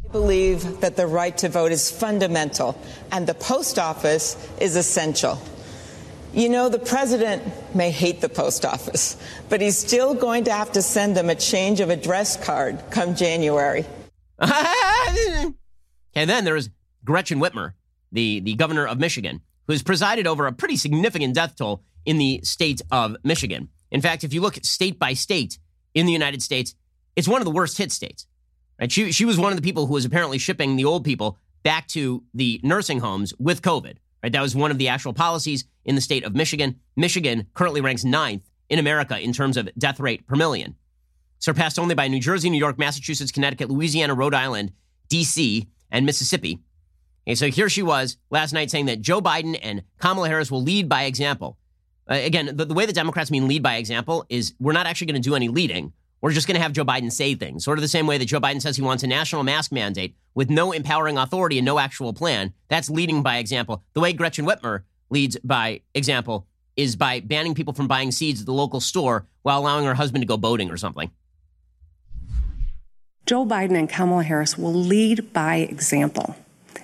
I 0.03 0.11
believe 0.11 0.81
that 0.81 0.95
the 0.95 1.07
right 1.07 1.37
to 1.39 1.49
vote 1.49 1.71
is 1.71 1.91
fundamental 1.91 2.79
and 3.11 3.27
the 3.27 3.33
post 3.33 3.77
office 3.77 4.35
is 4.59 4.75
essential. 4.75 5.39
You 6.33 6.49
know, 6.49 6.69
the 6.69 6.79
president 6.79 7.43
may 7.75 7.89
hate 7.89 8.21
the 8.21 8.29
post 8.29 8.65
office, 8.65 9.17
but 9.49 9.61
he's 9.61 9.77
still 9.77 10.13
going 10.13 10.43
to 10.45 10.53
have 10.53 10.71
to 10.73 10.81
send 10.81 11.17
them 11.17 11.29
a 11.29 11.35
change 11.35 11.79
of 11.79 11.89
address 11.89 12.37
card 12.43 12.81
come 12.91 13.15
January. 13.15 13.85
and 14.39 15.55
then 16.13 16.45
there 16.45 16.55
is 16.55 16.69
Gretchen 17.03 17.39
Whitmer, 17.39 17.73
the, 18.11 18.39
the 18.41 18.53
governor 18.55 18.85
of 18.87 18.99
Michigan, 18.99 19.41
who 19.67 19.73
has 19.73 19.81
presided 19.81 20.27
over 20.27 20.45
a 20.45 20.53
pretty 20.53 20.75
significant 20.75 21.33
death 21.33 21.55
toll 21.55 21.83
in 22.05 22.17
the 22.17 22.41
state 22.43 22.81
of 22.91 23.15
Michigan. 23.23 23.69
In 23.91 24.01
fact, 24.01 24.23
if 24.23 24.33
you 24.33 24.41
look 24.41 24.57
state 24.63 24.99
by 24.99 25.13
state 25.13 25.57
in 25.93 26.05
the 26.05 26.11
United 26.11 26.43
States, 26.43 26.75
it's 27.15 27.27
one 27.27 27.41
of 27.41 27.45
the 27.45 27.51
worst 27.51 27.77
hit 27.77 27.91
states. 27.91 28.27
Right? 28.79 28.91
She, 28.91 29.11
she 29.11 29.25
was 29.25 29.37
one 29.37 29.51
of 29.51 29.57
the 29.57 29.63
people 29.63 29.85
who 29.85 29.93
was 29.93 30.05
apparently 30.05 30.37
shipping 30.37 30.75
the 30.75 30.85
old 30.85 31.03
people 31.03 31.37
back 31.63 31.87
to 31.89 32.23
the 32.33 32.59
nursing 32.63 32.99
homes 32.99 33.33
with 33.37 33.61
COVID. 33.61 33.97
Right? 34.23 34.31
That 34.31 34.41
was 34.41 34.55
one 34.55 34.71
of 34.71 34.77
the 34.77 34.87
actual 34.87 35.13
policies 35.13 35.65
in 35.85 35.95
the 35.95 36.01
state 36.01 36.23
of 36.23 36.35
Michigan. 36.35 36.79
Michigan 36.95 37.47
currently 37.53 37.81
ranks 37.81 38.03
ninth 38.03 38.49
in 38.69 38.79
America 38.79 39.19
in 39.19 39.33
terms 39.33 39.57
of 39.57 39.69
death 39.77 39.99
rate 39.99 40.25
per 40.27 40.35
million, 40.35 40.75
surpassed 41.39 41.79
only 41.79 41.95
by 41.95 42.07
New 42.07 42.19
Jersey, 42.19 42.49
New 42.49 42.57
York, 42.57 42.77
Massachusetts, 42.77 43.31
Connecticut, 43.31 43.69
Louisiana, 43.69 44.13
Rhode 44.13 44.33
Island, 44.33 44.71
D.C., 45.09 45.67
and 45.91 46.05
Mississippi. 46.05 46.59
And 47.25 47.37
so 47.37 47.47
here 47.47 47.69
she 47.69 47.81
was 47.81 48.17
last 48.29 48.53
night 48.53 48.71
saying 48.71 48.85
that 48.85 49.01
Joe 49.01 49.21
Biden 49.21 49.57
and 49.61 49.83
Kamala 49.99 50.27
Harris 50.27 50.51
will 50.51 50.61
lead 50.61 50.87
by 50.87 51.03
example. 51.03 51.57
Uh, 52.09 52.15
again, 52.15 52.55
the, 52.55 52.65
the 52.65 52.73
way 52.73 52.85
the 52.85 52.93
Democrats 52.93 53.31
mean 53.31 53.47
lead 53.47 53.63
by 53.63 53.75
example 53.75 54.25
is 54.29 54.53
we're 54.59 54.73
not 54.73 54.87
actually 54.87 55.07
going 55.07 55.21
to 55.21 55.29
do 55.29 55.35
any 55.35 55.47
leading. 55.47 55.93
We're 56.21 56.33
just 56.33 56.47
going 56.47 56.55
to 56.55 56.61
have 56.61 56.73
Joe 56.73 56.83
Biden 56.83 57.11
say 57.11 57.35
things, 57.35 57.63
sort 57.63 57.77
of 57.77 57.81
the 57.81 57.87
same 57.87 58.05
way 58.05 58.17
that 58.17 58.25
Joe 58.25 58.41
Biden 58.41 58.61
says 58.61 58.75
he 58.75 58.81
wants 58.81 59.03
a 59.03 59.07
national 59.07 59.43
mask 59.43 59.71
mandate 59.71 60.15
with 60.35 60.49
no 60.49 60.73
empowering 60.73 61.17
authority 61.17 61.57
and 61.57 61.65
no 61.65 61.79
actual 61.79 62.11
plan. 62.13 62.53
That's 62.67 62.89
leading 62.89 63.23
by 63.23 63.37
example. 63.37 63.83
The 63.93 64.01
way 64.01 64.11
Gretchen 64.11 64.45
Whitmer 64.45 64.83
leads 65.09 65.37
by 65.43 65.81
example 65.93 66.45
is 66.75 66.95
by 66.95 67.21
banning 67.21 67.55
people 67.55 67.73
from 67.73 67.87
buying 67.87 68.11
seeds 68.11 68.41
at 68.41 68.45
the 68.45 68.53
local 68.53 68.81
store 68.81 69.27
while 69.43 69.59
allowing 69.59 69.85
her 69.85 69.95
husband 69.95 70.21
to 70.21 70.27
go 70.27 70.37
boating 70.37 70.69
or 70.71 70.77
something. 70.77 71.09
Joe 73.25 73.45
Biden 73.45 73.77
and 73.77 73.89
Kamala 73.89 74.23
Harris 74.23 74.57
will 74.57 74.73
lead 74.73 75.31
by 75.31 75.57
example. 75.57 76.35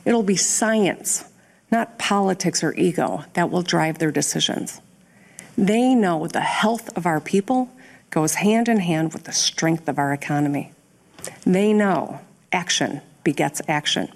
It'll 0.05 0.23
be 0.23 0.35
science, 0.35 1.25
not 1.71 1.97
politics 1.97 2.63
or 2.63 2.73
ego, 2.75 3.25
that 3.33 3.49
will 3.49 3.63
drive 3.63 3.97
their 3.97 4.11
decisions. 4.11 4.79
They 5.57 5.95
know 5.95 6.27
the 6.27 6.41
health 6.41 6.95
of 6.97 7.05
our 7.05 7.19
people 7.19 7.71
goes 8.15 8.35
hand 8.35 8.69
in 8.69 8.79
hand 8.79 9.11
with 9.11 9.25
the 9.25 9.31
strength 9.33 9.89
of 9.89 9.99
our 9.99 10.13
economy. 10.13 10.71
They 11.45 11.73
know 11.73 12.21
action 12.49 13.01
begets 13.25 13.61
action. 13.67 14.09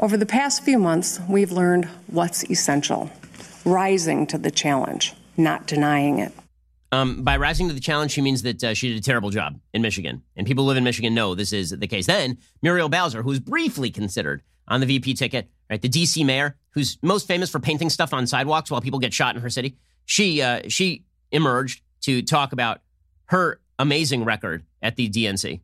Over 0.00 0.16
the 0.16 0.26
past 0.26 0.64
few 0.64 0.76
months, 0.76 1.20
we've 1.28 1.52
learned 1.52 1.84
what's 2.08 2.42
essential 2.50 3.12
rising 3.64 4.26
to 4.26 4.38
the 4.38 4.50
challenge, 4.50 5.14
not 5.36 5.68
denying 5.68 6.18
it. 6.18 6.32
Um, 6.90 7.22
by 7.22 7.36
rising 7.36 7.68
to 7.68 7.74
the 7.74 7.80
challenge, 7.80 8.10
she 8.10 8.22
means 8.22 8.42
that 8.42 8.64
uh, 8.64 8.74
she 8.74 8.88
did 8.88 8.98
a 8.98 9.02
terrible 9.02 9.30
job 9.30 9.60
in 9.72 9.80
Michigan. 9.80 10.22
And 10.34 10.44
people 10.44 10.64
who 10.64 10.68
live 10.68 10.78
in 10.78 10.84
Michigan 10.84 11.14
know 11.14 11.36
this 11.36 11.52
is 11.52 11.70
the 11.70 11.86
case. 11.86 12.06
Then, 12.06 12.38
Muriel 12.60 12.88
Bowser, 12.88 13.22
who 13.22 13.28
was 13.28 13.38
briefly 13.38 13.90
considered 13.90 14.42
on 14.66 14.80
the 14.80 14.86
VP 14.86 15.14
ticket, 15.14 15.48
right? 15.70 15.80
The 15.80 15.88
DC 15.88 16.26
mayor, 16.26 16.56
who's 16.70 16.98
most 17.02 17.28
famous 17.28 17.50
for 17.50 17.60
painting 17.60 17.88
stuff 17.88 18.12
on 18.12 18.26
sidewalks 18.26 18.68
while 18.68 18.80
people 18.80 18.98
get 18.98 19.12
shot 19.14 19.36
in 19.36 19.42
her 19.42 19.50
city. 19.50 19.76
She, 20.06 20.42
uh, 20.42 20.62
she 20.68 21.04
emerged 21.30 21.82
to 22.08 22.22
talk 22.22 22.54
about 22.54 22.80
her 23.26 23.60
amazing 23.78 24.24
record 24.24 24.64
at 24.80 24.96
the 24.96 25.10
DNC. 25.10 25.60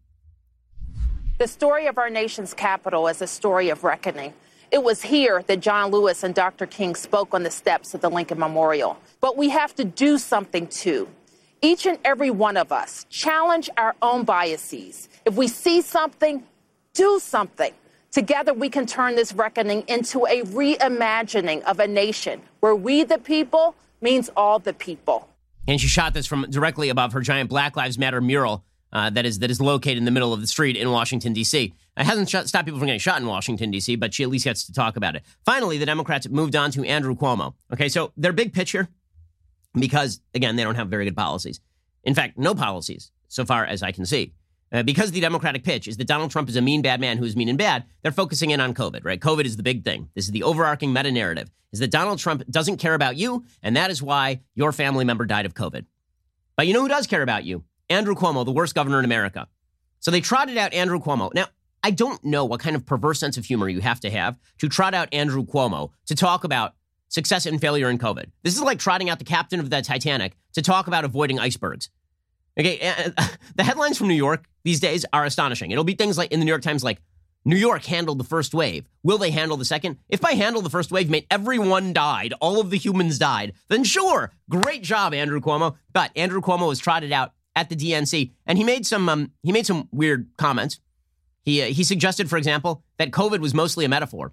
The 1.38 1.48
story 1.48 1.87
of 1.87 1.96
our 1.96 2.11
nation's 2.11 2.52
capital 2.52 3.09
is 3.09 3.22
a 3.22 3.26
story 3.26 3.70
of 3.70 3.83
reckoning. 3.83 4.35
It 4.70 4.83
was 4.83 5.00
here 5.00 5.42
that 5.46 5.61
John 5.61 5.90
Lewis 5.90 6.22
and 6.22 6.35
Dr. 6.35 6.66
King 6.66 6.96
spoke 6.96 7.33
on 7.33 7.44
the 7.44 7.50
steps 7.50 7.94
of 7.94 8.02
the 8.02 8.11
Lincoln 8.11 8.38
Memorial. 8.38 8.98
But 9.22 9.38
we 9.38 9.48
have 9.48 9.74
to 9.76 9.85
do 9.87 10.18
something 10.18 10.66
too. 10.66 11.09
Each 11.62 11.87
and 11.87 11.98
every 12.04 12.30
one 12.30 12.59
of 12.59 12.72
us 12.72 13.07
challenge 13.09 13.70
our 13.78 13.96
own 14.02 14.24
biases. 14.24 15.09
If 15.24 15.37
we 15.37 15.48
see 15.48 15.80
something, 15.80 16.42
do 16.92 17.20
something. 17.22 17.72
Together, 18.12 18.52
we 18.52 18.68
can 18.68 18.85
turn 18.85 19.16
this 19.16 19.33
reckoning 19.33 19.83
into 19.88 20.26
a 20.26 20.42
reimagining 20.42 21.62
of 21.62 21.80
a 21.80 21.88
nation 21.88 22.42
where 22.61 22.74
we, 22.74 23.02
the 23.02 23.16
people, 23.16 23.74
means 24.02 24.30
all 24.37 24.59
the 24.59 24.74
people. 24.74 25.26
And 25.66 25.81
she 25.81 25.88
shot 25.88 26.14
this 26.14 26.27
from 26.27 26.46
directly 26.50 26.88
above 26.88 27.12
her 27.12 27.20
giant 27.20 27.48
Black 27.48 27.77
Lives 27.77 27.98
Matter 27.98 28.20
mural 28.20 28.64
uh, 28.92 29.11
that 29.11 29.27
is 29.27 29.40
that 29.40 29.50
is 29.50 29.61
located 29.61 29.98
in 29.98 30.05
the 30.05 30.11
middle 30.11 30.33
of 30.33 30.40
the 30.40 30.46
street 30.46 30.77
in 30.77 30.90
Washington 30.90 31.33
D.C. 31.33 31.74
It 31.96 32.05
hasn't 32.05 32.29
stopped 32.29 32.64
people 32.64 32.79
from 32.79 32.87
getting 32.87 33.00
shot 33.00 33.20
in 33.20 33.27
Washington 33.27 33.70
D.C., 33.70 33.96
but 33.96 34.14
she 34.14 34.22
at 34.22 34.29
least 34.29 34.44
gets 34.44 34.64
to 34.66 34.72
talk 34.72 34.96
about 34.96 35.16
it. 35.16 35.24
Finally, 35.44 35.79
the 35.79 35.87
Democrats 35.87 36.29
moved 36.29 36.55
on 36.55 36.70
to 36.72 36.85
Andrew 36.85 37.14
Cuomo. 37.16 37.55
Okay, 37.72 37.88
so 37.88 38.12
their 38.16 38.33
big 38.33 38.53
picture, 38.53 38.88
because 39.74 40.20
again 40.35 40.57
they 40.57 40.62
don't 40.62 40.77
have 40.77 40.88
very 40.88 41.05
good 41.05 41.16
policies. 41.16 41.61
In 42.05 42.14
fact, 42.14 42.38
no 42.38 42.55
policies 42.55 43.11
so 43.29 43.44
far 43.44 43.64
as 43.66 43.83
I 43.83 43.90
can 43.90 44.07
see. 44.07 44.33
Uh, 44.72 44.83
because 44.83 45.12
the 45.12 45.20
Democratic 45.20 45.62
pitch 45.62 45.87
is 45.87 45.96
that 45.98 46.07
Donald 46.07 46.31
Trump 46.31 46.48
is 46.48 46.57
a 46.57 46.61
mean, 46.61 46.83
bad 46.83 47.00
man 47.00 47.18
who 47.18 47.24
is 47.24 47.37
mean 47.37 47.48
and 47.48 47.59
bad, 47.59 47.85
they're 48.03 48.11
focusing 48.11 48.50
in 48.50 48.61
on 48.61 48.74
COVID, 48.74 49.05
right? 49.05 49.20
COVID 49.20 49.44
is 49.44 49.57
the 49.57 49.62
big 49.62 49.85
thing. 49.85 50.09
This 50.14 50.24
is 50.24 50.33
the 50.33 50.42
overarching 50.42 50.92
meta 50.92 51.12
narrative 51.12 51.50
is 51.74 51.81
that 51.81 51.90
Donald 51.90 52.20
Trump 52.20 52.44
doesn't 52.48 52.77
care 52.77 52.94
about 52.94 53.16
you, 53.16 53.44
and 53.61 53.77
that 53.77 53.90
is 53.90 54.00
why 54.00 54.40
your 54.55 54.70
family 54.70 55.05
member 55.05 55.27
died 55.27 55.44
of 55.44 55.55
COVID. 55.55 55.85
But 56.57 56.68
you 56.68 56.72
know 56.72 56.83
who 56.83 56.88
does 56.88 57.09
care 57.09 57.22
about 57.22 57.42
you? 57.44 57.64
Andrew 57.90 58.14
Cuomo, 58.14 58.44
the 58.44 58.53
worst 58.53 58.77
governor 58.77 59.00
in 59.00 59.05
America. 59.05 59.48
So 59.98 60.12
they 60.12 60.20
trotted 60.20 60.57
out 60.57 60.72
Andrew 60.72 61.00
Cuomo. 61.00 61.35
Now, 61.35 61.46
I 61.83 61.90
don't 61.90 62.22
know 62.24 62.44
what 62.44 62.61
kind 62.61 62.77
of 62.77 62.87
perverse 62.87 63.18
sense 63.18 63.37
of 63.37 63.44
humor 63.44 63.68
you 63.68 63.81
have 63.81 63.98
to 64.00 64.11
have 64.11 64.38
to 64.59 64.68
trot 64.68 64.94
out 64.94 65.12
Andrew 65.12 65.44
Cuomo 65.44 65.90
to 66.07 66.14
talk 66.14 66.44
about 66.44 66.74
success 67.09 67.44
and 67.44 67.61
failure 67.61 67.90
in 67.90 67.98
COVID. 67.98 68.27
This 68.44 68.55
is 68.55 68.62
like 68.62 68.79
trotting 68.79 69.11
out 69.11 69.18
the 69.18 69.24
captain 69.24 69.59
of 69.59 69.68
the 69.68 69.83
Titanic 69.83 70.37
to 70.53 70.62
talk 70.62 70.87
about 70.87 71.05
avoiding 71.05 71.40
icebergs. 71.40 71.90
Okay, 72.59 72.79
the 73.57 73.64
headlines 73.64 73.98
from 73.98 74.07
New 74.07 74.14
York 74.14 74.44
these 74.64 74.81
days 74.81 75.05
are 75.12 75.24
astonishing. 75.24 75.70
It'll 75.70 75.85
be 75.85 75.94
things 75.94 76.18
like 76.18 76.33
in 76.33 76.40
the 76.40 76.44
New 76.44 76.50
York 76.50 76.62
Times 76.62 76.83
like 76.83 77.00
New 77.44 77.57
York 77.57 77.85
handled 77.85 78.18
the 78.18 78.24
first 78.24 78.55
wave. 78.55 78.88
Will 79.03 79.18
they 79.18 79.31
handle 79.31 79.57
the 79.57 79.64
second? 79.66 79.98
If 80.09 80.20
by 80.20 80.33
handle 80.33 80.62
the 80.62 80.70
first 80.70 80.90
wave 80.90 81.11
meant 81.11 81.27
everyone 81.31 81.92
died, 81.92 82.33
all 82.40 82.61
of 82.61 82.70
the 82.70 82.79
humans 82.79 83.18
died, 83.18 83.53
then 83.68 83.85
sure, 83.85 84.33
great 84.48 84.83
job, 84.83 85.12
Andrew 85.12 85.40
Cuomo. 85.40 85.77
But 85.92 86.11
Andrew 86.16 86.40
Cuomo 86.40 86.68
was 86.68 86.79
trotted 86.79 87.12
out 87.12 87.33
at 87.55 87.68
the 87.68 87.77
DNC, 87.77 88.33
and 88.46 88.59
he 88.59 88.64
made 88.64 88.87
some 88.87 89.09
um, 89.09 89.33
he 89.42 89.53
made 89.53 89.66
some 89.66 89.88
weird 89.92 90.29
comments. 90.38 90.81
He 91.42 91.62
uh, 91.62 91.66
he 91.66 91.85
suggested, 91.85 92.31
for 92.31 92.38
example, 92.38 92.83
that 92.96 93.11
COVID 93.11 93.40
was 93.40 93.53
mostly 93.53 93.85
a 93.85 93.88
metaphor, 93.88 94.33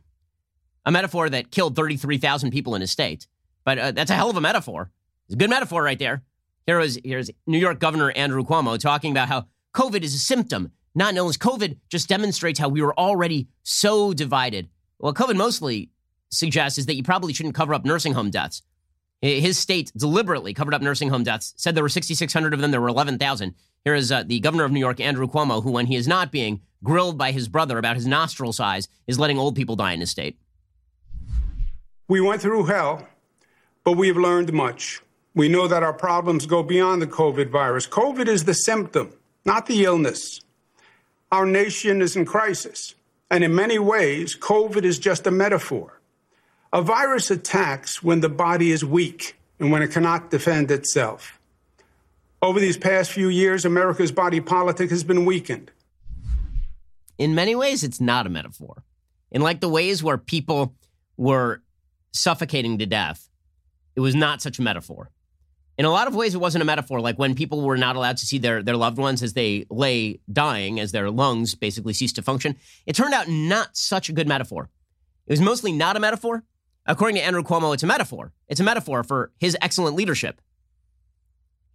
a 0.86 0.92
metaphor 0.92 1.30
that 1.30 1.52
killed 1.52 1.76
thirty 1.76 1.98
three 1.98 2.18
thousand 2.18 2.52
people 2.52 2.76
in 2.76 2.82
his 2.82 2.92
state. 2.92 3.28
But 3.66 3.78
uh, 3.78 3.92
that's 3.92 4.10
a 4.10 4.16
hell 4.16 4.30
of 4.30 4.38
a 4.38 4.42
metaphor. 4.42 4.90
It's 5.28 5.36
a 5.36 5.38
good 5.38 5.50
metaphor 5.50 5.84
right 5.84 6.00
there. 6.00 6.24
Here 6.66 6.80
is 6.80 7.00
here's 7.04 7.30
New 7.46 7.58
York 7.58 7.80
Governor 7.80 8.12
Andrew 8.12 8.44
Cuomo 8.44 8.80
talking 8.80 9.12
about 9.12 9.28
how 9.28 9.48
COVID 9.74 10.04
is 10.04 10.14
a 10.14 10.20
symptom, 10.20 10.72
not 10.96 11.12
an 11.12 11.18
illness. 11.18 11.38
COVID 11.38 11.78
just 11.90 12.10
demonstrates 12.10 12.60
how 12.60 12.70
we 12.70 12.82
were 12.82 12.98
already 13.00 13.48
so 13.64 14.14
divided. 14.14 14.70
What 14.98 15.16
COVID 15.16 15.36
mostly 15.36 15.90
suggests 16.30 16.78
is 16.78 16.86
that 16.86 16.96
you 16.96 17.04
probably 17.04 17.34
shouldn't 17.34 17.56
cover 17.56 17.74
up 17.74 17.86
nursing 17.86 18.14
home 18.14 18.32
deaths. 18.32 18.62
His 19.22 19.58
state 19.58 19.92
deliberately 19.96 20.54
covered 20.54 20.74
up 20.74 20.82
nursing 20.82 21.10
home 21.10 21.24
deaths, 21.24 21.54
said 21.56 21.76
there 21.76 21.84
were 21.84 21.90
6,600 21.90 22.54
of 22.54 22.60
them, 22.60 22.72
there 22.72 22.82
were 22.82 22.88
11,000. 22.88 23.54
Here 23.84 23.94
is 23.94 24.12
uh, 24.12 24.24
the 24.24 24.40
governor 24.40 24.64
of 24.64 24.72
New 24.72 24.80
York, 24.80 25.00
Andrew 25.00 25.28
Cuomo, 25.28 25.62
who, 25.62 25.72
when 25.72 25.86
he 25.86 25.96
is 25.96 26.08
not 26.08 26.32
being 26.32 26.62
grilled 26.84 27.18
by 27.18 27.32
his 27.32 27.48
brother 27.48 27.78
about 27.78 27.96
his 27.96 28.08
nostril 28.08 28.52
size, 28.52 28.88
is 29.06 29.20
letting 29.20 29.38
old 29.38 29.56
people 29.56 29.76
die 29.76 29.94
in 29.94 30.00
his 30.00 30.10
state. 30.10 30.38
We 32.08 32.20
went 32.20 32.42
through 32.42 32.66
hell, 32.66 33.08
but 33.84 33.94
we 33.94 34.08
have 34.08 34.18
learned 34.18 34.54
much. 34.54 35.02
We 35.36 35.50
know 35.50 35.68
that 35.68 35.84
our 35.84 35.94
problems 35.94 36.46
go 36.46 36.64
beyond 36.64 37.02
the 37.02 37.08
COVID 37.08 37.50
virus. 37.50 37.88
COVID 37.88 38.28
is 38.28 38.44
the 38.44 38.54
symptom, 38.54 39.14
not 39.46 39.66
the 39.66 39.84
illness. 39.84 40.42
Our 41.32 41.46
nation 41.46 42.02
is 42.02 42.16
in 42.16 42.26
crisis, 42.26 42.96
and 43.30 43.44
in 43.44 43.56
many 43.56 43.80
ways, 43.80 44.36
COVID 44.36 44.84
is 44.84 45.00
just 45.00 45.26
a 45.28 45.32
metaphor. 45.32 46.00
A 46.74 46.82
virus 46.82 47.32
attacks 47.32 48.02
when 48.04 48.22
the 48.22 48.30
body 48.30 48.72
is 48.72 48.84
weak 48.84 49.36
and 49.60 49.72
when 49.72 49.82
it 49.82 49.92
cannot 49.92 50.32
defend 50.32 50.72
itself. 50.72 51.40
Over 52.42 52.60
these 52.60 52.78
past 52.78 53.12
few 53.12 53.30
years, 53.30 53.66
America's 53.66 54.12
body 54.12 54.42
politic 54.42 54.90
has 54.90 55.04
been 55.04 55.26
weakened. 55.26 55.72
In 57.18 57.36
many 57.36 57.56
ways, 57.56 57.84
it's 57.84 58.02
not 58.02 58.26
a 58.26 58.30
metaphor. 58.30 58.84
In 59.32 59.42
like 59.42 59.60
the 59.60 59.70
ways 59.70 60.02
where 60.02 60.18
people 60.18 60.74
were 61.18 61.62
suffocating 62.14 62.80
to 62.80 62.86
death, 62.86 63.30
it 63.96 64.00
was 64.00 64.16
not 64.16 64.42
such 64.42 64.58
a 64.58 64.62
metaphor. 64.62 65.12
In 65.82 65.86
a 65.86 65.90
lot 65.90 66.08
of 66.08 66.14
ways, 66.14 66.36
it 66.36 66.38
wasn't 66.38 66.62
a 66.62 66.66
metaphor, 66.66 67.02
like 67.02 67.18
when 67.18 67.34
people 67.34 67.62
were 67.62 67.76
not 67.76 67.96
allowed 67.96 68.18
to 68.18 68.26
see 68.28 68.38
their, 68.38 68.62
their 68.62 68.78
loved 68.78 69.00
ones 69.00 69.24
as 69.24 69.34
they 69.34 69.66
lay 69.72 70.20
dying, 70.32 70.80
as 70.80 70.92
their 70.92 71.10
lungs 71.10 71.56
basically 71.56 71.94
ceased 71.94 72.18
to 72.18 72.22
function. 72.22 72.56
It 72.86 72.96
turned 72.96 73.16
out 73.16 73.28
not 73.28 73.76
such 73.76 74.08
a 74.08 74.14
good 74.14 74.28
metaphor. 74.28 74.70
It 75.26 75.34
was 75.34 75.42
mostly 75.42 75.72
not 75.72 75.98
a 75.98 76.00
metaphor, 76.00 76.44
According 76.86 77.16
to 77.16 77.24
Andrew 77.24 77.44
Cuomo, 77.44 77.74
it's 77.74 77.84
a 77.84 77.88
metaphor. 77.88 78.34
It's 78.48 78.60
a 78.60 78.64
metaphor 78.64 79.04
for 79.04 79.32
his 79.40 79.56
excellent 79.62 79.96
leadership. 79.96 80.42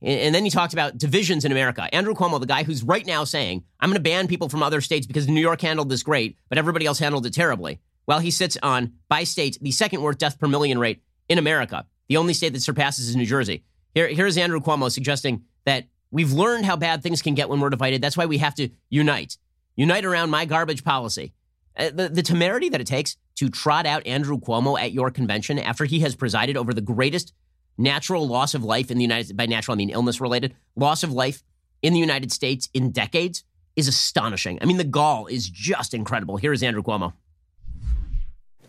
And 0.02 0.34
then 0.34 0.44
he 0.44 0.50
talked 0.50 0.72
about 0.72 0.98
divisions 0.98 1.44
in 1.44 1.52
America. 1.52 1.88
Andrew 1.94 2.14
Cuomo, 2.14 2.38
the 2.38 2.46
guy 2.46 2.64
who's 2.64 2.82
right 2.82 3.06
now 3.06 3.24
saying, 3.24 3.64
I'm 3.80 3.88
going 3.88 3.96
to 3.96 4.02
ban 4.02 4.28
people 4.28 4.48
from 4.48 4.62
other 4.62 4.80
states 4.80 5.06
because 5.06 5.26
New 5.26 5.40
York 5.40 5.62
handled 5.62 5.88
this 5.88 6.02
great, 6.02 6.36
but 6.48 6.58
everybody 6.58 6.84
else 6.86 6.98
handled 6.98 7.24
it 7.24 7.32
terribly. 7.32 7.80
While 8.04 8.18
he 8.18 8.30
sits 8.30 8.58
on, 8.62 8.92
by 9.08 9.24
state, 9.24 9.58
the 9.60 9.70
second 9.70 10.02
worst 10.02 10.18
death 10.18 10.38
per 10.38 10.48
million 10.48 10.78
rate 10.78 11.02
in 11.28 11.38
America. 11.38 11.86
The 12.08 12.18
only 12.18 12.34
state 12.34 12.52
that 12.52 12.60
surpasses 12.60 13.08
is 13.08 13.16
New 13.16 13.26
Jersey. 13.26 13.64
Here, 13.96 14.08
here's 14.08 14.36
Andrew 14.36 14.60
Cuomo 14.60 14.92
suggesting 14.92 15.44
that 15.64 15.86
we've 16.10 16.30
learned 16.30 16.66
how 16.66 16.76
bad 16.76 17.02
things 17.02 17.22
can 17.22 17.34
get 17.34 17.48
when 17.48 17.60
we're 17.60 17.70
divided. 17.70 18.02
That's 18.02 18.14
why 18.14 18.26
we 18.26 18.36
have 18.36 18.54
to 18.56 18.68
unite. 18.90 19.38
Unite 19.74 20.04
around 20.04 20.28
my 20.28 20.44
garbage 20.44 20.84
policy. 20.84 21.32
Uh, 21.78 21.88
the, 21.88 22.10
the 22.10 22.22
temerity 22.22 22.68
that 22.68 22.80
it 22.82 22.86
takes 22.86 23.16
to 23.36 23.48
trot 23.48 23.86
out 23.86 24.06
Andrew 24.06 24.38
Cuomo 24.38 24.78
at 24.78 24.92
your 24.92 25.10
convention 25.10 25.58
after 25.58 25.86
he 25.86 26.00
has 26.00 26.14
presided 26.14 26.58
over 26.58 26.74
the 26.74 26.82
greatest 26.82 27.32
natural 27.78 28.28
loss 28.28 28.52
of 28.52 28.62
life 28.62 28.90
in 28.90 28.98
the 28.98 29.04
United 29.04 29.34
by 29.34 29.46
natural 29.46 29.74
I 29.74 29.76
mean 29.76 29.88
illness 29.88 30.20
related 30.20 30.54
loss 30.76 31.02
of 31.02 31.10
life 31.10 31.42
in 31.80 31.94
the 31.94 31.98
United 31.98 32.30
States 32.30 32.68
in 32.74 32.90
decades 32.90 33.44
is 33.76 33.88
astonishing. 33.88 34.58
I 34.60 34.66
mean 34.66 34.76
the 34.76 34.84
gall 34.84 35.26
is 35.26 35.48
just 35.48 35.94
incredible. 35.94 36.36
Here 36.36 36.52
is 36.52 36.62
Andrew 36.62 36.82
Cuomo. 36.82 37.14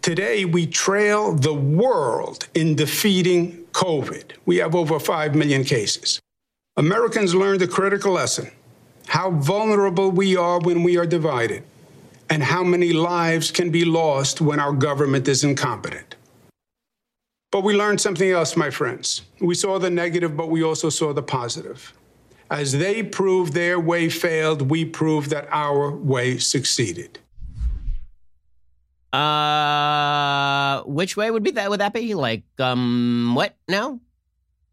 Today 0.01 0.45
we 0.45 0.65
trail 0.65 1.33
the 1.33 1.53
world 1.53 2.47
in 2.53 2.75
defeating 2.75 3.66
COVID. 3.77 4.31
We 4.47 4.57
have 4.57 4.73
over 4.73 4.99
5 4.99 5.35
million 5.35 5.63
cases. 5.63 6.19
Americans 6.77 7.35
learned 7.35 7.61
a 7.61 7.67
critical 7.67 8.13
lesson 8.13 8.49
how 9.07 9.31
vulnerable 9.31 10.09
we 10.11 10.35
are 10.35 10.59
when 10.59 10.83
we 10.83 10.97
are 10.97 11.05
divided 11.05 11.63
and 12.29 12.43
how 12.43 12.63
many 12.63 12.91
lives 12.91 13.51
can 13.51 13.69
be 13.69 13.85
lost 13.85 14.41
when 14.41 14.59
our 14.59 14.73
government 14.73 15.27
is 15.27 15.43
incompetent. 15.43 16.15
But 17.51 17.63
we 17.63 17.73
learned 17.75 18.01
something 18.01 18.29
else, 18.29 18.57
my 18.57 18.69
friends. 18.69 19.21
We 19.39 19.55
saw 19.55 19.79
the 19.79 19.91
negative, 19.91 20.35
but 20.35 20.49
we 20.49 20.63
also 20.63 20.89
saw 20.89 21.13
the 21.13 21.23
positive. 21.23 21.93
As 22.49 22.73
they 22.73 23.03
proved 23.03 23.53
their 23.53 23.79
way 23.79 24.09
failed, 24.09 24.69
we 24.69 24.83
proved 24.85 25.29
that 25.29 25.47
our 25.51 25.95
way 25.95 26.37
succeeded. 26.39 27.19
Uh, 29.13 30.83
which 30.83 31.15
way 31.15 31.31
would 31.31 31.43
be 31.43 31.51
that? 31.51 31.69
Would 31.69 31.79
that 31.79 31.93
be 31.93 32.13
like 32.13 32.43
um 32.59 33.33
what 33.35 33.55
now? 33.67 33.99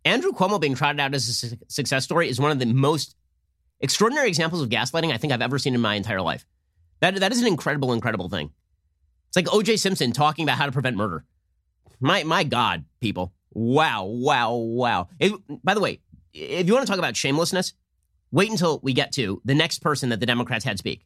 Andrew 0.05 0.33
Cuomo 0.33 0.61
being 0.61 0.75
trotted 0.75 1.01
out 1.01 1.15
as 1.15 1.29
a 1.29 1.33
su- 1.33 1.57
success 1.69 2.05
story 2.05 2.29
is 2.29 2.39
one 2.39 2.51
of 2.51 2.59
the 2.59 2.67
most 2.67 3.17
extraordinary 3.81 4.29
examples 4.29 4.61
of 4.61 4.69
gaslighting 4.69 5.13
I 5.13 5.17
think 5.17 5.33
I've 5.33 5.41
ever 5.43 5.59
seen 5.59 5.75
in 5.75 5.81
my 5.81 5.95
entire 5.95 6.21
life. 6.21 6.45
That, 7.01 7.17
that 7.17 7.33
is 7.33 7.41
an 7.41 7.47
incredible, 7.47 7.93
incredible 7.93 8.29
thing. 8.29 8.51
It's 9.29 9.37
like 9.37 9.47
OJ 9.47 9.79
Simpson 9.79 10.13
talking 10.13 10.45
about 10.45 10.59
how 10.59 10.67
to 10.67 10.73
prevent 10.73 10.97
murder. 10.97 11.25
My, 12.01 12.23
my 12.25 12.45
God, 12.45 12.85
people. 13.01 13.33
Wow, 13.53 14.05
wow, 14.05 14.55
wow. 14.55 15.09
It, 15.19 15.33
by 15.63 15.75
the 15.75 15.81
way, 15.81 16.01
if 16.33 16.67
you 16.67 16.75
want 16.75 16.87
to 16.87 16.91
talk 16.91 16.99
about 16.99 17.17
shamelessness, 17.17 17.73
wait 18.31 18.51
until 18.51 18.81
we 18.83 18.93
get 18.93 19.13
to 19.13 19.41
the 19.45 19.55
next 19.55 19.79
person 19.81 20.11
that 20.11 20.21
the 20.21 20.27
Democrats 20.27 20.65
had 20.65 20.79
speak. 20.79 21.05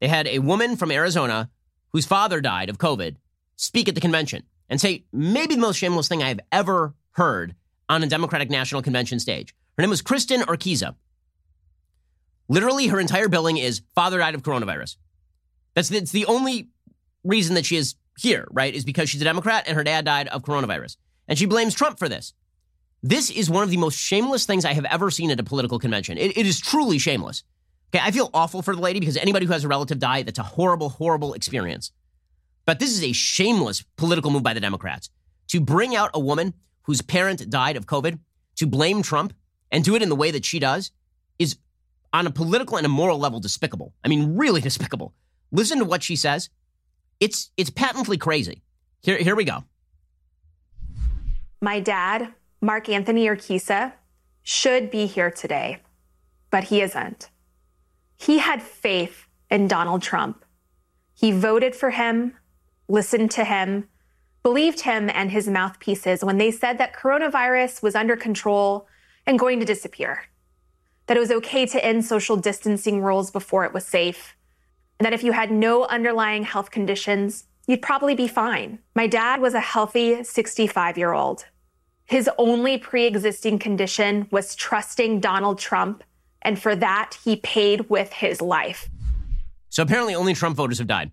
They 0.00 0.08
had 0.08 0.26
a 0.26 0.40
woman 0.40 0.76
from 0.76 0.90
Arizona 0.90 1.50
whose 1.96 2.04
father 2.04 2.42
died 2.42 2.68
of 2.68 2.76
COVID 2.76 3.16
speak 3.56 3.88
at 3.88 3.94
the 3.94 4.02
convention 4.02 4.42
and 4.68 4.78
say 4.78 5.06
maybe 5.14 5.54
the 5.54 5.62
most 5.62 5.78
shameless 5.78 6.08
thing 6.08 6.22
I've 6.22 6.40
ever 6.52 6.92
heard 7.12 7.54
on 7.88 8.02
a 8.02 8.06
Democratic 8.06 8.50
National 8.50 8.82
Convention 8.82 9.18
stage. 9.18 9.54
Her 9.78 9.82
name 9.82 9.88
was 9.88 10.02
Kristin 10.02 10.42
Urquiza. 10.42 10.94
Literally, 12.50 12.88
her 12.88 13.00
entire 13.00 13.30
billing 13.30 13.56
is 13.56 13.80
father 13.94 14.18
died 14.18 14.34
of 14.34 14.42
coronavirus. 14.42 14.96
That's 15.74 15.88
the, 15.88 15.96
it's 15.96 16.12
the 16.12 16.26
only 16.26 16.68
reason 17.24 17.54
that 17.54 17.64
she 17.64 17.76
is 17.78 17.94
here, 18.18 18.46
right? 18.50 18.74
Is 18.74 18.84
because 18.84 19.08
she's 19.08 19.22
a 19.22 19.24
Democrat 19.24 19.64
and 19.66 19.74
her 19.74 19.82
dad 19.82 20.04
died 20.04 20.28
of 20.28 20.42
coronavirus. 20.42 20.98
And 21.28 21.38
she 21.38 21.46
blames 21.46 21.74
Trump 21.74 21.98
for 21.98 22.10
this. 22.10 22.34
This 23.02 23.30
is 23.30 23.48
one 23.48 23.62
of 23.62 23.70
the 23.70 23.78
most 23.78 23.98
shameless 23.98 24.44
things 24.44 24.66
I 24.66 24.74
have 24.74 24.84
ever 24.84 25.10
seen 25.10 25.30
at 25.30 25.40
a 25.40 25.44
political 25.44 25.78
convention. 25.78 26.18
it, 26.18 26.36
it 26.36 26.44
is 26.44 26.60
truly 26.60 26.98
shameless. 26.98 27.42
Okay, 27.94 28.02
I 28.04 28.10
feel 28.10 28.30
awful 28.34 28.62
for 28.62 28.74
the 28.74 28.82
lady 28.82 29.00
because 29.00 29.16
anybody 29.16 29.46
who 29.46 29.52
has 29.52 29.64
a 29.64 29.68
relative 29.68 29.98
die, 29.98 30.22
that's 30.22 30.38
a 30.38 30.42
horrible, 30.42 30.88
horrible 30.88 31.34
experience. 31.34 31.92
But 32.64 32.80
this 32.80 32.90
is 32.90 33.02
a 33.02 33.12
shameless 33.12 33.82
political 33.96 34.30
move 34.30 34.42
by 34.42 34.54
the 34.54 34.60
Democrats 34.60 35.10
to 35.48 35.60
bring 35.60 35.94
out 35.94 36.10
a 36.12 36.20
woman 36.20 36.54
whose 36.82 37.00
parent 37.00 37.48
died 37.48 37.76
of 37.76 37.86
COVID, 37.86 38.18
to 38.56 38.66
blame 38.66 39.02
Trump 39.02 39.32
and 39.70 39.84
do 39.84 39.94
it 39.94 40.02
in 40.02 40.08
the 40.08 40.16
way 40.16 40.30
that 40.30 40.44
she 40.44 40.58
does 40.58 40.90
is 41.38 41.56
on 42.12 42.26
a 42.26 42.30
political 42.30 42.76
and 42.76 42.86
a 42.86 42.88
moral 42.88 43.18
level 43.18 43.40
despicable. 43.40 43.92
I 44.04 44.08
mean, 44.08 44.36
really 44.36 44.60
despicable. 44.68 45.14
Listen 45.52 45.78
to 45.78 45.84
what 45.84 46.02
she 46.02 46.16
says. 46.16 46.50
It's 47.20 47.50
it's 47.56 47.70
patently 47.70 48.18
crazy. 48.18 48.62
Here 49.02 49.16
here 49.16 49.36
we 49.36 49.44
go. 49.44 49.64
My 51.62 51.80
dad, 51.80 52.34
Mark 52.60 52.88
Anthony 52.88 53.26
Urquiza, 53.26 53.92
should 54.42 54.90
be 54.90 55.06
here 55.06 55.30
today, 55.30 55.78
but 56.50 56.64
he 56.64 56.82
isn't. 56.82 57.30
He 58.16 58.38
had 58.38 58.62
faith 58.62 59.26
in 59.50 59.68
Donald 59.68 60.02
Trump. 60.02 60.44
He 61.14 61.32
voted 61.32 61.74
for 61.74 61.90
him, 61.90 62.34
listened 62.88 63.30
to 63.32 63.44
him, 63.44 63.88
believed 64.42 64.80
him 64.80 65.10
and 65.12 65.30
his 65.30 65.48
mouthpieces 65.48 66.22
when 66.22 66.38
they 66.38 66.50
said 66.50 66.78
that 66.78 66.94
coronavirus 66.94 67.82
was 67.82 67.94
under 67.94 68.16
control 68.16 68.86
and 69.26 69.38
going 69.38 69.58
to 69.58 69.66
disappear, 69.66 70.24
that 71.06 71.16
it 71.16 71.20
was 71.20 71.32
okay 71.32 71.66
to 71.66 71.84
end 71.84 72.04
social 72.04 72.36
distancing 72.36 73.02
rules 73.02 73.30
before 73.30 73.64
it 73.64 73.74
was 73.74 73.84
safe, 73.84 74.36
and 74.98 75.06
that 75.06 75.12
if 75.12 75.24
you 75.24 75.32
had 75.32 75.50
no 75.50 75.84
underlying 75.86 76.44
health 76.44 76.70
conditions, 76.70 77.44
you'd 77.66 77.82
probably 77.82 78.14
be 78.14 78.28
fine. 78.28 78.78
My 78.94 79.06
dad 79.06 79.40
was 79.40 79.54
a 79.54 79.60
healthy 79.60 80.22
65 80.22 80.96
year 80.96 81.12
old. 81.12 81.46
His 82.04 82.30
only 82.38 82.78
pre 82.78 83.04
existing 83.04 83.58
condition 83.58 84.28
was 84.30 84.54
trusting 84.54 85.20
Donald 85.20 85.58
Trump, 85.58 86.04
and 86.42 86.60
for 86.60 86.76
that, 86.76 87.18
he 87.24 87.36
paid 87.36 87.88
with 87.90 88.12
his 88.12 88.40
life. 88.40 88.88
So 89.68 89.82
apparently, 89.82 90.14
only 90.14 90.34
Trump 90.34 90.56
voters 90.56 90.78
have 90.78 90.86
died. 90.86 91.10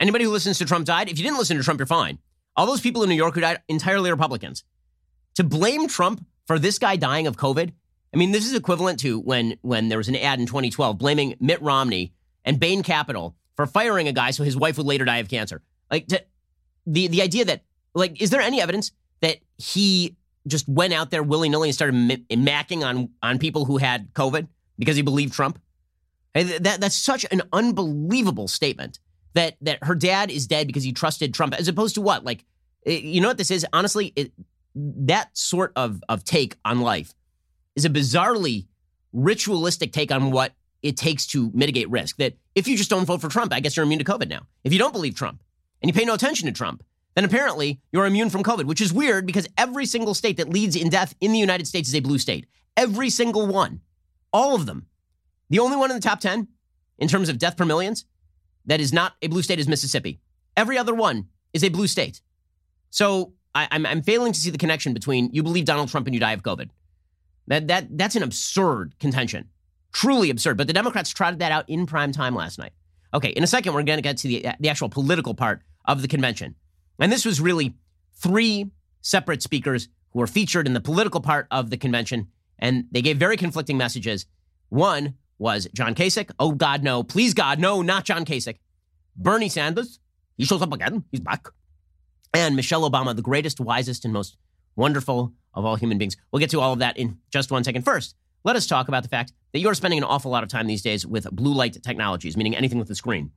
Anybody 0.00 0.24
who 0.24 0.30
listens 0.30 0.58
to 0.58 0.64
Trump 0.64 0.86
died. 0.86 1.08
If 1.08 1.18
you 1.18 1.24
didn't 1.24 1.38
listen 1.38 1.56
to 1.56 1.62
Trump, 1.62 1.78
you're 1.78 1.86
fine. 1.86 2.18
All 2.56 2.66
those 2.66 2.80
people 2.80 3.02
in 3.02 3.08
New 3.08 3.14
York 3.14 3.34
who 3.34 3.40
died, 3.40 3.60
entirely 3.68 4.10
Republicans. 4.10 4.64
To 5.36 5.44
blame 5.44 5.88
Trump 5.88 6.26
for 6.46 6.58
this 6.58 6.78
guy 6.78 6.96
dying 6.96 7.26
of 7.26 7.36
COVID 7.36 7.72
I 8.12 8.18
mean, 8.18 8.32
this 8.32 8.46
is 8.46 8.54
equivalent 8.54 9.00
to 9.00 9.18
when 9.20 9.56
when 9.62 9.88
there 9.88 9.98
was 9.98 10.08
an 10.08 10.16
ad 10.16 10.38
in 10.38 10.46
2012 10.46 10.98
blaming 10.98 11.34
Mitt 11.40 11.62
Romney 11.62 12.12
and 12.44 12.60
Bain 12.60 12.82
Capital 12.82 13.34
for 13.56 13.66
firing 13.66 14.08
a 14.08 14.12
guy 14.12 14.32
so 14.32 14.44
his 14.44 14.56
wife 14.56 14.76
would 14.76 14.86
later 14.86 15.04
die 15.04 15.18
of 15.18 15.28
cancer. 15.28 15.62
Like 15.90 16.08
to, 16.08 16.22
the 16.86 17.08
the 17.08 17.22
idea 17.22 17.44
that 17.46 17.62
like 17.94 18.20
is 18.20 18.30
there 18.30 18.40
any 18.40 18.60
evidence 18.60 18.92
that 19.20 19.38
he 19.56 20.16
just 20.46 20.68
went 20.68 20.92
out 20.92 21.10
there 21.10 21.22
willy 21.22 21.48
nilly 21.48 21.68
and 21.68 21.74
started 21.74 21.94
macking 21.94 22.84
on 22.84 23.10
on 23.22 23.38
people 23.38 23.64
who 23.64 23.78
had 23.78 24.12
COVID 24.14 24.48
because 24.78 24.96
he 24.96 25.02
believed 25.02 25.32
Trump? 25.32 25.60
That 26.34 26.80
that's 26.80 26.96
such 26.96 27.26
an 27.30 27.42
unbelievable 27.52 28.48
statement 28.48 28.98
that 29.34 29.56
that 29.60 29.78
her 29.82 29.94
dad 29.94 30.30
is 30.30 30.46
dead 30.46 30.66
because 30.66 30.84
he 30.84 30.92
trusted 30.92 31.34
Trump, 31.34 31.54
as 31.58 31.68
opposed 31.68 31.94
to 31.96 32.00
what? 32.00 32.24
Like, 32.24 32.44
eh, 32.86 32.98
you 32.98 33.20
know 33.20 33.28
what 33.28 33.38
this 33.38 33.50
is? 33.50 33.66
Honestly, 33.72 34.12
it, 34.16 34.32
that 34.74 35.36
sort 35.36 35.72
of 35.76 36.02
of 36.08 36.24
take 36.24 36.56
on 36.64 36.80
life 36.80 37.14
is 37.76 37.84
a 37.84 37.90
bizarrely 37.90 38.66
ritualistic 39.12 39.92
take 39.92 40.10
on 40.10 40.30
what 40.30 40.52
it 40.82 40.96
takes 40.96 41.26
to 41.28 41.50
mitigate 41.54 41.90
risk. 41.90 42.16
That 42.16 42.34
if 42.54 42.66
you 42.66 42.76
just 42.76 42.90
don't 42.90 43.04
vote 43.04 43.20
for 43.20 43.28
Trump, 43.28 43.52
I 43.52 43.60
guess 43.60 43.76
you're 43.76 43.84
immune 43.84 44.00
to 44.00 44.04
COVID 44.04 44.28
now. 44.28 44.46
If 44.64 44.72
you 44.72 44.78
don't 44.78 44.92
believe 44.92 45.14
Trump 45.14 45.42
and 45.80 45.88
you 45.88 45.98
pay 45.98 46.04
no 46.04 46.14
attention 46.14 46.46
to 46.46 46.52
Trump, 46.52 46.82
then 47.14 47.24
apparently 47.24 47.80
you're 47.92 48.06
immune 48.06 48.30
from 48.30 48.42
COVID, 48.42 48.64
which 48.64 48.80
is 48.80 48.92
weird 48.92 49.26
because 49.26 49.46
every 49.58 49.86
single 49.86 50.14
state 50.14 50.38
that 50.38 50.48
leads 50.48 50.76
in 50.76 50.88
death 50.88 51.14
in 51.20 51.32
the 51.32 51.38
United 51.38 51.66
States 51.66 51.88
is 51.88 51.94
a 51.94 52.00
blue 52.00 52.18
state. 52.18 52.46
Every 52.76 53.10
single 53.10 53.46
one. 53.46 53.80
All 54.32 54.54
of 54.54 54.66
them. 54.66 54.86
The 55.50 55.58
only 55.58 55.76
one 55.76 55.90
in 55.90 55.96
the 55.96 56.02
top 56.02 56.20
10 56.20 56.48
in 56.98 57.08
terms 57.08 57.28
of 57.28 57.38
death 57.38 57.56
per 57.56 57.64
millions 57.64 58.06
that 58.66 58.80
is 58.80 58.92
not 58.92 59.14
a 59.20 59.26
blue 59.26 59.42
state 59.42 59.58
is 59.58 59.68
Mississippi. 59.68 60.20
Every 60.56 60.78
other 60.78 60.94
one 60.94 61.28
is 61.52 61.64
a 61.64 61.68
blue 61.68 61.86
state. 61.86 62.22
So 62.90 63.34
I, 63.54 63.64
am 63.64 63.68
I'm, 63.72 63.86
I'm 63.86 64.02
failing 64.02 64.32
to 64.32 64.40
see 64.40 64.50
the 64.50 64.58
connection 64.58 64.94
between 64.94 65.30
you 65.32 65.42
believe 65.42 65.64
Donald 65.64 65.88
Trump 65.88 66.06
and 66.06 66.14
you 66.14 66.20
die 66.20 66.32
of 66.32 66.42
COVID. 66.42 66.70
That, 67.48 67.68
that, 67.68 67.98
that's 67.98 68.16
an 68.16 68.22
absurd 68.22 68.94
contention. 69.00 69.48
Truly 69.92 70.30
absurd. 70.30 70.56
But 70.56 70.68
the 70.68 70.72
Democrats 70.72 71.10
trotted 71.10 71.40
that 71.40 71.52
out 71.52 71.68
in 71.68 71.86
prime 71.86 72.12
time 72.12 72.34
last 72.34 72.58
night. 72.58 72.72
Okay, 73.14 73.30
in 73.30 73.42
a 73.42 73.46
second, 73.46 73.74
we're 73.74 73.82
going 73.82 73.98
to 73.98 74.02
get 74.02 74.16
to 74.18 74.28
the, 74.28 74.46
the 74.60 74.68
actual 74.70 74.88
political 74.88 75.34
part 75.34 75.60
of 75.84 76.00
the 76.00 76.08
convention. 76.08 76.54
And 76.98 77.10
this 77.10 77.24
was 77.24 77.40
really 77.40 77.74
three 78.14 78.70
separate 79.00 79.42
speakers 79.42 79.88
who 80.12 80.20
were 80.20 80.26
featured 80.26 80.66
in 80.66 80.74
the 80.74 80.80
political 80.80 81.20
part 81.20 81.46
of 81.50 81.70
the 81.70 81.76
convention, 81.76 82.28
and 82.58 82.84
they 82.92 83.02
gave 83.02 83.16
very 83.16 83.36
conflicting 83.36 83.76
messages. 83.76 84.26
One 84.68 85.14
was 85.38 85.68
John 85.74 85.94
Kasich. 85.94 86.30
Oh, 86.38 86.52
God, 86.52 86.82
no. 86.82 87.02
Please, 87.02 87.34
God, 87.34 87.58
no, 87.58 87.82
not 87.82 88.04
John 88.04 88.24
Kasich. 88.24 88.58
Bernie 89.16 89.48
Sanders. 89.48 89.98
He 90.36 90.44
shows 90.44 90.62
up 90.62 90.72
again. 90.72 91.04
He's 91.10 91.20
back. 91.20 91.48
And 92.32 92.56
Michelle 92.56 92.88
Obama, 92.88 93.14
the 93.14 93.22
greatest, 93.22 93.60
wisest, 93.60 94.04
and 94.04 94.14
most 94.14 94.36
wonderful 94.76 95.32
of 95.54 95.64
all 95.64 95.76
human 95.76 95.98
beings. 95.98 96.16
We'll 96.30 96.40
get 96.40 96.50
to 96.50 96.60
all 96.60 96.72
of 96.72 96.78
that 96.78 96.96
in 96.96 97.18
just 97.30 97.50
one 97.50 97.64
second. 97.64 97.82
First, 97.82 98.14
let 98.44 98.56
us 98.56 98.66
talk 98.66 98.88
about 98.88 99.02
the 99.02 99.08
fact 99.08 99.32
that 99.52 99.60
you're 99.60 99.74
spending 99.74 99.98
an 99.98 100.04
awful 100.04 100.30
lot 100.30 100.42
of 100.42 100.48
time 100.48 100.66
these 100.66 100.82
days 100.82 101.06
with 101.06 101.30
blue 101.30 101.52
light 101.52 101.82
technologies, 101.82 102.36
meaning 102.36 102.56
anything 102.56 102.78
with 102.78 102.90
a 102.90 102.94
screen. 102.94 103.32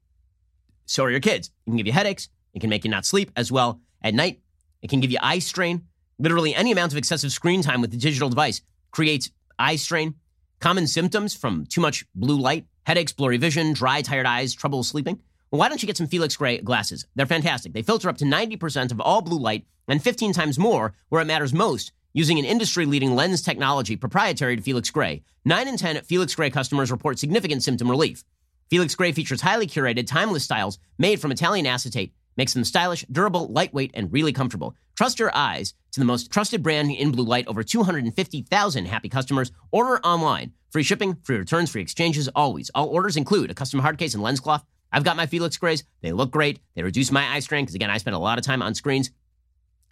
So 0.85 1.03
are 1.03 1.11
your 1.11 1.19
kids. 1.19 1.49
It 1.65 1.71
can 1.71 1.77
give 1.77 1.87
you 1.87 1.93
headaches. 1.93 2.29
It 2.55 2.61
can 2.61 2.69
make 2.69 2.85
you 2.85 2.89
not 2.89 3.05
sleep 3.05 3.31
as 3.35 3.51
well 3.51 3.81
at 4.01 4.15
night. 4.15 4.39
It 4.81 4.89
can 4.89 5.01
give 5.01 5.11
you 5.11 5.19
eye 5.21 5.39
strain. 5.39 5.83
Literally, 6.17 6.55
any 6.55 6.71
amount 6.71 6.93
of 6.93 6.97
excessive 6.97 7.31
screen 7.31 7.61
time 7.61 7.81
with 7.81 7.91
the 7.91 7.97
digital 7.97 8.29
device 8.29 8.61
creates 8.91 9.29
eye 9.59 9.75
strain. 9.75 10.15
Common 10.61 10.87
symptoms 10.87 11.35
from 11.35 11.65
too 11.65 11.81
much 11.81 12.05
blue 12.15 12.39
light 12.39 12.65
headaches, 12.85 13.11
blurry 13.11 13.37
vision, 13.37 13.73
dry, 13.73 14.01
tired 14.01 14.25
eyes, 14.25 14.53
trouble 14.53 14.83
sleeping. 14.83 15.19
Well, 15.51 15.59
why 15.59 15.69
don't 15.69 15.81
you 15.81 15.87
get 15.87 15.97
some 15.97 16.07
Felix 16.07 16.35
Gray 16.37 16.59
glasses? 16.59 17.05
They're 17.15 17.25
fantastic. 17.25 17.73
They 17.73 17.81
filter 17.81 18.09
up 18.09 18.17
to 18.17 18.25
90% 18.25 18.91
of 18.91 19.01
all 19.01 19.21
blue 19.21 19.39
light 19.39 19.65
and 19.87 20.01
15 20.01 20.33
times 20.33 20.57
more 20.59 20.93
where 21.09 21.21
it 21.21 21.25
matters 21.25 21.53
most 21.53 21.91
using 22.13 22.39
an 22.39 22.45
industry 22.45 22.85
leading 22.85 23.15
lens 23.15 23.41
technology 23.41 23.95
proprietary 23.95 24.55
to 24.55 24.61
Felix 24.61 24.89
Gray. 24.89 25.23
9 25.45 25.67
in 25.67 25.77
10 25.77 26.03
Felix 26.03 26.33
Gray 26.35 26.49
customers 26.49 26.91
report 26.91 27.19
significant 27.19 27.63
symptom 27.63 27.89
relief. 27.89 28.23
Felix 28.69 28.95
Gray 28.95 29.11
features 29.11 29.41
highly 29.41 29.67
curated, 29.67 30.07
timeless 30.07 30.43
styles 30.43 30.79
made 30.97 31.19
from 31.19 31.31
Italian 31.31 31.65
acetate 31.65 32.13
makes 32.37 32.53
them 32.53 32.63
stylish, 32.63 33.05
durable, 33.11 33.47
lightweight, 33.47 33.91
and 33.93 34.11
really 34.11 34.33
comfortable. 34.33 34.75
Trust 34.95 35.19
your 35.19 35.35
eyes 35.35 35.73
to 35.91 35.99
the 35.99 36.05
most 36.05 36.31
trusted 36.31 36.63
brand 36.63 36.91
in 36.91 37.11
blue 37.11 37.25
light. 37.25 37.47
Over 37.47 37.63
250,000 37.63 38.85
happy 38.85 39.09
customers. 39.09 39.51
Order 39.71 39.99
online. 40.05 40.53
Free 40.69 40.83
shipping, 40.83 41.17
free 41.23 41.37
returns, 41.37 41.71
free 41.71 41.81
exchanges, 41.81 42.29
always. 42.35 42.69
All 42.75 42.87
orders 42.89 43.17
include 43.17 43.51
a 43.51 43.53
custom 43.53 43.79
hard 43.79 43.97
case 43.97 44.13
and 44.13 44.23
lens 44.23 44.39
cloth. 44.39 44.65
I've 44.91 45.03
got 45.03 45.17
my 45.17 45.25
Felix 45.25 45.57
Grays. 45.57 45.83
They 46.01 46.11
look 46.11 46.31
great. 46.31 46.59
They 46.75 46.83
reduce 46.83 47.11
my 47.11 47.27
eye 47.27 47.39
strain 47.39 47.63
because, 47.63 47.75
again, 47.75 47.89
I 47.89 47.97
spend 47.97 48.15
a 48.15 48.19
lot 48.19 48.37
of 48.37 48.45
time 48.45 48.61
on 48.61 48.75
screens. 48.75 49.11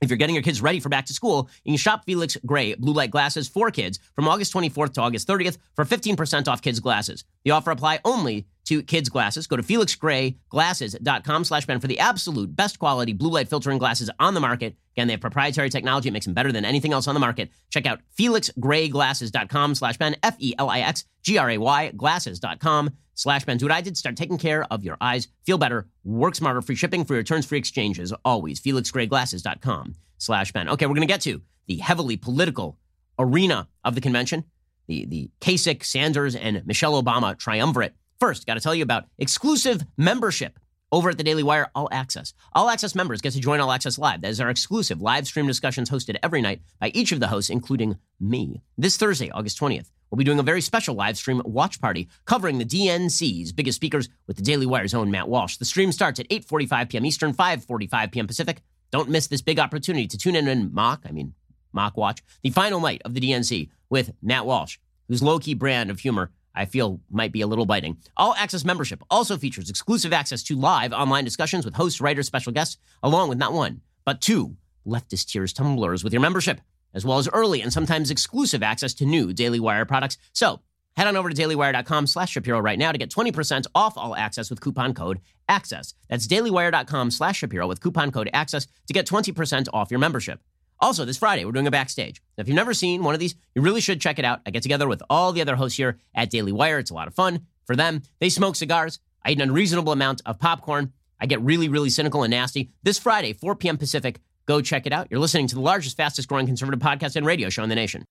If 0.04 0.10
you're 0.10 0.18
getting 0.18 0.36
your 0.36 0.43
kids 0.43 0.62
ready 0.62 0.82
for 0.82 0.89
back 0.89 1.06
to 1.06 1.14
school, 1.14 1.49
you 1.64 1.72
can 1.72 1.78
shop 1.78 2.04
Felix 2.06 2.36
Gray 2.45 2.76
blue 2.76 2.91
light 2.91 3.10
glasses 3.10 3.47
for 3.47 3.72
kids 3.72 3.99
from 4.16 4.28
August 4.28 4.54
24th 4.54 4.93
to 4.95 5.01
August 5.01 5.30
30th 5.30 5.58
for 5.76 5.86
15% 5.86 6.49
off 6.49 6.62
kids' 6.62 6.82
glasses. 6.82 7.24
The 7.45 7.51
offer 7.51 7.72
apply 7.72 7.99
only 8.04 8.45
to 8.66 8.84
kids' 8.84 9.08
glasses. 9.08 9.47
Go 9.47 9.56
to 9.56 9.64
felixgrayglasses.com 9.64 11.43
slash 11.45 11.66
Ben 11.66 11.80
for 11.80 11.88
the 11.88 11.99
absolute 11.99 12.54
best 12.54 12.80
quality 12.80 13.14
blue 13.14 13.32
light 13.32 13.47
filtering 13.47 13.78
glasses 13.78 14.10
on 14.20 14.34
the 14.34 14.41
market. 14.41 14.76
Again, 14.95 15.08
they 15.08 15.14
have 15.14 15.22
proprietary 15.22 15.70
technology. 15.70 16.10
It 16.10 16.12
makes 16.12 16.26
them 16.26 16.34
better 16.34 16.51
than 16.51 16.66
anything 16.66 16.91
else 16.91 17.08
on 17.08 17.14
the 17.14 17.20
market. 17.20 17.49
Check 17.70 17.86
out 17.86 18.01
felixgrayglasses.com 18.20 19.76
slash 19.76 19.97
Ben, 19.97 20.18
F-E-L-I-X-G-R-A-Y, 20.22 21.91
glasses.com 21.95 22.89
slash 23.16 23.45
Ben. 23.45 23.57
Do 23.57 23.66
what 23.66 23.72
I 23.72 23.82
did. 23.82 23.97
Start 23.97 24.16
taking 24.16 24.38
care 24.38 24.66
of 24.72 24.84
your 24.84 24.97
eyes. 25.01 25.28
Feel 25.45 25.57
better. 25.57 25.88
Work 26.03 26.36
smarter. 26.36 26.61
Free 26.61 26.76
shipping, 26.76 27.05
free 27.05 27.18
returns, 27.18 27.45
free 27.45 27.57
exchanges. 27.57 28.14
Always. 28.26 28.59
felixgrayglasses.com 28.61 29.95
slash 30.18 30.51
Ben. 30.51 30.70
Okay, 30.70 30.86
we're 30.86 30.95
going 30.95 31.07
to 31.07 31.14
get 31.14 31.22
to 31.22 31.41
the 31.68 31.78
heavily 31.78 32.18
political 32.18 32.78
arena 33.20 33.68
of 33.84 33.95
the 33.95 34.01
convention, 34.01 34.43
the, 34.88 35.05
the 35.05 35.30
Kasich, 35.39 35.84
Sanders, 35.84 36.36
and 36.36 36.66
Michelle 36.66 37.01
Obama 37.01 37.38
triumvirate. 37.38 37.93
First, 38.20 38.45
got 38.45 38.55
to 38.55 38.59
tell 38.59 38.76
you 38.76 38.84
about 38.84 39.05
exclusive 39.18 39.84
membership 39.97 40.57
over 40.94 41.10
at 41.10 41.18
the 41.18 41.24
Daily 41.24 41.41
Wire 41.41 41.72
All 41.74 41.89
Access. 41.91 42.34
All 42.54 42.70
Access 42.70 42.94
members 42.94 43.20
get 43.20 43.34
to 43.34 43.39
join 43.39 43.60
All 43.60 43.72
Access 43.72 43.98
Live. 43.98 44.22
That 44.22 44.30
is 44.30 44.39
our 44.39 44.52
exclusive 44.52 45.02
live 45.02 45.26
stream 45.26 45.48
discussions 45.48 45.89
hosted 45.89 46.18
every 46.22 46.39
night 46.39 46.62
by 46.80 46.89
each 46.89 47.12
of 47.12 47.20
the 47.20 47.28
hosts, 47.28 47.50
including 47.50 47.98
me. 48.20 48.62
This 48.78 48.96
Thursday, 48.96 49.32
August 49.32 49.60
20th, 49.60 49.89
we'll 50.12 50.18
be 50.20 50.24
doing 50.24 50.38
a 50.38 50.44
very 50.44 50.62
special 50.62 50.94
live 50.94 51.18
stream 51.18 51.41
watch 51.46 51.82
party 51.82 52.10
covering 52.26 52.60
the 52.60 52.66
DNC's 52.66 53.52
biggest 53.52 53.78
speakers 53.78 54.08
with 54.28 54.38
the 54.38 54.44
Daily 54.44 54.68
Wire's 54.68 54.94
own 54.94 55.10
Matt 55.10 55.28
Walsh. 55.28 55.58
The 55.58 55.66
stream 55.66 55.91
starts 55.91 56.20
at 56.20 56.30
8.45 56.30 56.89
p.m. 56.89 57.06
Eastern, 57.08 57.34
5.45 57.34 58.12
p.m. 58.12 58.28
Pacific. 58.28 58.62
Don't 58.91 59.10
miss 59.10 59.26
this 59.26 59.41
big 59.41 59.58
opportunity 59.58 60.06
to 60.06 60.18
tune 60.20 60.36
in 60.36 60.48
and 60.48 60.72
mock, 60.72 61.02
I 61.10 61.12
mean, 61.12 61.34
mock 61.72 61.98
watch, 61.98 62.22
the 62.44 62.52
final 62.52 62.80
night 62.80 63.02
of 63.04 63.16
the 63.16 63.20
DNC 63.20 63.72
with 63.89 64.14
Matt 64.22 64.46
Walsh, 64.46 64.78
whose 65.08 65.24
low-key 65.24 65.56
brand 65.56 65.89
of 65.89 66.02
humor 66.02 66.30
I 66.56 66.66
feel 66.66 66.99
might 67.10 67.32
be 67.32 67.41
a 67.41 67.47
little 67.47 67.66
biting. 67.66 67.97
All 68.18 68.36
Access 68.36 68.66
membership 68.66 69.01
also 69.10 69.38
features 69.38 69.70
exclusive 69.70 70.14
access 70.14 70.43
to 70.43 70.56
live 70.56 70.93
online 70.93 71.24
discussions 71.24 71.66
with 71.66 71.76
hosts, 71.76 72.01
writers, 72.01 72.28
special 72.28 72.51
guests, 72.51 72.78
along 73.01 73.30
with 73.30 73.38
not 73.38 73.54
one, 73.54 73.82
but 74.06 74.22
two 74.22 74.56
leftist 74.86 75.28
tears 75.28 75.54
tumblers 75.54 76.04
with 76.04 76.14
your 76.14 76.22
membership, 76.22 76.62
as 76.93 77.06
well 77.06 77.18
as 77.18 77.30
early 77.30 77.62
and 77.62 77.74
sometimes 77.74 78.12
exclusive 78.12 78.64
access 78.64 78.93
to 78.95 79.06
new 79.06 79.34
Daily 79.34 79.60
Wire 79.60 79.86
products. 79.86 80.18
So 80.34 80.60
head 80.95 81.08
on 81.08 81.16
over 81.16 81.30
to 81.30 81.36
dailywire.com 81.36 82.08
slash 82.08 82.32
Shapiro 82.32 82.60
right 82.60 82.78
now 82.80 82.91
to 82.91 82.97
get 82.97 83.10
20% 83.10 83.66
off 83.74 83.97
all 83.97 84.16
access 84.16 84.49
with 84.49 84.62
coupon 84.62 84.93
code 84.93 85.20
ACCESS. 85.49 85.93
That's 86.10 86.28
dailywire.com 86.28 87.12
slash 87.12 87.39
Shapiro 87.39 87.68
with 87.68 87.82
coupon 87.82 88.12
code 88.12 88.30
ACCESS 88.34 88.68
to 88.88 88.93
get 88.93 89.08
20% 89.08 89.68
off 89.74 89.91
your 89.91 89.99
membership. 89.99 90.39
Also, 90.80 91.06
this 91.06 91.18
Friday, 91.18 91.46
we're 91.46 91.52
doing 91.52 91.68
a 91.68 91.72
backstage. 91.72 92.22
Now, 92.38 92.42
if 92.42 92.48
you've 92.48 92.56
never 92.56 92.74
seen 92.74 93.04
one 93.04 93.14
of 93.14 93.20
these, 93.20 93.36
you 93.56 93.62
really 93.62 93.82
should 93.82 94.02
check 94.02 94.20
it 94.20 94.26
out. 94.26 94.42
I 94.46 94.52
get 94.52 94.64
together 94.64 94.88
with 94.88 95.02
all 95.10 95.32
the 95.32 95.42
other 95.42 95.56
hosts 95.56 95.78
here 95.78 95.98
at 96.14 96.30
Daily 96.30 96.52
Wire. 96.52 96.80
It's 96.80 96.92
a 96.92 96.94
lot 96.94 97.08
of 97.08 97.16
fun 97.16 97.48
for 97.66 97.76
them. 97.76 98.02
They 98.20 98.30
smoke 98.30 98.56
cigars. 98.56 99.00
I 99.24 99.32
eat 99.32 99.40
an 99.40 99.50
unreasonable 99.50 99.94
amount 99.94 100.22
of 100.26 100.40
popcorn. 100.40 100.92
I 101.20 101.26
get 101.26 101.42
really, 101.42 101.70
really 101.70 101.90
cynical 101.90 102.24
and 102.24 102.32
nasty. 102.32 102.72
This 102.84 103.00
Friday, 103.00 103.34
4 103.34 103.56
p.m. 103.56 103.78
Pacific, 103.78 104.20
go 104.46 104.62
check 104.62 104.86
it 104.86 104.92
out. 104.92 105.08
You're 105.10 105.22
listening 105.22 105.48
to 105.48 105.56
the 105.56 105.62
largest, 105.62 105.96
fastest 105.96 106.28
growing 106.28 106.46
conservative 106.46 106.82
podcast 106.82 107.16
and 107.16 107.26
radio 107.26 107.50
show 107.50 107.64
in 107.64 107.70
the 107.70 107.76
nation. 107.76 108.04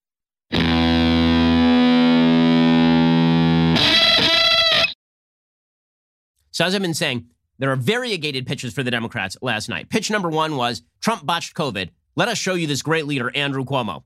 So, 6.52 6.66
as 6.66 6.74
I've 6.74 6.82
been 6.82 6.94
saying, 6.94 7.26
there 7.58 7.70
are 7.70 7.76
variegated 7.76 8.46
pitches 8.46 8.74
for 8.74 8.82
the 8.82 8.90
Democrats 8.90 9.36
last 9.40 9.68
night. 9.68 9.88
Pitch 9.88 10.10
number 10.10 10.28
one 10.28 10.56
was 10.56 10.82
Trump 11.00 11.24
botched 11.24 11.54
COVID. 11.54 11.90
Let 12.14 12.28
us 12.28 12.38
show 12.38 12.54
you 12.54 12.66
this 12.66 12.82
great 12.82 13.06
leader, 13.06 13.30
Andrew 13.34 13.64
Cuomo. 13.64 14.02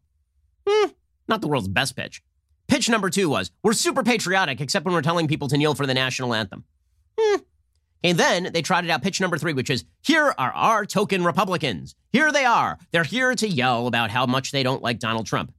Hmm, 0.67 0.91
not 1.29 1.41
the 1.41 1.49
world's 1.49 1.69
best 1.69 1.97
pitch. 1.97 2.23
Pitch 2.69 2.89
number 2.89 3.11
two 3.11 3.29
was, 3.29 3.51
we're 3.63 3.73
super 3.73 4.03
patriotic, 4.03 4.61
except 4.61 4.85
when 4.85 4.95
we're 4.95 5.03
telling 5.03 5.29
people 5.29 5.49
to 5.49 5.57
kneel 5.57 5.75
for 5.75 5.87
the 5.87 5.95
national 5.95 6.35
anthem. 6.35 6.65
Hmm. 7.19 7.41
And 8.05 8.19
then 8.19 8.51
they 8.53 8.63
trotted 8.63 8.91
out 8.91 9.03
pitch 9.03 9.21
number 9.21 9.39
three, 9.39 9.53
which 9.53 9.71
is, 9.71 9.85
here 10.03 10.35
are 10.39 10.53
our 10.53 10.87
token 10.87 11.25
Republicans. 11.25 11.95
Here 12.13 12.31
they 12.31 12.45
are. 12.45 12.79
They're 12.93 13.05
here 13.05 13.35
to 13.35 13.49
yell 13.49 13.87
about 13.87 14.11
how 14.11 14.27
much 14.27 14.53
they 14.53 14.63
don't 14.63 14.83
like 14.83 14.99
Donald 14.99 15.27
Trump. 15.27 15.53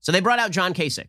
So 0.00 0.12
they 0.12 0.20
brought 0.20 0.38
out 0.38 0.50
John 0.50 0.72
Kasich. 0.72 1.08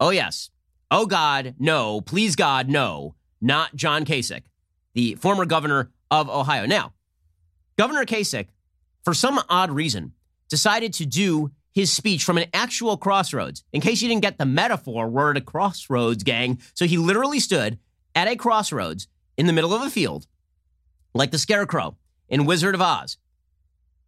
Oh, 0.00 0.10
yes. 0.10 0.50
Oh, 0.90 1.06
God, 1.06 1.54
no. 1.58 2.00
Please, 2.00 2.36
God, 2.36 2.68
no. 2.68 3.14
Not 3.40 3.74
John 3.74 4.04
Kasich, 4.04 4.44
the 4.94 5.16
former 5.16 5.44
governor 5.44 5.90
of 6.10 6.30
Ohio. 6.30 6.66
Now, 6.66 6.94
Governor 7.76 8.04
Kasich 8.04 8.46
for 9.04 9.14
some 9.14 9.40
odd 9.48 9.70
reason, 9.70 10.12
decided 10.48 10.92
to 10.94 11.06
do 11.06 11.50
his 11.72 11.92
speech 11.92 12.24
from 12.24 12.38
an 12.38 12.46
actual 12.54 12.96
crossroads. 12.96 13.64
In 13.72 13.80
case 13.80 14.00
you 14.00 14.08
didn't 14.08 14.22
get 14.22 14.38
the 14.38 14.46
metaphor, 14.46 15.08
we're 15.08 15.32
at 15.32 15.36
a 15.36 15.40
crossroads, 15.40 16.22
gang. 16.22 16.60
So 16.74 16.86
he 16.86 16.96
literally 16.96 17.40
stood 17.40 17.78
at 18.14 18.28
a 18.28 18.36
crossroads 18.36 19.08
in 19.36 19.46
the 19.46 19.52
middle 19.52 19.74
of 19.74 19.82
a 19.82 19.90
field, 19.90 20.26
like 21.14 21.32
the 21.32 21.38
scarecrow 21.38 21.96
in 22.28 22.46
Wizard 22.46 22.74
of 22.74 22.80
Oz, 22.80 23.18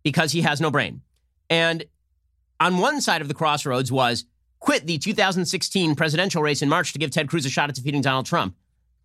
because 0.05 0.33
he 0.33 0.43
has 0.43 0.61
no 0.61 0.71
brain. 0.71 1.03
And 1.51 1.85
on 2.61 2.79
one 2.79 3.01
side 3.01 3.21
of 3.21 3.29
the 3.29 3.35
crossroads 3.35 3.91
was 3.91 4.25
quit 4.61 4.87
the 4.87 4.99
2016 4.99 5.97
presidential 5.97 6.43
race 6.43 6.63
in 6.63 6.69
March 6.69 6.93
to 6.93 6.99
give 6.99 7.11
Ted 7.11 7.29
Cruz 7.29 7.45
a 7.45 7.51
shot 7.51 7.69
at 7.69 7.75
defeating 7.75 8.01
Donald 8.01 8.27
Trump. 8.27 8.57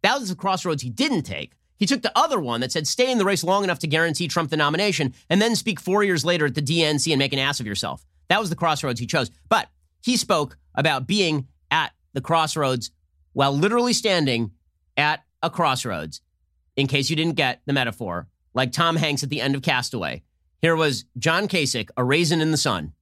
That 0.04 0.20
was 0.20 0.30
the 0.30 0.36
crossroads 0.36 0.84
he 0.84 0.90
didn't 0.90 1.24
take. 1.24 1.54
He 1.82 1.88
took 1.88 2.04
the 2.04 2.16
other 2.16 2.40
one 2.40 2.62
that 2.62 2.72
said 2.72 2.86
stay 2.86 3.12
in 3.12 3.18
the 3.18 3.26
race 3.26 3.44
long 3.44 3.64
enough 3.64 3.80
to 3.80 3.88
guarantee 3.88 4.28
Trump 4.28 4.52
the 4.52 4.56
nomination 4.56 5.16
and 5.32 5.42
then 5.42 5.56
speak 5.56 5.80
four 5.80 6.04
years 6.04 6.24
later 6.24 6.46
at 6.46 6.54
the 6.54 6.62
DNC 6.62 7.12
and 7.12 7.18
make 7.18 7.34
an 7.34 7.40
ass 7.40 7.60
of 7.60 7.66
yourself. 7.66 8.06
That 8.30 8.40
was 8.40 8.52
the 8.52 8.56
crossroads 8.56 9.00
he 9.00 9.08
chose. 9.08 9.32
But 9.50 9.68
he 10.04 10.16
spoke 10.16 10.60
about 10.76 11.08
being 11.08 11.48
at 11.72 11.94
the 12.14 12.22
crossroads 12.22 12.92
while 13.34 13.52
literally 13.52 13.94
standing 13.94 14.52
at 14.96 15.24
a 15.42 15.50
crossroads, 15.50 16.22
in 16.76 16.86
case 16.86 17.10
you 17.10 17.16
didn't 17.16 17.34
get 17.34 17.64
the 17.66 17.74
metaphor, 17.74 18.28
like 18.54 18.72
Tom 18.72 18.96
Hanks 18.96 19.24
at 19.24 19.32
the 19.32 19.42
end 19.42 19.56
of 19.56 19.64
Castaway. 19.64 20.22
Here 20.62 20.76
was 20.76 21.06
John 21.18 21.48
Kasich, 21.48 21.90
a 21.98 22.04
raisin 22.04 22.42
in 22.42 22.52
the 22.52 22.58
sun. 22.58 22.94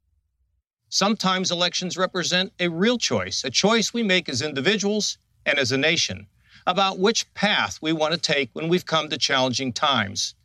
Sometimes 0.87 1.51
elections 1.51 1.97
represent 1.97 2.53
a 2.61 2.69
real 2.69 2.97
choice, 2.97 3.43
a 3.43 3.49
choice 3.49 3.93
we 3.93 4.03
make 4.03 4.29
as 4.29 4.41
individuals 4.41 5.17
and 5.45 5.59
as 5.59 5.73
a 5.73 5.77
nation 5.77 6.27
about 6.69 6.99
which 6.99 7.33
path 7.33 7.79
we 7.81 7.91
want 7.91 8.13
to 8.13 8.19
take 8.19 8.51
when 8.53 8.69
we've 8.69 8.85
come 8.85 9.09
to 9.09 9.17
challenging 9.17 9.73
times. 9.73 10.35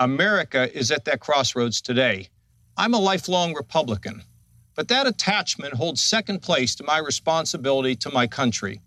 America 0.00 0.76
is 0.76 0.90
at 0.90 1.04
that 1.04 1.20
crossroads 1.20 1.80
today. 1.80 2.28
I'm 2.76 2.94
a 2.94 2.98
lifelong 2.98 3.54
Republican, 3.54 4.24
but 4.74 4.88
that 4.88 5.06
attachment 5.06 5.74
holds 5.74 6.00
second 6.00 6.42
place 6.42 6.74
to 6.74 6.84
my 6.84 6.98
responsibility 6.98 7.94
to 7.94 8.10
my 8.10 8.26
country. 8.26 8.80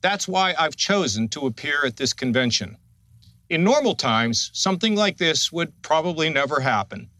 That's 0.00 0.26
why 0.26 0.56
I've 0.58 0.74
chosen 0.74 1.28
to 1.28 1.46
appear 1.46 1.84
at 1.86 1.96
this 1.96 2.12
convention. 2.12 2.78
In 3.48 3.62
normal 3.62 3.94
times, 3.94 4.50
something 4.54 4.96
like 4.96 5.18
this 5.18 5.52
would 5.52 5.72
probably 5.82 6.30
never 6.30 6.58
happen. 6.58 7.10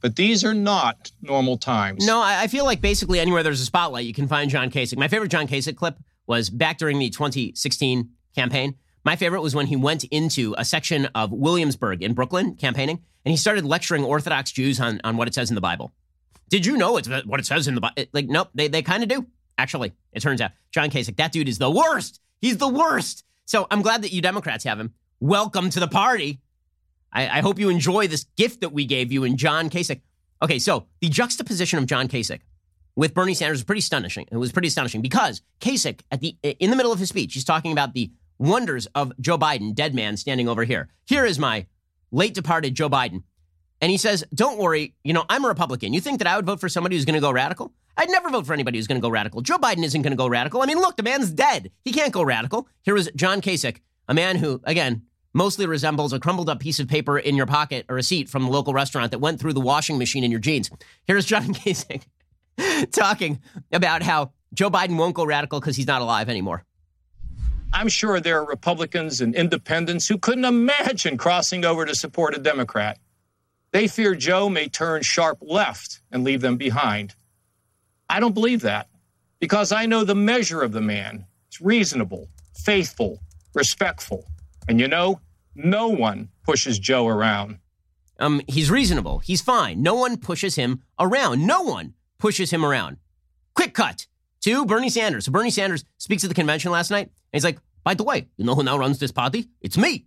But 0.00 0.16
these 0.16 0.44
are 0.44 0.54
not 0.54 1.12
normal 1.20 1.58
times. 1.58 2.06
No, 2.06 2.22
I 2.22 2.46
feel 2.46 2.64
like 2.64 2.80
basically 2.80 3.20
anywhere 3.20 3.42
there's 3.42 3.60
a 3.60 3.66
spotlight, 3.66 4.06
you 4.06 4.14
can 4.14 4.28
find 4.28 4.50
John 4.50 4.70
Kasich. 4.70 4.96
My 4.96 5.08
favorite 5.08 5.30
John 5.30 5.46
Kasich 5.46 5.76
clip 5.76 5.98
was 6.26 6.48
back 6.48 6.78
during 6.78 6.98
the 6.98 7.10
2016 7.10 8.08
campaign. 8.34 8.76
My 9.04 9.16
favorite 9.16 9.42
was 9.42 9.54
when 9.54 9.66
he 9.66 9.76
went 9.76 10.04
into 10.04 10.54
a 10.56 10.64
section 10.64 11.06
of 11.14 11.32
Williamsburg 11.32 12.02
in 12.02 12.14
Brooklyn 12.14 12.54
campaigning, 12.54 13.02
and 13.24 13.30
he 13.30 13.36
started 13.36 13.64
lecturing 13.64 14.04
Orthodox 14.04 14.52
Jews 14.52 14.80
on, 14.80 15.00
on 15.02 15.16
what 15.16 15.28
it 15.28 15.34
says 15.34 15.50
in 15.50 15.54
the 15.54 15.60
Bible. 15.60 15.92
Did 16.48 16.66
you 16.66 16.76
know 16.76 16.96
it's 16.98 17.08
uh, 17.08 17.22
what 17.24 17.40
it 17.40 17.46
says 17.46 17.66
in 17.66 17.74
the 17.74 17.80
Bible? 17.80 18.04
Like, 18.12 18.28
nope, 18.28 18.50
they, 18.54 18.68
they 18.68 18.82
kind 18.82 19.02
of 19.02 19.08
do. 19.08 19.26
Actually, 19.58 19.92
it 20.12 20.20
turns 20.20 20.40
out 20.40 20.52
John 20.70 20.90
Kasich, 20.90 21.16
that 21.16 21.32
dude 21.32 21.48
is 21.48 21.58
the 21.58 21.70
worst. 21.70 22.20
He's 22.40 22.58
the 22.58 22.68
worst. 22.68 23.24
So 23.46 23.66
I'm 23.70 23.82
glad 23.82 24.02
that 24.02 24.12
you 24.12 24.22
Democrats 24.22 24.64
have 24.64 24.78
him. 24.78 24.94
Welcome 25.20 25.70
to 25.70 25.80
the 25.80 25.88
party. 25.88 26.40
I, 27.12 27.38
I 27.38 27.40
hope 27.40 27.58
you 27.58 27.68
enjoy 27.68 28.06
this 28.06 28.24
gift 28.36 28.60
that 28.60 28.72
we 28.72 28.84
gave 28.84 29.12
you 29.12 29.24
in 29.24 29.36
John 29.36 29.70
Kasich. 29.70 30.00
Okay, 30.42 30.58
so 30.58 30.86
the 31.00 31.08
juxtaposition 31.08 31.78
of 31.78 31.86
John 31.86 32.08
Kasich 32.08 32.40
with 32.96 33.14
Bernie 33.14 33.34
Sanders 33.34 33.58
was 33.58 33.64
pretty 33.64 33.80
astonishing. 33.80 34.26
It 34.30 34.36
was 34.36 34.52
pretty 34.52 34.68
astonishing 34.68 35.02
because 35.02 35.42
Kasich, 35.60 36.00
at 36.10 36.20
the 36.20 36.36
in 36.42 36.70
the 36.70 36.76
middle 36.76 36.92
of 36.92 36.98
his 36.98 37.08
speech, 37.08 37.34
he's 37.34 37.44
talking 37.44 37.72
about 37.72 37.94
the 37.94 38.10
wonders 38.38 38.86
of 38.94 39.12
Joe 39.20 39.38
Biden, 39.38 39.74
dead 39.74 39.94
man 39.94 40.16
standing 40.16 40.48
over 40.48 40.64
here. 40.64 40.88
Here 41.04 41.24
is 41.24 41.38
my 41.38 41.66
late 42.10 42.34
departed 42.34 42.74
Joe 42.74 42.88
Biden. 42.90 43.22
And 43.80 43.90
he 43.90 43.96
says, 43.96 44.24
Don't 44.34 44.58
worry, 44.58 44.94
you 45.02 45.12
know, 45.12 45.24
I'm 45.28 45.44
a 45.44 45.48
Republican. 45.48 45.92
You 45.92 46.00
think 46.00 46.18
that 46.18 46.28
I 46.28 46.36
would 46.36 46.46
vote 46.46 46.60
for 46.60 46.68
somebody 46.68 46.96
who's 46.96 47.04
going 47.04 47.14
to 47.14 47.20
go 47.20 47.32
radical? 47.32 47.72
I'd 47.96 48.10
never 48.10 48.30
vote 48.30 48.46
for 48.46 48.54
anybody 48.54 48.78
who's 48.78 48.86
going 48.86 49.00
to 49.00 49.04
go 49.04 49.10
radical. 49.10 49.42
Joe 49.42 49.58
Biden 49.58 49.84
isn't 49.84 50.02
going 50.02 50.12
to 50.12 50.16
go 50.16 50.28
radical. 50.28 50.62
I 50.62 50.66
mean, 50.66 50.78
look, 50.78 50.96
the 50.96 51.02
man's 51.02 51.30
dead. 51.30 51.70
He 51.84 51.92
can't 51.92 52.12
go 52.12 52.22
radical. 52.22 52.68
Here 52.82 52.94
was 52.94 53.10
John 53.14 53.42
Kasich, 53.42 53.80
a 54.08 54.14
man 54.14 54.36
who, 54.36 54.60
again, 54.64 55.02
mostly 55.34 55.66
resembles 55.66 56.12
a 56.12 56.20
crumbled 56.20 56.48
up 56.48 56.60
piece 56.60 56.78
of 56.78 56.88
paper 56.88 57.18
in 57.18 57.36
your 57.36 57.46
pocket 57.46 57.84
or 57.88 57.94
a 57.94 57.96
receipt 57.96 58.28
from 58.28 58.44
the 58.44 58.50
local 58.50 58.72
restaurant 58.72 59.10
that 59.10 59.18
went 59.18 59.40
through 59.40 59.52
the 59.52 59.60
washing 59.60 59.98
machine 59.98 60.24
in 60.24 60.30
your 60.30 60.40
jeans. 60.40 60.70
Here's 61.06 61.26
John 61.26 61.54
Kasich 61.54 62.04
talking 62.92 63.40
about 63.72 64.02
how 64.02 64.32
Joe 64.54 64.70
Biden 64.70 64.96
won't 64.96 65.14
go 65.14 65.24
radical 65.24 65.60
because 65.60 65.76
he's 65.76 65.86
not 65.86 66.02
alive 66.02 66.28
anymore. 66.28 66.64
I'm 67.72 67.88
sure 67.88 68.20
there 68.20 68.38
are 68.40 68.46
Republicans 68.46 69.20
and 69.20 69.34
independents 69.34 70.06
who 70.06 70.18
couldn't 70.18 70.44
imagine 70.44 71.16
crossing 71.16 71.64
over 71.64 71.84
to 71.86 71.94
support 71.94 72.36
a 72.36 72.38
Democrat. 72.38 72.98
They 73.72 73.88
fear 73.88 74.14
Joe 74.14 74.48
may 74.48 74.68
turn 74.68 75.02
sharp 75.02 75.38
left 75.40 76.02
and 76.10 76.22
leave 76.22 76.42
them 76.42 76.56
behind. 76.56 77.14
I 78.08 78.20
don't 78.20 78.34
believe 78.34 78.60
that 78.62 78.88
because 79.40 79.72
I 79.72 79.86
know 79.86 80.04
the 80.04 80.14
measure 80.14 80.60
of 80.60 80.72
the 80.72 80.82
man. 80.82 81.26
It's 81.48 81.60
reasonable, 81.60 82.28
faithful, 82.54 83.20
respectful. 83.54 84.26
And 84.68 84.78
you 84.78 84.88
know, 84.88 85.20
no 85.54 85.88
one 85.88 86.28
pushes 86.44 86.78
Joe 86.78 87.08
around. 87.08 87.58
Um, 88.18 88.42
he's 88.46 88.70
reasonable. 88.70 89.18
He's 89.20 89.40
fine. 89.40 89.82
No 89.82 89.94
one 89.94 90.18
pushes 90.18 90.54
him 90.54 90.82
around. 91.00 91.46
No 91.46 91.62
one 91.62 91.94
pushes 92.18 92.50
him 92.52 92.64
around. 92.64 92.98
Quick 93.54 93.74
cut 93.74 94.06
to 94.42 94.66
Bernie 94.66 94.90
Sanders. 94.90 95.24
So 95.24 95.32
Bernie 95.32 95.50
Sanders 95.50 95.84
speaks 95.98 96.22
at 96.22 96.28
the 96.28 96.34
convention 96.34 96.70
last 96.70 96.90
night, 96.90 97.10
he's 97.32 97.44
like, 97.44 97.58
by 97.84 97.94
the 97.94 98.04
way, 98.04 98.28
you 98.36 98.44
know 98.44 98.54
who 98.54 98.62
now 98.62 98.78
runs 98.78 98.98
this 98.98 99.12
party? 99.12 99.48
It's 99.60 99.76
me. 99.76 100.06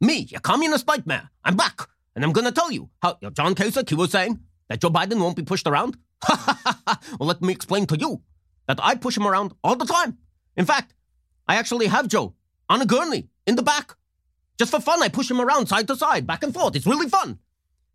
Me, 0.00 0.28
a 0.34 0.40
communist 0.40 0.86
nightmare. 0.86 1.30
I'm 1.44 1.56
back. 1.56 1.88
And 2.14 2.24
I'm 2.24 2.32
going 2.32 2.46
to 2.46 2.52
tell 2.52 2.70
you 2.70 2.90
how 3.02 3.18
you 3.20 3.28
know, 3.28 3.30
John 3.30 3.54
Kasich, 3.54 3.88
he 3.88 3.94
was 3.94 4.10
saying 4.10 4.40
that 4.68 4.80
Joe 4.80 4.90
Biden 4.90 5.20
won't 5.20 5.36
be 5.36 5.42
pushed 5.42 5.66
around. 5.66 5.96
well, 6.28 7.28
let 7.28 7.42
me 7.42 7.52
explain 7.52 7.86
to 7.86 7.98
you 7.98 8.22
that 8.66 8.78
I 8.82 8.94
push 8.94 9.16
him 9.16 9.26
around 9.26 9.52
all 9.62 9.76
the 9.76 9.84
time. 9.84 10.18
In 10.56 10.64
fact, 10.64 10.94
I 11.48 11.56
actually 11.56 11.86
have 11.86 12.08
Joe 12.08 12.34
on 12.68 12.82
a 12.82 12.86
gurney 12.86 13.28
in 13.46 13.56
the 13.56 13.62
back. 13.62 13.96
Just 14.58 14.70
for 14.70 14.80
fun, 14.80 15.02
I 15.02 15.08
push 15.08 15.30
him 15.30 15.40
around 15.40 15.66
side 15.66 15.86
to 15.88 15.96
side, 15.96 16.26
back 16.26 16.42
and 16.42 16.54
forth. 16.54 16.76
It's 16.76 16.86
really 16.86 17.08
fun. 17.08 17.38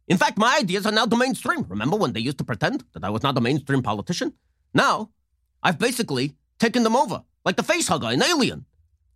In 0.08 0.18
fact, 0.18 0.38
my 0.38 0.58
ideas 0.60 0.86
are 0.86 0.92
now 0.92 1.06
the 1.06 1.16
mainstream. 1.16 1.66
Remember 1.68 1.98
when 1.98 2.14
they 2.14 2.20
used 2.20 2.38
to 2.38 2.44
pretend 2.44 2.84
that 2.94 3.04
I 3.04 3.10
was 3.10 3.24
not 3.24 3.38
a 3.38 3.42
mainstream 3.42 3.82
politician? 3.82 4.34
Now, 4.74 5.10
I've 5.64 5.80
basically 5.80 6.36
taken 6.60 6.84
them 6.84 6.96
over, 6.96 7.24
like 7.46 7.56
the 7.56 7.64
face 7.64 7.88
hugger 7.88 8.12
in 8.12 8.22
Alien. 8.22 8.66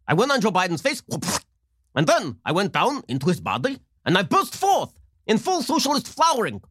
I 0.08 0.14
went 0.14 0.32
on 0.32 0.42
Joe 0.42 0.52
Biden's 0.52 0.82
face, 0.82 1.02
and 1.96 2.06
then 2.06 2.38
I 2.46 2.52
went 2.52 2.74
down 2.74 3.04
into 3.08 3.28
his 3.28 3.42
body, 3.42 3.80
and 4.06 4.18
I 4.18 4.24
burst 4.24 4.56
forth 4.56 4.94
in 5.26 5.38
full 5.38 5.62
socialist 5.62 6.08
flowering. 6.08 6.62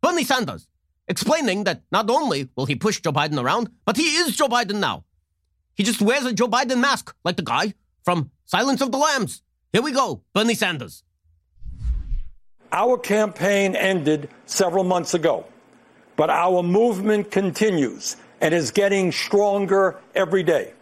Bernie 0.00 0.24
Sanders, 0.24 0.68
explaining 1.08 1.64
that 1.64 1.82
not 1.90 2.08
only 2.10 2.48
will 2.54 2.66
he 2.66 2.76
push 2.76 3.00
Joe 3.00 3.12
Biden 3.12 3.42
around, 3.42 3.70
but 3.84 3.96
he 3.96 4.16
is 4.16 4.36
Joe 4.36 4.48
Biden 4.48 4.78
now. 4.78 5.04
He 5.74 5.82
just 5.82 6.00
wears 6.00 6.24
a 6.24 6.32
Joe 6.32 6.48
Biden 6.48 6.80
mask, 6.80 7.14
like 7.24 7.36
the 7.36 7.42
guy 7.42 7.74
from 8.04 8.30
Silence 8.44 8.80
of 8.80 8.92
the 8.92 8.98
Lambs. 8.98 9.42
Here 9.72 9.82
we 9.82 9.92
go, 9.92 10.22
Bernie 10.32 10.54
Sanders. 10.54 11.02
Our 12.72 12.98
campaign 12.98 13.74
ended 13.76 14.28
several 14.46 14.84
months 14.84 15.14
ago, 15.14 15.46
but 16.16 16.30
our 16.30 16.62
movement 16.62 17.30
continues 17.30 18.16
and 18.40 18.54
is 18.54 18.70
getting 18.70 19.12
stronger 19.12 19.96
every 20.14 20.42
day. 20.42 20.72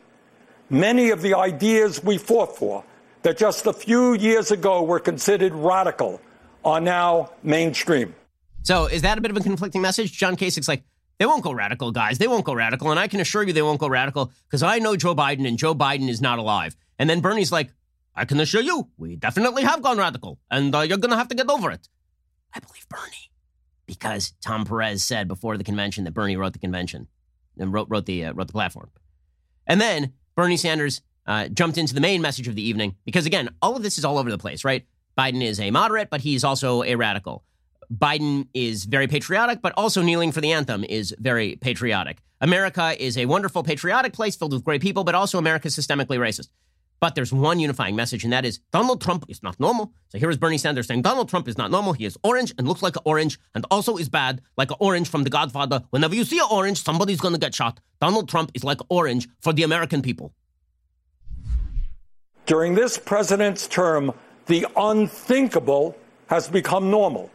Many 0.71 1.11
of 1.11 1.23
the 1.23 1.35
ideas 1.35 2.03
we 2.03 2.19
fought 2.19 2.57
for 2.57 2.85
that 3.23 3.39
just 3.39 3.67
a 3.67 3.73
few 3.73 4.15
years 4.15 4.51
ago 4.51 4.83
were 4.83 5.01
considered 5.01 5.53
radical 5.55 6.21
are 6.65 6.81
now 6.81 7.31
mainstream. 7.43 8.15
So, 8.63 8.87
is 8.87 9.03
that 9.03 9.19
a 9.19 9.21
bit 9.21 9.31
of 9.31 9.37
a 9.37 9.41
conflicting 9.41 9.83
message? 9.83 10.13
John 10.13 10.37
Kasich's 10.37 10.69
like, 10.69 10.85
they 11.19 11.27
won't 11.27 11.45
go 11.45 11.53
radical, 11.53 11.93
guys. 11.93 12.19
They 12.19 12.27
won't 12.27 12.45
go 12.45 12.55
radical. 12.55 12.91
And 12.91 12.99
I 12.99 13.09
can 13.09 13.21
assure 13.21 13.43
you 13.43 13.53
they 13.53 13.63
won't 13.63 13.79
go 13.79 13.89
radical 13.89 14.33
because 14.49 14.63
I 14.63 14.79
know 14.79 14.97
Joe 14.97 15.15
Biden 15.15 15.47
and 15.47 15.59
Joe 15.59 15.75
Biden 15.75 16.09
is 16.09 16.21
not 16.21 16.39
alive. 16.39 16.77
And 16.99 17.09
then 17.09 17.21
Bernie's 17.21 17.53
like, 17.53 17.71
I 18.17 18.25
can 18.25 18.41
assure 18.41 18.63
you, 18.63 18.89
we 18.97 19.17
definitely 19.17 19.63
have 19.65 19.83
gone 19.83 19.99
radical 19.99 20.39
and 20.51 20.75
uh, 20.75 20.81
you're 20.81 20.99
going 20.99 21.11
to 21.11 21.17
have 21.17 21.29
to 21.29 21.35
get 21.35 21.51
over 21.51 21.71
it. 21.71 21.89
I 22.55 22.61
believe 22.61 22.89
Bernie 22.89 23.31
because 23.87 24.33
Tom 24.41 24.65
Perez 24.65 25.03
said 25.03 25.29
before 25.29 25.57
the 25.57 25.65
convention 25.65 26.05
that 26.05 26.13
Bernie 26.13 26.37
wrote 26.37 26.53
the 26.53 26.59
convention 26.59 27.09
and 27.59 27.73
wrote, 27.73 27.89
wrote, 27.91 28.07
the, 28.07 28.27
uh, 28.27 28.33
wrote 28.33 28.47
the 28.47 28.53
platform. 28.53 28.91
And 29.67 29.81
then 29.81 30.13
Bernie 30.37 30.57
Sanders 30.57 31.01
uh, 31.27 31.49
jumped 31.49 31.79
into 31.79 31.95
the 31.95 32.01
main 32.01 32.21
message 32.21 32.49
of 32.49 32.55
the 32.55 32.63
evening 32.63 32.97
because, 33.05 33.27
again, 33.27 33.49
all 33.63 33.77
of 33.77 33.83
this 33.83 33.99
is 33.99 34.05
all 34.05 34.19
over 34.19 34.31
the 34.31 34.39
place, 34.39 34.65
right? 34.65 34.85
Biden 35.17 35.43
is 35.43 35.61
a 35.61 35.71
moderate, 35.71 36.11
but 36.11 36.21
he's 36.21 36.45
also 36.45 36.83
a 36.83 36.97
radical. 36.97 37.45
Biden 37.93 38.49
is 38.55 38.85
very 38.85 39.07
patriotic, 39.07 39.63
but 39.63 39.73
also 39.77 40.03
kneeling 40.03 40.33
for 40.33 40.41
the 40.41 40.53
anthem 40.53 40.85
is 40.85 41.15
very 41.19 41.57
patriotic. 41.57 42.19
America 42.41 42.95
is 43.03 43.17
a 43.17 43.27
wonderful, 43.27 43.63
patriotic 43.63 44.13
place 44.13 44.37
filled 44.37 44.53
with 44.53 44.65
great 44.65 44.83
people, 44.83 45.05
but 45.05 45.15
also 45.15 45.39
America 45.39 45.69
is 45.69 45.77
systemically 45.77 46.19
racist. 46.19 46.49
But 47.05 47.15
there's 47.15 47.35
one 47.35 47.61
unifying 47.61 47.97
message, 47.97 48.25
and 48.25 48.33
that 48.33 48.47
is 48.47 48.61
Donald 48.73 49.03
Trump 49.03 49.27
is 49.29 49.43
not 49.43 49.61
normal. 49.61 49.93
So 50.09 50.19
here 50.19 50.31
is 50.31 50.39
Bernie 50.39 50.57
Sanders 50.57 50.87
saying 50.87 51.03
Donald 51.03 51.29
Trump 51.29 51.47
is 51.49 51.59
not 51.59 51.71
normal. 51.71 51.93
He 51.93 52.07
is 52.07 52.17
orange 52.25 52.55
and 52.57 52.67
looks 52.67 52.81
like 52.81 52.97
an 52.97 53.03
orange 53.05 53.39
and 53.55 53.67
also 53.71 53.99
is 53.99 54.09
bad, 54.09 54.41
like 54.57 54.71
an 54.71 54.79
orange 54.81 55.11
from 55.11 55.23
The 55.23 55.29
Godfather. 55.29 55.83
Whenever 55.91 56.15
you 56.15 56.25
see 56.25 56.39
an 56.39 56.47
orange, 56.51 56.83
somebody's 56.83 57.21
going 57.21 57.35
to 57.35 57.39
get 57.39 57.55
shot. 57.55 57.79
Donald 58.01 58.31
Trump 58.31 58.53
is 58.55 58.65
like 58.65 58.79
orange 58.89 59.29
for 59.43 59.53
the 59.53 59.65
American 59.65 60.01
people. 60.01 60.33
During 62.47 62.75
this 62.75 62.97
president's 62.97 63.69
term, 63.69 64.15
the 64.47 64.67
unthinkable 64.75 65.99
has 66.29 66.49
become 66.49 66.91
normal. 66.91 67.31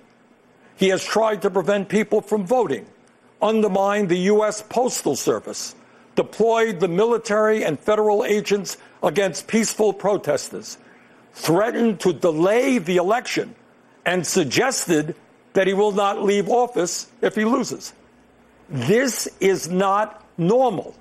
He 0.78 0.88
has 0.88 1.06
tried 1.06 1.44
to 1.44 1.52
prevent 1.52 1.90
people 1.90 2.22
from 2.22 2.44
voting, 2.44 2.88
undermine 3.40 4.08
the 4.08 4.18
U.S. 4.34 4.64
Postal 4.64 5.16
Service, 5.16 5.76
deployed 6.20 6.82
the 6.82 6.88
military 6.90 7.64
and 7.64 7.80
federal 7.80 8.26
agents 8.26 8.76
against 9.02 9.48
peaceful 9.48 9.94
protesters, 9.94 10.78
threatened 11.32 11.98
to 12.02 12.12
delay 12.12 12.78
the 12.78 12.98
election, 12.98 13.56
and 14.06 14.28
suggested 14.28 15.16
that 15.54 15.66
he 15.66 15.72
will 15.72 15.94
not 15.94 16.22
leave 16.22 16.50
office 16.50 17.08
if 17.22 17.36
he 17.36 17.46
loses. 17.46 17.94
This 18.68 19.30
is 19.40 19.70
not 19.70 20.22
normal, 20.38 20.94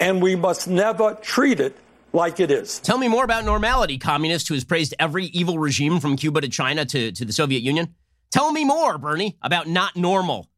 and 0.00 0.20
we 0.20 0.34
must 0.34 0.66
never 0.66 1.14
treat 1.22 1.60
it 1.60 1.76
like 2.12 2.40
it 2.40 2.50
is. 2.50 2.80
Tell 2.80 2.98
me 2.98 3.06
more 3.06 3.22
about 3.22 3.44
normality, 3.44 3.96
communist 3.96 4.48
who 4.48 4.54
has 4.54 4.64
praised 4.64 4.92
every 4.98 5.26
evil 5.26 5.56
regime 5.56 6.00
from 6.00 6.16
Cuba 6.16 6.40
to 6.40 6.48
China 6.48 6.84
to, 6.84 7.12
to 7.12 7.24
the 7.24 7.32
Soviet 7.32 7.62
Union. 7.62 7.94
Tell 8.32 8.50
me 8.50 8.64
more, 8.64 8.98
Bernie, 8.98 9.38
about 9.40 9.68
not 9.68 9.94
normal. 9.94 10.48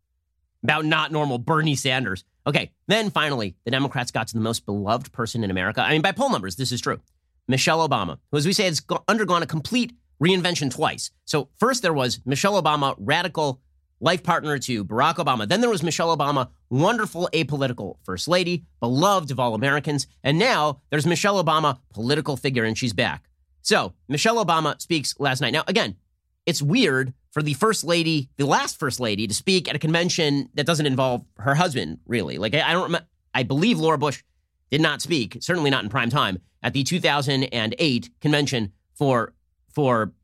About 0.63 0.87
not 0.87 1.13
normal, 1.13 1.37
Bernie 1.37 1.75
Sanders. 1.75 2.25
Okay, 2.47 2.71
then 2.87 3.11
finally, 3.11 3.57
the 3.65 3.71
Democrats 3.71 4.13
got 4.13 4.29
to 4.29 4.35
the 4.35 4.41
most 4.41 4.67
beloved 4.67 5.13
person 5.13 5.43
in 5.43 5.51
America. 5.51 5.81
I 5.83 5.91
mean, 5.91 6.03
by 6.03 6.13
poll 6.13 6.31
numbers, 6.31 6.57
this 6.57 6.71
is 6.71 6.81
true. 6.81 7.01
Michelle 7.49 7.87
Obama, 7.87 8.19
who, 8.31 8.39
as 8.39 8.47
we 8.47 8.53
say, 8.53 8.65
has 8.65 8.83
undergone 9.09 9.43
a 9.43 9.47
complete 9.47 9.93
reinvention 10.23 10.71
twice. 10.71 11.11
So, 11.25 11.49
first 11.59 11.83
there 11.83 11.93
was 11.93 12.21
Michelle 12.25 12.61
Obama, 12.61 12.95
radical 12.99 13.61
life 14.01 14.23
partner 14.23 14.59
to 14.59 14.85
Barack 14.85 15.17
Obama. 15.17 15.49
Then 15.49 15.61
there 15.61 15.71
was 15.71 15.83
Michelle 15.83 16.17
Obama, 16.17 16.49
wonderful 16.71 17.29
apolitical 17.33 17.97
first 18.05 18.29
lady, 18.29 18.65
beloved 18.81 19.31
of 19.31 19.41
all 19.41 19.55
Americans. 19.55 20.07
And 20.23 20.39
now 20.39 20.83
there's 20.91 21.07
Michelle 21.07 21.43
Obama, 21.43 21.79
political 21.93 22.37
figure, 22.37 22.65
and 22.65 22.77
she's 22.77 22.93
back. 22.93 23.29
So, 23.63 23.95
Michelle 24.09 24.45
Obama 24.45 24.81
speaks 24.81 25.19
last 25.19 25.41
night. 25.41 25.53
Now, 25.53 25.65
again, 25.67 25.97
it's 26.45 26.63
weird 26.63 27.13
for 27.37 27.43
the 27.43 27.53
first 27.53 27.85
lady, 27.85 28.31
the 28.39 28.47
last 28.47 28.79
first 28.79 28.99
lady, 28.99 29.27
to 29.27 29.35
speak 29.35 29.69
at 29.69 29.77
a 29.77 29.79
convention 29.79 30.49
that 30.55 30.65
doesn't 30.65 30.87
involve 30.87 31.23
her 31.37 31.55
husband, 31.55 31.99
really. 32.07 32.39
Like, 32.39 32.55
I, 32.55 32.73
don't 32.73 32.97
I 33.35 33.43
believe 33.43 33.79
Laura 33.79 33.99
Bush 33.99 34.23
did 34.71 34.81
not 34.81 35.03
speak, 35.03 35.37
certainly 35.41 35.69
not 35.69 35.85
in 35.85 35.91
prime 35.91 36.09
time, 36.09 36.39
at 36.63 36.73
the 36.73 36.83
2008 36.83 38.11
convention 38.23 38.73
for, 38.95 39.35
for 39.69 40.15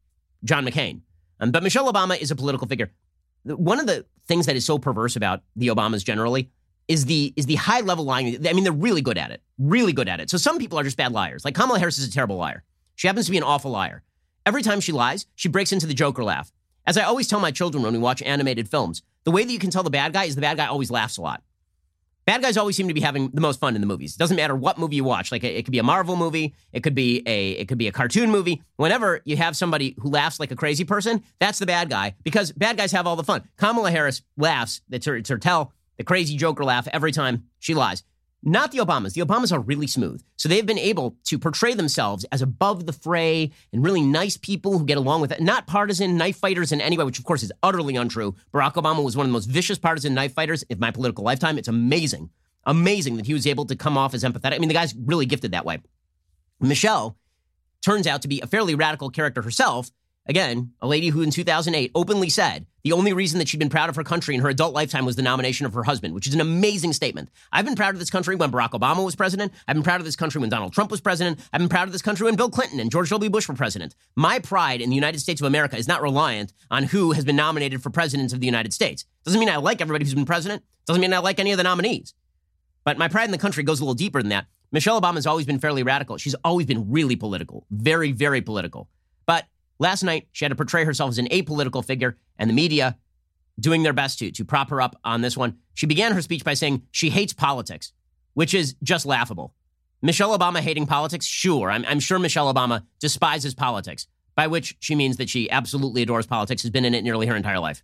John 0.43 0.65
McCain. 0.65 1.03
Um, 1.39 1.51
but 1.51 1.63
Michelle 1.63 1.93
Obama 1.93 2.19
is 2.19 2.31
a 2.31 2.35
political 2.35 2.67
figure. 2.67 2.91
One 3.45 3.79
of 3.79 3.87
the 3.87 4.07
things 4.27 4.47
that 4.47 4.57
is 4.57 4.65
so 4.65 4.79
perverse 4.79 5.15
about 5.15 5.43
the 5.55 5.69
Obamas 5.69 6.03
generally 6.03 6.49
is 6.89 7.05
the 7.05 7.35
is 7.37 7.45
the 7.45 7.57
high 7.57 7.81
level 7.81 8.07
lying. 8.07 8.49
I 8.49 8.55
mean, 8.55 8.65
they're 8.65 8.73
really 8.73 9.03
good 9.03 9.19
at 9.19 9.31
it, 9.31 9.43
really 9.59 9.93
good 9.93 10.09
at 10.09 10.19
it. 10.19 10.31
So 10.31 10.39
some 10.39 10.59
people 10.59 10.79
are 10.79 10.83
just 10.83 10.97
bad 10.97 11.13
liars. 11.13 11.45
Like 11.45 11.55
Kamala 11.55 11.79
Harris 11.79 11.99
is 11.99 12.09
a 12.09 12.11
terrible 12.11 12.37
liar. 12.37 12.65
She 12.95 13.07
happens 13.07 13.27
to 13.27 13.33
be 13.33 13.37
an 13.37 13.45
awful 13.45 13.71
liar. 13.71 14.03
Every 14.47 14.63
time 14.63 14.81
she 14.81 14.93
lies, 14.93 15.27
she 15.35 15.51
breaks 15.51 15.73
into 15.73 15.87
the 15.87 15.93
Joker 15.93 16.25
laugh. 16.25 16.51
As 16.87 16.97
I 16.97 17.05
always 17.05 17.29
tell 17.29 17.41
my 17.41 17.51
children 17.51 17.83
when 17.83 17.93
we 17.93 17.99
watch 17.99 18.23
animated 18.23 18.69
films, 18.69 19.03
the 19.25 19.31
way 19.31 19.45
that 19.45 19.53
you 19.53 19.59
can 19.59 19.71
tell 19.71 19.83
the 19.83 19.91
bad 19.91 20.13
guy 20.13 20.25
is 20.25 20.35
the 20.35 20.41
bad 20.41 20.57
guy 20.57 20.67
always 20.67 20.91
laughs 20.91 21.17
a 21.17 21.23
lot. 21.23 21.43
Bad 22.25 22.43
guys 22.43 22.57
always 22.57 22.77
seem 22.77 22.87
to 22.87 22.95
be 22.95 23.01
having 23.01 23.31
the 23.31 23.41
most 23.41 23.59
fun 23.59 23.75
in 23.75 23.81
the 23.81 23.87
movies. 23.87 24.15
It 24.15 24.19
doesn't 24.19 24.37
matter 24.37 24.55
what 24.55 24.79
movie 24.79 24.97
you 24.97 25.05
watch. 25.05 25.33
Like 25.33 25.43
it 25.43 25.65
could 25.65 25.73
be 25.73 25.81
a 25.81 25.85
Marvel 25.85 26.15
movie, 26.15 26.55
it 26.73 26.83
could 26.83 26.95
be 26.95 27.23
a 27.27 27.51
it 27.53 27.67
could 27.67 27.79
be 27.79 27.89
a 27.89 27.93
cartoon 27.93 28.31
movie. 28.31 28.63
Whenever 28.77 29.21
you 29.25 29.37
have 29.37 29.57
somebody 29.57 29.97
who 29.99 30.09
laughs 30.09 30.39
like 30.39 30.53
a 30.53 30.57
crazy 30.57 30.85
person, 30.85 31.23
that's 31.41 31.59
the 31.59 31.67
bad 31.67 31.91
guy 31.91 32.15
because 32.23 32.53
bad 32.53 32.77
guys 32.77 32.93
have 32.93 33.07
all 33.09 33.17
the 33.17 33.25
fun. 33.25 33.49
Kamala 33.57 33.91
Harris 33.91 34.23
laughs. 34.37 34.83
It's 34.91 35.07
her, 35.07 35.17
it's 35.17 35.31
her 35.31 35.39
tell 35.39 35.73
the 35.97 36.05
crazy 36.05 36.37
Joker 36.37 36.65
laugh 36.65 36.87
every 36.93 37.11
time 37.11 37.45
she 37.59 37.75
lies. 37.75 38.05
Not 38.45 38.73
the 38.73 38.79
Obamas. 38.79 39.13
The 39.13 39.21
Obamas 39.21 39.53
are 39.53 39.61
really 39.61 39.87
smooth. 39.87 40.23
So 40.37 40.49
they've 40.49 40.67
been 40.67 40.79
able 40.79 41.17
to 41.25 41.39
portray 41.39 41.75
themselves 41.75 42.25
as 42.33 42.43
above 42.43 42.87
the 42.87 42.93
fray 42.93 43.53
and 43.73 43.85
really 43.85 44.03
nice 44.03 44.37
people 44.37 44.77
who 44.77 44.85
get 44.85 44.99
along 44.99 45.21
with 45.21 45.31
it. 45.31 45.41
Not 45.41 45.69
partisan 45.69 46.17
knife 46.17 46.39
fighters 46.39 46.73
in 46.73 46.81
any 46.81 46.99
way, 46.99 47.05
which 47.05 47.21
of 47.21 47.25
course 47.25 47.45
is 47.45 47.53
utterly 47.63 47.95
untrue. 47.95 48.35
Barack 48.53 48.75
Obama 48.75 49.05
was 49.05 49.17
one 49.17 49.27
of 49.27 49.29
the 49.29 49.35
most 49.35 49.49
vicious 49.49 49.79
partisan 49.79 50.15
knife 50.15 50.35
fighters 50.35 50.65
in 50.65 50.81
my 50.81 50.91
political 50.91 51.23
lifetime. 51.23 51.57
It's 51.57 51.69
amazing. 51.69 52.31
Amazing 52.65 53.17
that 53.17 53.27
he 53.27 53.33
was 53.33 53.47
able 53.47 53.65
to 53.67 53.77
come 53.77 53.97
off 53.97 54.13
as 54.13 54.25
empathetic. 54.25 54.55
I 54.55 54.59
mean, 54.59 54.69
the 54.69 54.75
guy's 54.75 54.95
really 54.97 55.27
gifted 55.27 55.53
that 55.53 55.65
way. 55.65 55.81
Michelle 56.59 57.17
turns 57.85 58.09
out 58.09 58.23
to 58.23 58.29
be 58.29 58.41
a 58.41 58.47
fairly 58.47 58.75
radical 58.75 59.11
character 59.11 59.43
herself 59.43 59.91
Again, 60.27 60.73
a 60.81 60.87
lady 60.87 61.09
who 61.09 61.23
in 61.23 61.33
2008 61.33 61.91
openly 61.97 62.29
said 62.29 62.67
the 62.85 62.93
only 62.93 63.13
reason 63.13 63.41
that 63.41 63.49
she'd 63.49 63.59
been 63.59 63.69
proud 63.69 63.89
of 63.89 63.97
her 63.97 64.05
country 64.05 64.37
in 64.37 64.41
her 64.41 64.49
adult 64.49 64.73
lifetime 64.73 65.05
was 65.05 65.17
the 65.17 65.23
nomination 65.23 65.67
of 65.67 65.75
her 65.75 65.83
husband, 65.83 66.15
which 66.15 66.29
is 66.29 66.35
an 66.35 66.41
amazing 66.41 66.93
statement. 66.93 67.29
I've 67.51 67.65
been 67.65 67.75
proud 67.75 67.95
of 67.95 67.99
this 67.99 68.11
country 68.11 68.37
when 68.37 68.53
Barack 68.53 68.71
Obama 68.71 69.05
was 69.05 69.17
president. 69.17 69.53
I've 69.67 69.75
been 69.75 69.83
proud 69.83 70.01
of 70.01 70.05
this 70.05 70.15
country 70.15 70.41
when 70.41 70.49
Donald 70.49 70.73
Trump 70.73 70.93
was 70.93 71.01
president. 71.01 71.41
I've 71.53 71.59
been 71.59 71.69
proud 71.69 71.89
of 71.89 71.93
this 71.93 72.03
country 72.03 72.25
when 72.25 72.37
Bill 72.37 72.51
Clinton 72.51 72.79
and 72.79 72.89
George 72.89 73.11
W. 73.11 73.31
Bush 73.31 73.49
were 73.49 73.55
president. 73.55 73.97
My 74.15 74.39
pride 74.39 74.81
in 74.81 74.91
the 74.91 74.95
United 74.95 75.19
States 75.19 75.41
of 75.41 75.47
America 75.49 75.77
is 75.77 75.89
not 75.89 76.03
reliant 76.03 76.53
on 76.71 76.85
who 76.85 77.13
has 77.13 77.25
been 77.25 77.37
nominated 77.37 77.83
for 77.83 77.91
president 77.91 78.33
of 78.33 78.39
the 78.39 78.47
United 78.47 78.73
States. 78.73 79.05
Doesn't 79.25 79.41
mean 79.41 79.49
I 79.49 79.57
like 79.57 79.81
everybody 79.81 80.05
who's 80.05 80.15
been 80.15 80.25
president. 80.25 80.63
Doesn't 80.87 81.01
mean 81.01 81.13
I 81.13 81.19
like 81.19 81.41
any 81.41 81.51
of 81.51 81.59
the 81.59 81.65
nominees. 81.65 82.15
But 82.85 82.97
my 82.97 83.09
pride 83.09 83.25
in 83.25 83.33
the 83.33 83.39
country 83.39 83.65
goes 83.65 83.81
a 83.81 83.85
little 83.85 83.95
deeper 83.95 84.23
than 84.23 84.29
that. 84.31 84.47
Michelle 84.71 85.01
Obama 85.01 85.17
has 85.17 85.27
always 85.27 85.47
been 85.47 85.59
fairly 85.59 85.83
radical. 85.83 86.17
She's 86.17 86.37
always 86.45 86.67
been 86.67 86.91
really 86.91 87.17
political, 87.17 87.67
very, 87.71 88.13
very 88.13 88.41
political. 88.41 88.89
Last 89.83 90.05
night, 90.05 90.29
she 90.31 90.45
had 90.45 90.51
to 90.51 90.55
portray 90.55 90.85
herself 90.85 91.11
as 91.11 91.19
an 91.19 91.27
apolitical 91.27 91.85
figure, 91.85 92.17
and 92.39 92.49
the 92.49 92.55
media 92.55 92.97
doing 93.59 93.83
their 93.83 93.93
best 93.93 94.21
to, 94.21 94.31
to 94.31 94.45
prop 94.45 94.71
her 94.71 94.81
up 94.81 94.95
on 95.03 95.23
this 95.23 95.37
one. 95.37 95.59
She 95.75 95.87
began 95.87 96.13
her 96.13 96.23
speech 96.23 96.45
by 96.45 96.55
saying 96.55 96.83
she 96.93 97.11
hates 97.11 97.33
politics, 97.33 97.91
which 98.35 98.55
is 98.55 98.77
just 98.85 99.05
laughable. 99.07 99.55
Michelle 100.01 100.39
Obama 100.39 100.61
hating 100.61 100.87
politics? 100.87 101.27
Sure. 101.27 101.69
I'm, 101.69 101.85
I'm 101.89 101.99
sure 101.99 102.21
Michelle 102.21 102.55
Obama 102.55 102.85
despises 103.01 103.57
politics, 103.57 104.07
by 104.37 104.47
which 104.47 104.77
she 104.79 104.95
means 104.95 105.17
that 105.17 105.29
she 105.29 105.51
absolutely 105.51 106.03
adores 106.03 106.29
politics, 106.29 106.63
has 106.63 106.71
been 106.71 106.85
in 106.85 106.95
it 106.95 107.03
nearly 107.03 107.27
her 107.27 107.35
entire 107.35 107.59
life. 107.59 107.83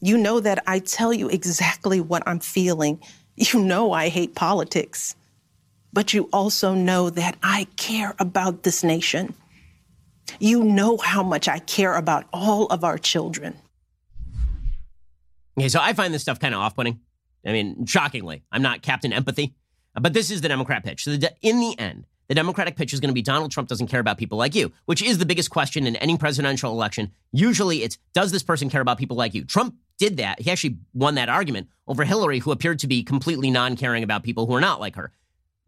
You 0.00 0.18
know 0.18 0.38
that 0.38 0.62
I 0.68 0.78
tell 0.78 1.12
you 1.12 1.28
exactly 1.28 2.00
what 2.00 2.22
I'm 2.28 2.38
feeling. 2.38 3.00
You 3.34 3.58
know 3.58 3.90
I 3.90 4.08
hate 4.08 4.36
politics. 4.36 5.16
But 5.92 6.14
you 6.14 6.28
also 6.32 6.74
know 6.74 7.10
that 7.10 7.36
I 7.42 7.66
care 7.76 8.14
about 8.20 8.62
this 8.62 8.84
nation. 8.84 9.34
You 10.40 10.64
know 10.64 10.96
how 10.98 11.22
much 11.22 11.48
I 11.48 11.58
care 11.58 11.94
about 11.94 12.24
all 12.32 12.66
of 12.66 12.84
our 12.84 12.98
children. 12.98 13.56
Okay, 15.58 15.68
so 15.68 15.80
I 15.80 15.92
find 15.92 16.12
this 16.12 16.22
stuff 16.22 16.38
kind 16.38 16.54
of 16.54 16.60
off 16.60 16.76
putting. 16.76 17.00
I 17.46 17.52
mean, 17.52 17.86
shockingly, 17.86 18.42
I'm 18.50 18.62
not 18.62 18.82
Captain 18.82 19.12
Empathy, 19.12 19.54
but 19.94 20.12
this 20.12 20.30
is 20.30 20.40
the 20.40 20.48
Democrat 20.48 20.84
pitch. 20.84 21.04
So, 21.04 21.16
the, 21.16 21.32
in 21.42 21.60
the 21.60 21.78
end, 21.78 22.06
the 22.28 22.34
Democratic 22.34 22.76
pitch 22.76 22.92
is 22.92 23.00
going 23.00 23.08
to 23.08 23.14
be 23.14 23.22
Donald 23.22 23.52
Trump 23.52 23.68
doesn't 23.68 23.86
care 23.86 24.00
about 24.00 24.18
people 24.18 24.36
like 24.36 24.54
you, 24.54 24.72
which 24.86 25.00
is 25.00 25.18
the 25.18 25.26
biggest 25.26 25.50
question 25.50 25.86
in 25.86 25.96
any 25.96 26.18
presidential 26.18 26.72
election. 26.72 27.12
Usually 27.32 27.82
it's, 27.84 27.98
does 28.12 28.32
this 28.32 28.42
person 28.42 28.68
care 28.68 28.80
about 28.80 28.98
people 28.98 29.16
like 29.16 29.32
you? 29.32 29.44
Trump 29.44 29.76
did 29.98 30.16
that. 30.16 30.40
He 30.40 30.50
actually 30.50 30.78
won 30.92 31.14
that 31.14 31.28
argument 31.28 31.68
over 31.86 32.04
Hillary, 32.04 32.40
who 32.40 32.50
appeared 32.50 32.80
to 32.80 32.88
be 32.88 33.02
completely 33.04 33.50
non 33.50 33.76
caring 33.76 34.02
about 34.02 34.24
people 34.24 34.46
who 34.46 34.54
are 34.54 34.60
not 34.60 34.80
like 34.80 34.96
her. 34.96 35.12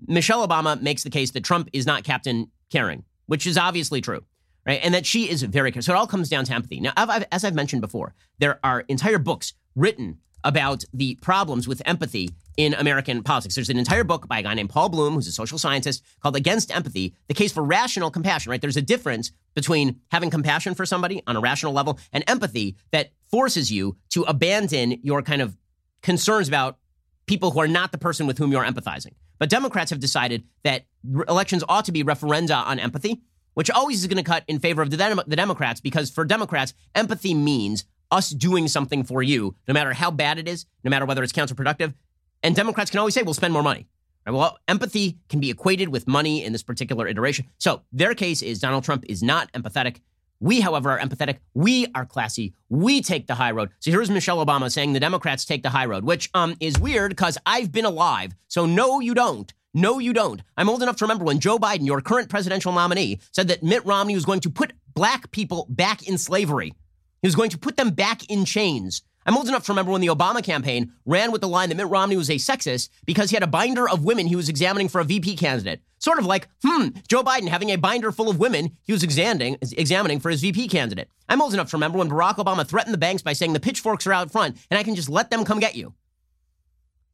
Michelle 0.07 0.47
Obama 0.47 0.81
makes 0.81 1.05
the 1.05 1.11
case 1.11 1.31
that 1.33 1.45
Trump 1.45 1.69
is 1.73 1.87
not 1.87 2.05
Captain 2.05 2.51
Caring, 2.71 3.05
which 3.27 3.47
is 3.47 3.57
obviously 3.57 4.01
true 4.01 4.25
right? 4.69 4.81
And 4.83 4.95
that 4.95 5.07
she 5.07 5.29
is 5.29 5.43
very 5.43 5.73
So 5.81 5.95
it 5.95 5.97
all 5.97 6.07
comes 6.07 6.29
down 6.29 6.45
to 6.45 6.55
empathy. 6.55 6.79
Now, 6.79 6.93
I've, 6.97 7.11
I've, 7.11 7.27
as 7.33 7.45
I've 7.45 7.55
mentioned 7.55 7.81
before, 7.81 8.15
there 8.39 8.61
are 8.63 8.85
entire 8.89 9.19
books 9.19 9.55
written 9.75 10.19
about 10.45 10.85
the 10.93 11.17
problems 11.17 11.67
with 11.67 11.83
empathy 11.85 12.31
in 12.57 12.75
American 12.75 13.23
politics. 13.23 13.55
There's 13.55 13.71
an 13.71 13.79
entire 13.79 14.05
book 14.05 14.29
by 14.29 14.41
a 14.41 14.43
guy 14.43 14.55
named 14.55 14.71
Paul 14.71 14.89
Bloom, 14.89 15.15
who's 15.15 15.27
a 15.27 15.33
social 15.33 15.59
scientist, 15.59 16.05
called 16.21 16.37
Against 16.37 16.75
Empathy, 16.75 17.15
the 17.29 17.35
case 17.35 17.51
for 17.51 17.65
rational 17.65 18.11
compassion, 18.11 18.51
right? 18.51 18.61
There's 18.61 18.77
a 18.77 18.83
difference 18.83 19.33
between 19.55 20.01
having 20.11 20.31
compassion 20.31 20.75
for 20.75 20.85
somebody 20.85 21.23
on 21.27 21.37
a 21.37 21.41
rational 21.41 21.73
level 21.73 21.99
and 22.13 22.23
empathy 22.29 22.77
that 22.93 23.11
forces 23.31 23.73
you 23.73 23.97
to 24.11 24.23
abandon 24.25 25.01
your 25.03 25.23
kind 25.23 25.43
of 25.43 25.57
concerns 26.03 26.47
about 26.47 26.79
people 27.27 27.51
who 27.51 27.61
are 27.61 27.69
not 27.69 27.91
the 27.91 27.99
person 27.99 28.27
with 28.27 28.39
whom 28.39 28.53
you're 28.53 28.65
empathizing. 28.65 29.15
But 29.39 29.51
Democrats 29.51 29.91
have 29.91 30.01
decided 30.01 30.45
that 30.63 30.85
elections 31.29 31.65
ought 31.69 31.85
to 31.87 31.93
be 31.93 32.05
referenda 32.05 32.65
on 32.67 32.79
empathy 32.79 33.23
which 33.55 33.71
always 33.71 34.01
is 34.01 34.07
going 34.07 34.23
to 34.23 34.23
cut 34.23 34.45
in 34.49 34.59
favor 34.59 34.83
of 34.83 34.91
the, 34.91 34.97
Dem- 34.97 35.21
the 35.27 35.37
Democrats 35.37 35.81
because 35.81 36.11
for 36.11 36.25
Democrats, 36.25 36.75
empathy 36.95 37.35
means 37.35 37.85
us 38.11 38.31
doing 38.31 38.69
something 38.69 39.05
for 39.05 39.23
you, 39.23 39.55
no 39.67 39.75
matter 39.75 39.93
how 39.93 40.11
bad 40.11 40.39
it 40.39 40.49
is, 40.49 40.67
no 40.85 40.91
matter 40.91 41.05
whether 41.05 41.23
it's 41.23 41.33
counterproductive. 41.33 41.95
And 42.43 42.55
Democrats 42.55 42.91
can 42.91 43.01
always 43.01 43.15
say, 43.15 43.23
we'll 43.23 43.35
spend 43.35 43.53
more 43.53 43.63
money. 43.63 43.87
Right? 44.27 44.33
Well, 44.33 44.59
empathy 44.69 45.19
can 45.29 45.41
be 45.41 45.51
equated 45.51 45.89
with 45.89 46.07
money 46.07 46.45
in 46.45 46.53
this 46.53 46.63
particular 46.63 47.07
iteration. 47.07 47.47
So 47.59 47.83
their 47.93 48.15
case 48.15 48.43
is 48.43 48.61
Donald 48.61 48.85
Trump 48.85 49.05
is 49.09 49.23
not 49.23 49.51
empathetic. 49.53 50.01
We, 50.41 50.61
however, 50.61 50.91
are 50.91 51.01
empathetic. 51.01 51.39
We 51.55 51.87
are 51.95 52.07
classy. 52.07 52.55
We 52.69 53.01
take 53.03 53.27
the 53.27 53.35
high 53.35 53.51
road. 53.51 53.71
So 53.81 53.91
here's 53.91 54.09
Michelle 54.09 54.45
Obama 54.45 54.71
saying 54.71 54.93
the 54.93 55.01
Democrats 55.01 55.45
take 55.45 55.65
the 55.65 55.71
high 55.71 55.87
road, 55.87 56.05
which 56.05 56.31
um, 56.33 56.57
is 56.61 56.79
weird 56.79 57.11
because 57.11 57.39
I've 57.45 57.73
been 57.73 57.85
alive. 57.85 58.35
So 58.47 58.65
no, 58.65 59.01
you 59.01 59.15
don't. 59.15 59.53
No, 59.79 60.01
you 60.01 60.13
don't. 60.13 60.43
I'm 60.57 60.69
old 60.69 60.83
enough 60.83 60.97
to 60.97 61.05
remember 61.05 61.25
when 61.25 61.39
Joe 61.39 61.57
Biden, 61.57 61.87
your 61.87 62.01
current 62.01 62.29
presidential 62.29 62.73
nominee, 62.73 63.21
said 63.31 63.47
that 63.47 63.63
Mitt 63.63 63.87
Romney 63.87 64.17
was 64.17 64.25
going 64.25 64.41
to 64.41 64.51
put 64.51 64.73
black 64.93 65.31
people 65.31 65.67
back 65.69 66.09
in 66.09 66.19
slavery. 66.19 66.75
He 67.23 67.29
was 67.29 67.37
going 67.37 67.51
to 67.51 67.59
put 67.59 67.77
them 67.77 67.91
back 67.91 68.29
in 68.29 68.45
chains. 68.45 69.03
I'm 69.25 69.37
old 69.37 69.47
enough 69.47 69.65
to 69.67 69.73
remember 69.73 69.93
when 69.93 70.01
the 70.01 70.09
Obama 70.09 70.43
campaign 70.43 70.95
ran 71.07 71.31
with 71.31 71.43
the 71.43 71.49
line 71.49 71.69
that 71.69 71.77
Mitt 71.77 71.87
Romney 71.87 72.17
was 72.17 72.29
a 72.29 72.37
sexist 72.37 72.89
because 73.07 73.31
he 73.31 73.37
had 73.37 73.45
a 73.45 73.47
binder 73.47 73.89
of 73.89 74.03
women 74.03 74.27
he 74.27 74.35
was 74.35 74.49
examining 74.49 74.89
for 74.89 75.01
a 75.01 75.05
VP 75.05 75.37
candidate. 75.37 75.81
Sort 75.99 76.19
of 76.19 76.27
like, 76.27 76.49
hmm, 76.65 76.89
Joe 77.07 77.23
Biden 77.23 77.47
having 77.47 77.71
a 77.71 77.77
binder 77.77 78.11
full 78.11 78.29
of 78.29 78.41
women 78.41 78.77
he 78.83 78.93
was 78.93 79.05
examining, 79.05 79.59
examining 79.77 80.19
for 80.19 80.31
his 80.31 80.41
VP 80.41 80.67
candidate. 80.67 81.09
I'm 81.29 81.41
old 81.41 81.55
enough 81.55 81.71
to 81.71 81.77
remember 81.77 81.99
when 81.99 82.11
Barack 82.11 82.39
Obama 82.39 82.67
threatened 82.67 82.95
the 82.95 82.99
banks 82.99 83.23
by 83.23 83.33
saying 83.33 83.53
the 83.53 83.61
pitchforks 83.61 84.09
are 84.09 84.13
out 84.13 84.33
front 84.33 84.57
and 84.73 84.79
I 84.79 84.83
can 84.83 84.97
just 84.97 85.09
let 85.09 85.31
them 85.31 85.45
come 85.45 85.61
get 85.61 85.77
you. 85.77 85.95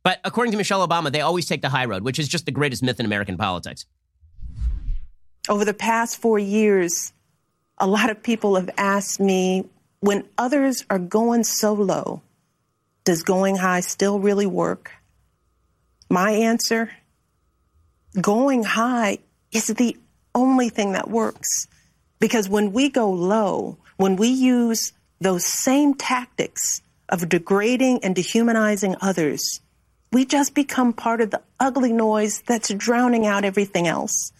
But 0.04 0.20
according 0.22 0.52
to 0.52 0.58
Michelle 0.58 0.86
Obama, 0.86 1.10
they 1.10 1.22
always 1.22 1.46
take 1.46 1.62
the 1.62 1.70
high 1.70 1.86
road, 1.86 2.02
which 2.04 2.18
is 2.18 2.28
just 2.28 2.44
the 2.44 2.52
greatest 2.52 2.82
myth 2.82 3.00
in 3.00 3.06
American 3.06 3.38
politics. 3.38 3.86
Over 5.48 5.64
the 5.64 5.74
past 5.74 6.18
four 6.18 6.38
years, 6.38 7.12
a 7.78 7.86
lot 7.86 8.10
of 8.10 8.22
people 8.22 8.56
have 8.56 8.70
asked 8.76 9.18
me 9.18 9.64
when 10.00 10.28
others 10.36 10.84
are 10.90 10.98
going 10.98 11.44
so 11.44 11.72
low, 11.72 12.20
does 13.04 13.22
going 13.22 13.56
high 13.56 13.80
still 13.80 14.18
really 14.18 14.46
work? 14.46 14.92
My 16.10 16.30
answer 16.32 16.90
going 18.20 18.62
high 18.62 19.18
is 19.52 19.66
the 19.66 19.96
only 20.34 20.68
thing 20.68 20.92
that 20.92 21.08
works. 21.08 21.66
Because 22.20 22.48
when 22.48 22.72
we 22.72 22.90
go 22.90 23.10
low, 23.10 23.78
when 23.96 24.16
we 24.16 24.28
use 24.28 24.92
those 25.20 25.44
same 25.44 25.94
tactics 25.94 26.82
of 27.08 27.28
degrading 27.28 28.04
and 28.04 28.14
dehumanizing 28.14 28.96
others, 29.00 29.60
we 30.14 30.24
just 30.24 30.54
become 30.54 30.92
part 30.92 31.20
of 31.20 31.30
the 31.30 31.42
ugly 31.60 31.92
noise 31.92 32.40
that's 32.46 32.72
drowning 32.72 33.26
out 33.26 33.44
everything 33.44 33.86
else. 33.88 34.32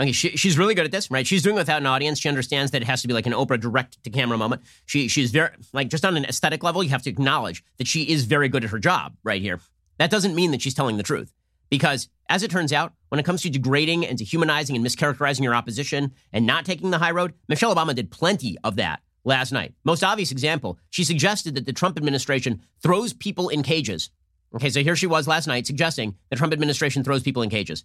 Okay, 0.00 0.12
she, 0.12 0.30
she's 0.30 0.56
really 0.56 0.74
good 0.74 0.84
at 0.84 0.92
this, 0.92 1.10
right? 1.10 1.26
She's 1.26 1.42
doing 1.42 1.56
it 1.56 1.60
without 1.60 1.80
an 1.80 1.86
audience. 1.86 2.20
She 2.20 2.28
understands 2.28 2.70
that 2.70 2.82
it 2.82 2.86
has 2.86 3.02
to 3.02 3.08
be 3.08 3.14
like 3.14 3.26
an 3.26 3.32
Oprah 3.32 3.60
direct 3.60 4.02
to 4.04 4.10
camera 4.10 4.38
moment. 4.38 4.62
She 4.86 5.08
she's 5.08 5.32
very 5.32 5.50
like 5.72 5.88
just 5.88 6.04
on 6.04 6.16
an 6.16 6.24
aesthetic 6.24 6.62
level, 6.62 6.82
you 6.82 6.90
have 6.90 7.02
to 7.02 7.10
acknowledge 7.10 7.64
that 7.78 7.86
she 7.86 8.02
is 8.04 8.24
very 8.24 8.48
good 8.48 8.64
at 8.64 8.70
her 8.70 8.78
job 8.78 9.16
right 9.24 9.42
here. 9.42 9.60
That 9.98 10.10
doesn't 10.10 10.34
mean 10.34 10.52
that 10.52 10.62
she's 10.62 10.74
telling 10.74 10.96
the 10.96 11.02
truth. 11.02 11.32
Because 11.68 12.08
as 12.30 12.42
it 12.42 12.50
turns 12.50 12.72
out, 12.72 12.94
when 13.08 13.18
it 13.18 13.24
comes 13.24 13.42
to 13.42 13.50
degrading 13.50 14.06
and 14.06 14.16
dehumanizing 14.16 14.76
and 14.76 14.86
mischaracterizing 14.86 15.42
your 15.42 15.54
opposition 15.54 16.12
and 16.32 16.46
not 16.46 16.64
taking 16.64 16.90
the 16.90 16.98
high 16.98 17.10
road, 17.10 17.34
Michelle 17.48 17.74
Obama 17.74 17.94
did 17.94 18.10
plenty 18.10 18.56
of 18.64 18.76
that 18.76 19.00
last 19.24 19.52
night. 19.52 19.74
Most 19.84 20.04
obvious 20.04 20.30
example, 20.30 20.78
she 20.90 21.04
suggested 21.04 21.56
that 21.56 21.66
the 21.66 21.72
Trump 21.72 21.96
administration 21.96 22.62
throws 22.82 23.12
people 23.12 23.48
in 23.48 23.62
cages. 23.62 24.10
Okay, 24.54 24.70
so 24.70 24.82
here 24.82 24.96
she 24.96 25.06
was 25.06 25.28
last 25.28 25.46
night 25.46 25.66
suggesting 25.66 26.16
the 26.30 26.36
Trump 26.36 26.52
administration 26.52 27.04
throws 27.04 27.22
people 27.22 27.42
in 27.42 27.50
cages. 27.50 27.84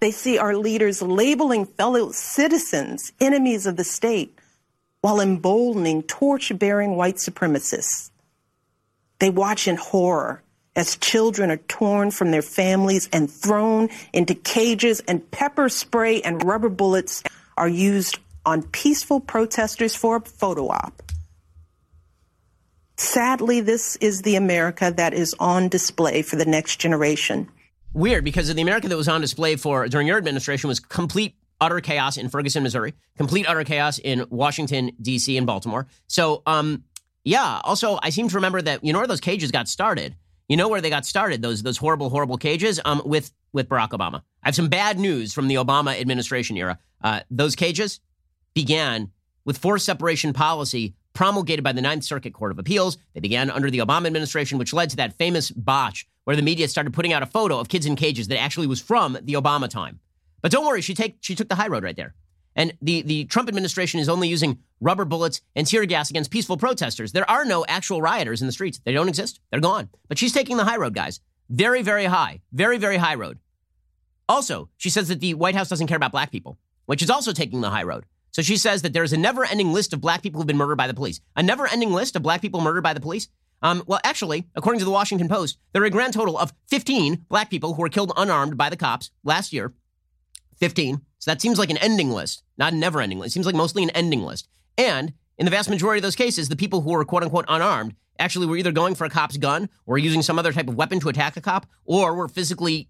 They 0.00 0.10
see 0.10 0.38
our 0.38 0.56
leaders 0.56 1.02
labeling 1.02 1.66
fellow 1.66 2.10
citizens 2.10 3.12
enemies 3.20 3.66
of 3.66 3.76
the 3.76 3.84
state 3.84 4.38
while 5.00 5.20
emboldening 5.20 6.02
torch 6.02 6.56
bearing 6.58 6.96
white 6.96 7.16
supremacists. 7.16 8.10
They 9.18 9.30
watch 9.30 9.68
in 9.68 9.76
horror 9.76 10.42
as 10.76 10.96
children 10.96 11.50
are 11.50 11.56
torn 11.56 12.10
from 12.10 12.30
their 12.30 12.42
families 12.42 13.08
and 13.12 13.30
thrown 13.30 13.88
into 14.12 14.34
cages, 14.34 15.00
and 15.06 15.30
pepper 15.30 15.68
spray 15.68 16.20
and 16.22 16.42
rubber 16.42 16.68
bullets 16.68 17.22
are 17.56 17.68
used 17.68 18.18
on 18.44 18.62
peaceful 18.62 19.20
protesters 19.20 19.94
for 19.94 20.16
a 20.16 20.20
photo 20.20 20.68
op. 20.68 21.02
Sadly, 22.96 23.60
this 23.60 23.96
is 23.96 24.22
the 24.22 24.36
America 24.36 24.92
that 24.96 25.14
is 25.14 25.34
on 25.40 25.68
display 25.68 26.22
for 26.22 26.36
the 26.36 26.44
next 26.44 26.76
generation. 26.76 27.48
Weird, 27.92 28.24
because 28.24 28.52
the 28.52 28.62
America 28.62 28.88
that 28.88 28.96
was 28.96 29.08
on 29.08 29.20
display 29.20 29.56
for 29.56 29.88
during 29.88 30.06
your 30.06 30.18
administration 30.18 30.68
was 30.68 30.80
complete 30.80 31.34
utter 31.60 31.80
chaos 31.80 32.16
in 32.16 32.28
Ferguson, 32.28 32.62
Missouri, 32.62 32.94
complete 33.16 33.46
utter 33.48 33.64
chaos 33.64 33.98
in 33.98 34.26
Washington 34.30 34.92
D.C. 35.00 35.36
and 35.36 35.46
Baltimore. 35.46 35.86
So, 36.06 36.42
um, 36.46 36.84
yeah. 37.24 37.60
Also, 37.64 37.98
I 38.02 38.10
seem 38.10 38.28
to 38.28 38.34
remember 38.36 38.60
that 38.62 38.84
you 38.84 38.92
know 38.92 38.98
where 38.98 39.08
those 39.08 39.20
cages 39.20 39.50
got 39.50 39.68
started. 39.68 40.14
You 40.48 40.56
know 40.56 40.68
where 40.68 40.80
they 40.80 40.90
got 40.90 41.06
started? 41.06 41.40
Those 41.40 41.62
those 41.62 41.78
horrible, 41.78 42.10
horrible 42.10 42.36
cages. 42.36 42.80
Um, 42.84 43.02
with 43.04 43.32
with 43.52 43.68
Barack 43.68 43.90
Obama. 43.90 44.22
I 44.42 44.48
have 44.48 44.54
some 44.54 44.68
bad 44.68 44.98
news 44.98 45.32
from 45.32 45.48
the 45.48 45.54
Obama 45.54 45.98
administration 45.98 46.56
era. 46.56 46.78
Uh, 47.02 47.20
those 47.30 47.56
cages 47.56 48.00
began 48.52 49.10
with 49.44 49.56
forced 49.58 49.86
separation 49.86 50.32
policy 50.32 50.94
promulgated 51.14 51.64
by 51.64 51.72
the 51.72 51.80
Ninth 51.80 52.04
Circuit 52.04 52.34
Court 52.34 52.52
of 52.52 52.58
Appeals. 52.58 52.98
They 53.14 53.20
began 53.20 53.50
under 53.50 53.70
the 53.70 53.78
Obama 53.78 54.06
administration, 54.06 54.58
which 54.58 54.72
led 54.72 54.90
to 54.90 54.96
that 54.96 55.16
famous 55.16 55.50
botch 55.50 56.06
where 56.24 56.36
the 56.36 56.42
media 56.42 56.68
started 56.68 56.92
putting 56.92 57.12
out 57.12 57.22
a 57.22 57.26
photo 57.26 57.58
of 57.58 57.68
kids 57.68 57.86
in 57.86 57.96
cages 57.96 58.28
that 58.28 58.40
actually 58.40 58.66
was 58.66 58.80
from 58.80 59.18
the 59.22 59.34
Obama 59.34 59.68
time. 59.68 60.00
But 60.42 60.52
don't 60.52 60.66
worry, 60.66 60.82
she 60.82 60.94
take 60.94 61.16
she 61.20 61.34
took 61.34 61.48
the 61.48 61.54
high 61.54 61.68
road 61.68 61.84
right 61.84 61.96
there. 61.96 62.14
And 62.56 62.72
the, 62.80 63.02
the 63.02 63.24
Trump 63.24 63.48
administration 63.48 64.00
is 64.00 64.08
only 64.08 64.28
using 64.28 64.58
rubber 64.80 65.04
bullets 65.04 65.40
and 65.56 65.66
tear 65.66 65.84
gas 65.86 66.10
against 66.10 66.30
peaceful 66.30 66.56
protesters. 66.56 67.12
There 67.12 67.28
are 67.28 67.44
no 67.44 67.64
actual 67.66 68.00
rioters 68.00 68.40
in 68.40 68.46
the 68.46 68.52
streets. 68.52 68.80
They 68.84 68.92
don't 68.92 69.08
exist. 69.08 69.40
They're 69.50 69.60
gone. 69.60 69.88
But 70.08 70.18
she's 70.18 70.32
taking 70.32 70.56
the 70.56 70.64
high 70.64 70.76
road, 70.76 70.94
guys. 70.94 71.20
Very, 71.50 71.82
very 71.82 72.04
high. 72.04 72.42
Very, 72.52 72.78
very 72.78 72.96
high 72.96 73.16
road. 73.16 73.38
Also, 74.28 74.70
she 74.76 74.88
says 74.88 75.08
that 75.08 75.20
the 75.20 75.34
White 75.34 75.54
House 75.54 75.68
doesn't 75.68 75.88
care 75.88 75.96
about 75.96 76.12
black 76.12 76.30
people, 76.30 76.58
which 76.86 77.02
is 77.02 77.10
also 77.10 77.32
taking 77.32 77.60
the 77.60 77.70
high 77.70 77.82
road. 77.82 78.04
So 78.34 78.42
she 78.42 78.56
says 78.56 78.82
that 78.82 78.92
there 78.92 79.04
is 79.04 79.12
a 79.12 79.16
never 79.16 79.44
ending 79.44 79.72
list 79.72 79.92
of 79.92 80.00
black 80.00 80.20
people 80.20 80.40
who've 80.40 80.46
been 80.46 80.56
murdered 80.56 80.76
by 80.76 80.88
the 80.88 80.94
police. 80.94 81.20
A 81.36 81.42
never 81.42 81.68
ending 81.68 81.92
list 81.92 82.16
of 82.16 82.24
black 82.24 82.42
people 82.42 82.60
murdered 82.60 82.82
by 82.82 82.92
the 82.92 83.00
police? 83.00 83.28
Um, 83.62 83.84
well, 83.86 84.00
actually, 84.02 84.48
according 84.56 84.80
to 84.80 84.84
the 84.84 84.90
Washington 84.90 85.28
Post, 85.28 85.56
there 85.72 85.82
are 85.82 85.86
a 85.86 85.90
grand 85.90 86.14
total 86.14 86.36
of 86.36 86.52
15 86.66 87.26
black 87.28 87.48
people 87.48 87.74
who 87.74 87.82
were 87.82 87.88
killed 87.88 88.12
unarmed 88.16 88.56
by 88.56 88.70
the 88.70 88.76
cops 88.76 89.12
last 89.22 89.52
year. 89.52 89.72
15. 90.58 91.00
So 91.20 91.30
that 91.30 91.40
seems 91.40 91.60
like 91.60 91.70
an 91.70 91.76
ending 91.76 92.10
list, 92.10 92.42
not 92.58 92.72
a 92.72 92.76
never 92.76 93.00
ending 93.00 93.20
list. 93.20 93.30
It 93.30 93.34
seems 93.34 93.46
like 93.46 93.54
mostly 93.54 93.84
an 93.84 93.90
ending 93.90 94.22
list. 94.24 94.48
And 94.76 95.12
in 95.38 95.44
the 95.44 95.50
vast 95.52 95.70
majority 95.70 96.00
of 96.00 96.02
those 96.02 96.16
cases, 96.16 96.48
the 96.48 96.56
people 96.56 96.80
who 96.80 96.90
were 96.90 97.04
quote 97.04 97.22
unquote 97.22 97.44
unarmed 97.46 97.94
actually 98.18 98.46
were 98.46 98.56
either 98.56 98.72
going 98.72 98.96
for 98.96 99.04
a 99.04 99.10
cop's 99.10 99.36
gun 99.36 99.68
or 99.86 99.96
using 99.96 100.22
some 100.22 100.40
other 100.40 100.52
type 100.52 100.68
of 100.68 100.74
weapon 100.74 100.98
to 100.98 101.08
attack 101.08 101.36
a 101.36 101.40
cop 101.40 101.66
or 101.84 102.14
were 102.14 102.28
physically 102.28 102.88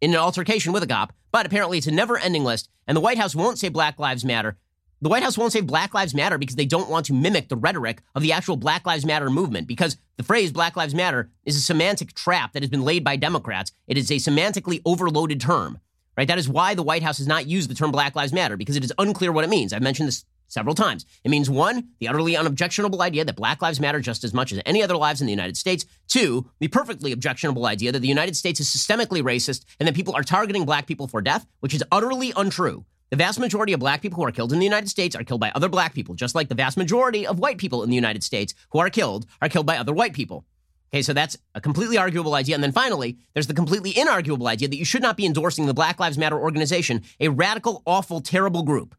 in 0.00 0.10
an 0.10 0.20
altercation 0.20 0.72
with 0.72 0.84
a 0.84 0.86
cop. 0.86 1.12
But 1.32 1.46
apparently 1.46 1.78
it's 1.78 1.88
a 1.88 1.92
never 1.92 2.16
ending 2.16 2.44
list. 2.44 2.68
And 2.86 2.96
the 2.96 3.00
White 3.00 3.18
House 3.18 3.34
won't 3.34 3.58
say 3.58 3.68
Black 3.68 3.98
Lives 3.98 4.24
Matter. 4.24 4.56
The 5.00 5.08
White 5.08 5.22
House 5.22 5.38
won't 5.38 5.52
say 5.52 5.60
Black 5.60 5.94
Lives 5.94 6.12
Matter 6.12 6.38
because 6.38 6.56
they 6.56 6.66
don't 6.66 6.90
want 6.90 7.06
to 7.06 7.12
mimic 7.12 7.48
the 7.48 7.56
rhetoric 7.56 8.02
of 8.16 8.22
the 8.22 8.32
actual 8.32 8.56
Black 8.56 8.84
Lives 8.84 9.06
Matter 9.06 9.30
movement 9.30 9.68
because 9.68 9.96
the 10.16 10.24
phrase 10.24 10.50
Black 10.50 10.76
Lives 10.76 10.92
Matter 10.92 11.30
is 11.44 11.56
a 11.56 11.60
semantic 11.60 12.14
trap 12.14 12.52
that 12.52 12.64
has 12.64 12.70
been 12.70 12.82
laid 12.82 13.04
by 13.04 13.14
Democrats. 13.14 13.70
It 13.86 13.96
is 13.96 14.10
a 14.10 14.14
semantically 14.14 14.82
overloaded 14.84 15.40
term, 15.40 15.78
right? 16.16 16.26
That 16.26 16.38
is 16.38 16.48
why 16.48 16.74
the 16.74 16.82
White 16.82 17.04
House 17.04 17.18
has 17.18 17.28
not 17.28 17.46
used 17.46 17.70
the 17.70 17.76
term 17.76 17.92
Black 17.92 18.16
Lives 18.16 18.32
Matter 18.32 18.56
because 18.56 18.74
it 18.74 18.82
is 18.82 18.92
unclear 18.98 19.30
what 19.30 19.44
it 19.44 19.50
means. 19.50 19.72
I've 19.72 19.82
mentioned 19.82 20.08
this 20.08 20.24
several 20.48 20.74
times. 20.74 21.06
It 21.22 21.30
means 21.30 21.48
one, 21.48 21.90
the 22.00 22.08
utterly 22.08 22.36
unobjectionable 22.36 23.00
idea 23.00 23.24
that 23.24 23.36
black 23.36 23.62
lives 23.62 23.78
matter 23.78 24.00
just 24.00 24.24
as 24.24 24.32
much 24.34 24.50
as 24.50 24.60
any 24.66 24.82
other 24.82 24.96
lives 24.96 25.20
in 25.20 25.26
the 25.26 25.32
United 25.32 25.58
States. 25.58 25.84
Two, 26.08 26.50
the 26.58 26.68
perfectly 26.68 27.12
objectionable 27.12 27.66
idea 27.66 27.92
that 27.92 28.00
the 28.00 28.08
United 28.08 28.34
States 28.34 28.58
is 28.58 28.66
systemically 28.66 29.22
racist 29.22 29.64
and 29.78 29.86
that 29.86 29.94
people 29.94 30.16
are 30.16 30.22
targeting 30.22 30.64
black 30.64 30.86
people 30.86 31.06
for 31.06 31.20
death, 31.20 31.46
which 31.60 31.74
is 31.74 31.84
utterly 31.92 32.32
untrue. 32.34 32.84
The 33.10 33.16
vast 33.16 33.40
majority 33.40 33.72
of 33.72 33.80
black 33.80 34.02
people 34.02 34.16
who 34.16 34.24
are 34.24 34.32
killed 34.32 34.52
in 34.52 34.58
the 34.58 34.66
United 34.66 34.88
States 34.88 35.16
are 35.16 35.24
killed 35.24 35.40
by 35.40 35.50
other 35.54 35.68
black 35.68 35.94
people, 35.94 36.14
just 36.14 36.34
like 36.34 36.48
the 36.48 36.54
vast 36.54 36.76
majority 36.76 37.26
of 37.26 37.38
white 37.38 37.56
people 37.56 37.82
in 37.82 37.88
the 37.88 37.96
United 37.96 38.22
States 38.22 38.52
who 38.70 38.80
are 38.80 38.90
killed 38.90 39.26
are 39.40 39.48
killed 39.48 39.66
by 39.66 39.78
other 39.78 39.94
white 39.94 40.12
people. 40.12 40.44
Okay, 40.92 41.02
so 41.02 41.12
that's 41.12 41.36
a 41.54 41.60
completely 41.60 41.98
arguable 41.98 42.34
idea. 42.34 42.54
And 42.54 42.64
then 42.64 42.72
finally, 42.72 43.18
there's 43.34 43.46
the 43.46 43.54
completely 43.54 43.92
inarguable 43.92 44.48
idea 44.48 44.68
that 44.68 44.76
you 44.76 44.84
should 44.84 45.02
not 45.02 45.16
be 45.16 45.26
endorsing 45.26 45.66
the 45.66 45.74
Black 45.74 46.00
Lives 46.00 46.18
Matter 46.18 46.38
organization, 46.38 47.02
a 47.20 47.28
radical, 47.28 47.82
awful, 47.86 48.20
terrible 48.20 48.62
group. 48.62 48.94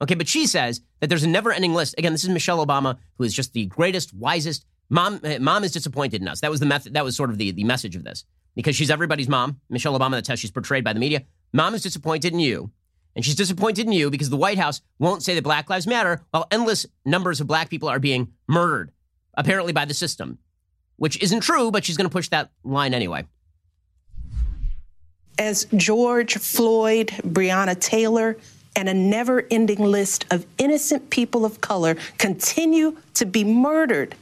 Okay, 0.00 0.14
but 0.14 0.28
she 0.28 0.46
says 0.46 0.80
that 1.00 1.08
there's 1.08 1.22
a 1.22 1.28
never 1.28 1.52
ending 1.52 1.74
list. 1.74 1.94
Again, 1.98 2.12
this 2.12 2.24
is 2.24 2.30
Michelle 2.30 2.64
Obama, 2.64 2.98
who 3.18 3.24
is 3.24 3.34
just 3.34 3.52
the 3.52 3.66
greatest, 3.66 4.12
wisest. 4.12 4.64
Mom, 4.90 5.20
eh, 5.22 5.38
mom 5.38 5.62
is 5.62 5.72
disappointed 5.72 6.20
in 6.20 6.28
us. 6.28 6.40
That 6.40 6.50
was 6.50 6.60
the 6.60 6.66
method. 6.66 6.94
That 6.94 7.04
was 7.04 7.16
sort 7.16 7.30
of 7.30 7.38
the, 7.38 7.52
the 7.52 7.64
message 7.64 7.94
of 7.94 8.02
this 8.02 8.24
because 8.54 8.74
she's 8.74 8.90
everybody's 8.90 9.28
mom. 9.28 9.60
Michelle 9.70 9.98
Obama, 9.98 10.12
that's 10.12 10.28
how 10.28 10.34
she's 10.34 10.50
portrayed 10.50 10.84
by 10.84 10.92
the 10.92 11.00
media. 11.00 11.22
Mom 11.52 11.74
is 11.74 11.82
disappointed 11.82 12.32
in 12.32 12.40
you. 12.40 12.72
And 13.14 13.24
she's 13.24 13.34
disappointed 13.34 13.86
in 13.86 13.92
you 13.92 14.10
because 14.10 14.30
the 14.30 14.36
White 14.36 14.58
House 14.58 14.80
won't 14.98 15.22
say 15.22 15.34
that 15.34 15.42
Black 15.42 15.68
Lives 15.68 15.86
Matter 15.86 16.22
while 16.30 16.46
endless 16.50 16.86
numbers 17.04 17.40
of 17.40 17.46
black 17.46 17.68
people 17.68 17.88
are 17.88 17.98
being 17.98 18.32
murdered, 18.46 18.90
apparently 19.34 19.72
by 19.72 19.84
the 19.84 19.94
system, 19.94 20.38
which 20.96 21.22
isn't 21.22 21.40
true, 21.40 21.70
but 21.70 21.84
she's 21.84 21.96
going 21.96 22.08
to 22.08 22.12
push 22.12 22.28
that 22.30 22.50
line 22.64 22.94
anyway. 22.94 23.26
As 25.38 25.66
George 25.76 26.38
Floyd, 26.38 27.08
Breonna 27.22 27.78
Taylor, 27.78 28.38
and 28.74 28.88
a 28.88 28.94
never 28.94 29.46
ending 29.50 29.78
list 29.78 30.24
of 30.30 30.46
innocent 30.58 31.10
people 31.10 31.44
of 31.44 31.60
color 31.60 31.96
continue 32.18 32.96
to 33.14 33.26
be 33.26 33.44
murdered, 33.44 34.14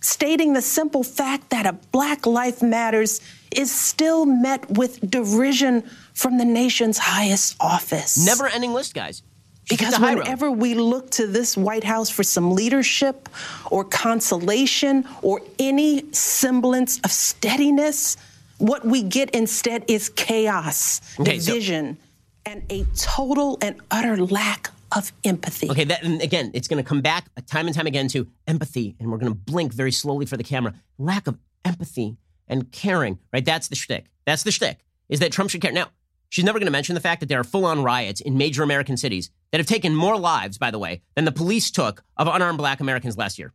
stating 0.00 0.52
the 0.52 0.62
simple 0.62 1.02
fact 1.02 1.50
that 1.50 1.66
a 1.66 1.72
Black 1.72 2.26
Life 2.26 2.62
Matters 2.62 3.20
is 3.56 3.72
still 3.74 4.26
met 4.26 4.68
with 4.70 5.00
derision 5.10 5.82
from 6.14 6.38
the 6.38 6.44
nation's 6.44 6.98
highest 6.98 7.56
office. 7.60 8.24
Never 8.24 8.46
ending 8.46 8.72
list, 8.72 8.94
guys. 8.94 9.22
Because 9.68 9.98
whenever 9.98 10.50
we 10.50 10.74
look 10.74 11.10
to 11.12 11.26
this 11.26 11.56
White 11.56 11.82
House 11.82 12.08
for 12.08 12.22
some 12.22 12.52
leadership 12.52 13.28
or 13.70 13.82
consolation 13.84 15.04
or 15.22 15.40
any 15.58 16.10
semblance 16.12 17.00
of 17.00 17.10
steadiness, 17.10 18.16
what 18.58 18.84
we 18.84 19.02
get 19.02 19.30
instead 19.30 19.84
is 19.88 20.08
chaos, 20.08 21.00
Okay, 21.18 21.38
so- 21.40 21.52
division, 21.52 21.98
and 22.44 22.62
a 22.70 22.84
total 22.96 23.58
and 23.60 23.80
utter 23.90 24.16
lack 24.16 24.70
of 24.96 25.10
empathy. 25.24 25.68
Okay, 25.68 25.82
that, 25.84 26.04
and 26.04 26.22
again, 26.22 26.52
it's 26.54 26.68
going 26.68 26.82
to 26.82 26.88
come 26.88 27.00
back 27.00 27.26
time 27.46 27.66
and 27.66 27.74
time 27.74 27.88
again 27.88 28.06
to 28.08 28.28
empathy, 28.46 28.94
and 29.00 29.10
we're 29.10 29.18
going 29.18 29.32
to 29.32 29.38
blink 29.38 29.72
very 29.72 29.90
slowly 29.90 30.26
for 30.26 30.36
the 30.36 30.44
camera. 30.44 30.74
Lack 30.96 31.26
of 31.26 31.38
empathy 31.64 32.16
and 32.48 32.70
caring, 32.72 33.18
right? 33.32 33.44
That's 33.44 33.68
the 33.68 33.76
shtick. 33.76 34.06
That's 34.24 34.42
the 34.42 34.50
shtick, 34.50 34.84
is 35.08 35.20
that 35.20 35.32
Trump 35.32 35.50
should 35.50 35.60
care. 35.60 35.72
Now, 35.72 35.88
she's 36.28 36.44
never 36.44 36.58
going 36.58 36.66
to 36.66 36.72
mention 36.72 36.94
the 36.94 37.00
fact 37.00 37.20
that 37.20 37.28
there 37.28 37.40
are 37.40 37.44
full 37.44 37.64
on 37.64 37.82
riots 37.82 38.20
in 38.20 38.36
major 38.36 38.62
American 38.62 38.96
cities 38.96 39.30
that 39.52 39.58
have 39.58 39.66
taken 39.66 39.94
more 39.94 40.18
lives, 40.18 40.58
by 40.58 40.70
the 40.70 40.78
way, 40.78 41.02
than 41.14 41.24
the 41.24 41.32
police 41.32 41.70
took 41.70 42.02
of 42.16 42.26
unarmed 42.26 42.58
black 42.58 42.80
Americans 42.80 43.16
last 43.16 43.38
year. 43.38 43.52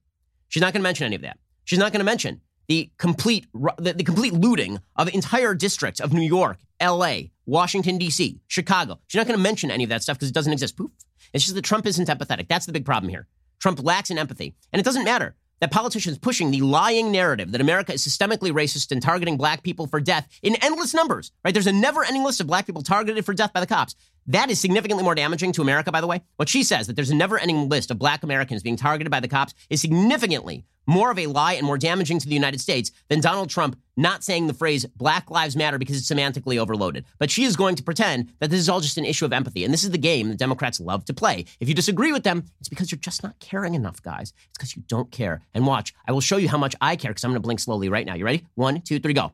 She's 0.48 0.62
not 0.62 0.74
going 0.74 0.82
to 0.82 0.88
mention 0.88 1.06
any 1.06 1.16
of 1.16 1.22
that. 1.22 1.38
She's 1.64 1.80
not 1.80 1.92
going 1.92 2.00
to 2.00 2.06
mention 2.06 2.42
the 2.68 2.92
complete 2.98 3.48
the, 3.54 3.94
the, 3.94 4.04
complete 4.04 4.34
looting 4.34 4.80
of 4.96 5.14
entire 5.14 5.54
districts 5.54 6.00
of 6.00 6.14
New 6.14 6.22
York, 6.22 6.58
L.A., 6.80 7.32
Washington 7.46 7.98
D.C., 7.98 8.40
Chicago. 8.48 9.00
She's 9.08 9.18
not 9.18 9.28
going 9.28 9.38
to 9.38 9.44
mention 9.44 9.72
any 9.72 9.84
of 9.84 9.90
that 9.90 10.04
stuff 10.04 10.18
because 10.18 10.30
it 10.30 10.34
doesn't 10.34 10.54
exist. 10.54 10.78
Poof. 10.78 10.92
It's 11.34 11.44
just 11.44 11.56
that 11.56 11.64
Trump 11.64 11.86
isn't 11.86 12.08
empathetic. 12.08 12.48
That's 12.48 12.66
the 12.66 12.72
big 12.72 12.86
problem 12.86 13.10
here. 13.10 13.28
Trump 13.60 13.84
lacks 13.84 14.10
in 14.10 14.18
empathy, 14.18 14.56
and 14.74 14.80
it 14.80 14.84
doesn't 14.84 15.04
matter 15.04 15.36
that 15.62 15.72
politicians 15.72 16.18
pushing 16.18 16.52
the 16.52 16.62
lying 16.62 17.12
narrative 17.12 17.52
that 17.52 17.62
America 17.62 17.94
is 17.94 18.06
systemically 18.06 18.52
racist 18.52 18.92
and 18.92 19.02
targeting 19.02 19.38
black 19.38 19.64
people 19.64 19.88
for 19.88 20.02
death 20.02 20.28
in 20.42 20.56
endless 20.56 20.94
numbers. 20.94 21.32
Right? 21.46 21.54
There's 21.54 21.68
a 21.68 21.72
never-ending 21.72 22.24
list 22.24 22.42
of 22.42 22.48
black 22.48 22.66
people 22.66 22.82
targeted 22.82 23.24
for 23.26 23.34
death 23.34 23.54
by 23.54 23.62
the 23.62 23.68
cops. 23.68 23.96
That 24.28 24.52
is 24.52 24.60
significantly 24.60 25.04
more 25.04 25.16
damaging 25.16 25.52
to 25.54 25.62
America, 25.62 25.92
by 25.92 26.02
the 26.02 26.08
way. 26.08 26.22
What 26.36 26.50
she 26.50 26.64
says, 26.64 26.88
that 26.88 26.96
there's 26.96 27.10
a 27.10 27.16
never 27.16 27.40
ending 27.40 27.70
list 27.70 27.92
of 27.92 28.00
black 28.00 28.24
Americans 28.24 28.62
being 28.62 28.76
targeted 28.76 29.10
by 29.10 29.20
the 29.20 29.28
cops, 29.28 29.54
is 29.70 29.82
significantly 29.82 30.66
more 30.88 31.12
of 31.12 31.20
a 31.20 31.28
lie 31.28 31.54
and 31.54 31.66
more 31.66 31.78
damaging 31.78 32.20
to 32.20 32.28
the 32.28 32.34
United 32.34 32.60
States 32.60 32.92
than 33.08 33.22
Donald 33.22 33.50
Trump 33.50 33.80
not 33.98 34.24
saying 34.24 34.48
the 34.48 34.54
phrase 34.54 34.86
Black 34.86 35.30
Lives 35.30 35.56
Matter 35.56 35.78
because 35.78 35.98
it's 35.98 36.10
semantically 36.10 36.58
overloaded. 36.58 37.06
But 37.20 37.30
she 37.30 37.44
is 37.44 37.56
going 37.56 37.76
to 37.76 37.84
pretend 37.84 38.34
that 38.40 38.50
this 38.50 38.60
is 38.60 38.70
all 38.70 38.80
just 38.80 38.98
an 38.98 39.06
issue 39.06 39.26
of 39.26 39.34
empathy. 39.34 39.64
And 39.64 39.74
this 39.74 39.84
is 39.84 39.92
the 39.92 39.98
game 39.98 40.30
the 40.30 40.36
Democrats 40.36 40.80
love 40.80 41.06
to 41.06 41.14
play. 41.14 41.46
If 41.60 41.70
you 41.70 41.76
disagree 41.76 42.12
with 42.12 42.24
them, 42.24 42.46
it's 42.60 42.70
because 42.70 42.92
you're 42.92 43.00
just 43.00 43.24
not 43.24 43.40
caring 43.40 43.76
enough, 43.76 44.02
guys. 44.02 44.34
It's 44.50 44.58
because 44.58 44.76
you 44.76 44.84
don't 44.88 45.12
care. 45.12 45.42
And 45.54 45.68
watch, 45.68 45.94
I 46.08 46.12
will 46.12 46.22
show 46.22 46.38
you 46.38 46.50
how 46.50 46.58
much 46.58 46.76
I 46.82 46.96
care 46.96 47.12
because 47.12 47.24
I'm 47.24 47.32
going 47.32 47.42
to 47.42 47.46
blink 47.46 47.60
slowly 47.60 47.90
right 47.90 48.06
now. 48.06 48.16
You 48.16 48.26
ready? 48.26 48.46
One, 48.56 48.82
two, 48.82 49.00
three, 49.00 49.14
go. 49.14 49.34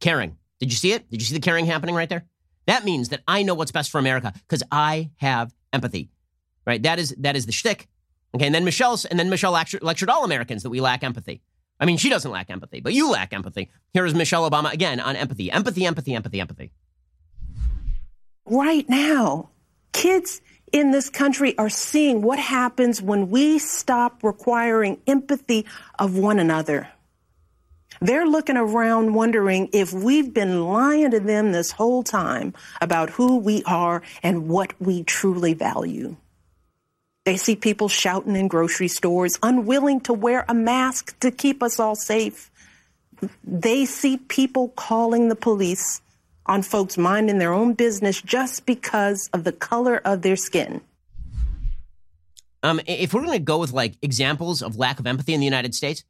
Caring. 0.00 0.36
Did 0.60 0.70
you 0.70 0.76
see 0.76 0.92
it? 0.92 1.10
Did 1.10 1.20
you 1.20 1.26
see 1.26 1.34
the 1.34 1.40
caring 1.40 1.66
happening 1.66 1.94
right 1.94 2.08
there? 2.08 2.24
That 2.66 2.84
means 2.84 3.10
that 3.10 3.22
I 3.28 3.42
know 3.42 3.54
what's 3.54 3.72
best 3.72 3.90
for 3.90 3.98
America 3.98 4.32
because 4.48 4.62
I 4.70 5.10
have 5.16 5.54
empathy, 5.72 6.10
right? 6.66 6.82
That 6.82 6.98
is 6.98 7.14
that 7.18 7.36
is 7.36 7.46
the 7.46 7.52
shtick. 7.52 7.88
Okay, 8.34 8.46
and 8.46 8.54
then 8.54 8.64
Michelle's 8.64 9.04
and 9.04 9.18
then 9.18 9.30
Michelle 9.30 9.52
lectured, 9.52 9.82
lectured 9.82 10.10
all 10.10 10.24
Americans 10.24 10.62
that 10.64 10.70
we 10.70 10.80
lack 10.80 11.04
empathy. 11.04 11.42
I 11.78 11.86
mean, 11.86 11.96
she 11.96 12.08
doesn't 12.08 12.30
lack 12.30 12.50
empathy, 12.50 12.80
but 12.80 12.92
you 12.92 13.10
lack 13.10 13.32
empathy. 13.32 13.70
Here 13.92 14.06
is 14.06 14.14
Michelle 14.14 14.48
Obama 14.48 14.72
again 14.72 15.00
on 15.00 15.16
empathy, 15.16 15.50
empathy, 15.50 15.84
empathy, 15.86 16.14
empathy, 16.14 16.40
empathy. 16.40 16.70
Right 18.46 18.88
now, 18.88 19.50
kids 19.92 20.40
in 20.72 20.90
this 20.90 21.08
country 21.08 21.56
are 21.58 21.68
seeing 21.68 22.22
what 22.22 22.38
happens 22.38 23.00
when 23.00 23.30
we 23.30 23.58
stop 23.58 24.22
requiring 24.22 25.00
empathy 25.06 25.66
of 25.98 26.16
one 26.16 26.38
another. 26.38 26.88
They're 28.00 28.26
looking 28.26 28.56
around 28.56 29.14
wondering 29.14 29.68
if 29.72 29.92
we've 29.92 30.32
been 30.32 30.64
lying 30.64 31.10
to 31.10 31.20
them 31.20 31.52
this 31.52 31.72
whole 31.72 32.02
time 32.02 32.54
about 32.80 33.10
who 33.10 33.36
we 33.38 33.62
are 33.64 34.02
and 34.22 34.48
what 34.48 34.72
we 34.80 35.04
truly 35.04 35.54
value. 35.54 36.16
They 37.24 37.36
see 37.36 37.56
people 37.56 37.88
shouting 37.88 38.36
in 38.36 38.48
grocery 38.48 38.88
stores, 38.88 39.38
unwilling 39.42 40.00
to 40.02 40.12
wear 40.12 40.44
a 40.48 40.54
mask 40.54 41.18
to 41.20 41.30
keep 41.30 41.62
us 41.62 41.80
all 41.80 41.96
safe. 41.96 42.50
They 43.42 43.86
see 43.86 44.18
people 44.18 44.68
calling 44.68 45.28
the 45.28 45.36
police 45.36 46.02
on 46.46 46.62
folks 46.62 46.98
minding 46.98 47.38
their 47.38 47.54
own 47.54 47.72
business 47.72 48.20
just 48.20 48.66
because 48.66 49.30
of 49.32 49.44
the 49.44 49.52
color 49.52 49.96
of 50.04 50.20
their 50.20 50.36
skin. 50.36 50.82
Um, 52.62 52.80
if 52.86 53.14
we're 53.14 53.24
going 53.24 53.38
to 53.38 53.44
go 53.44 53.58
with 53.58 53.72
like 53.72 53.94
examples 54.02 54.62
of 54.62 54.76
lack 54.76 54.98
of 54.98 55.06
empathy 55.06 55.34
in 55.34 55.40
the 55.40 55.46
United 55.46 55.74
States, 55.74 56.04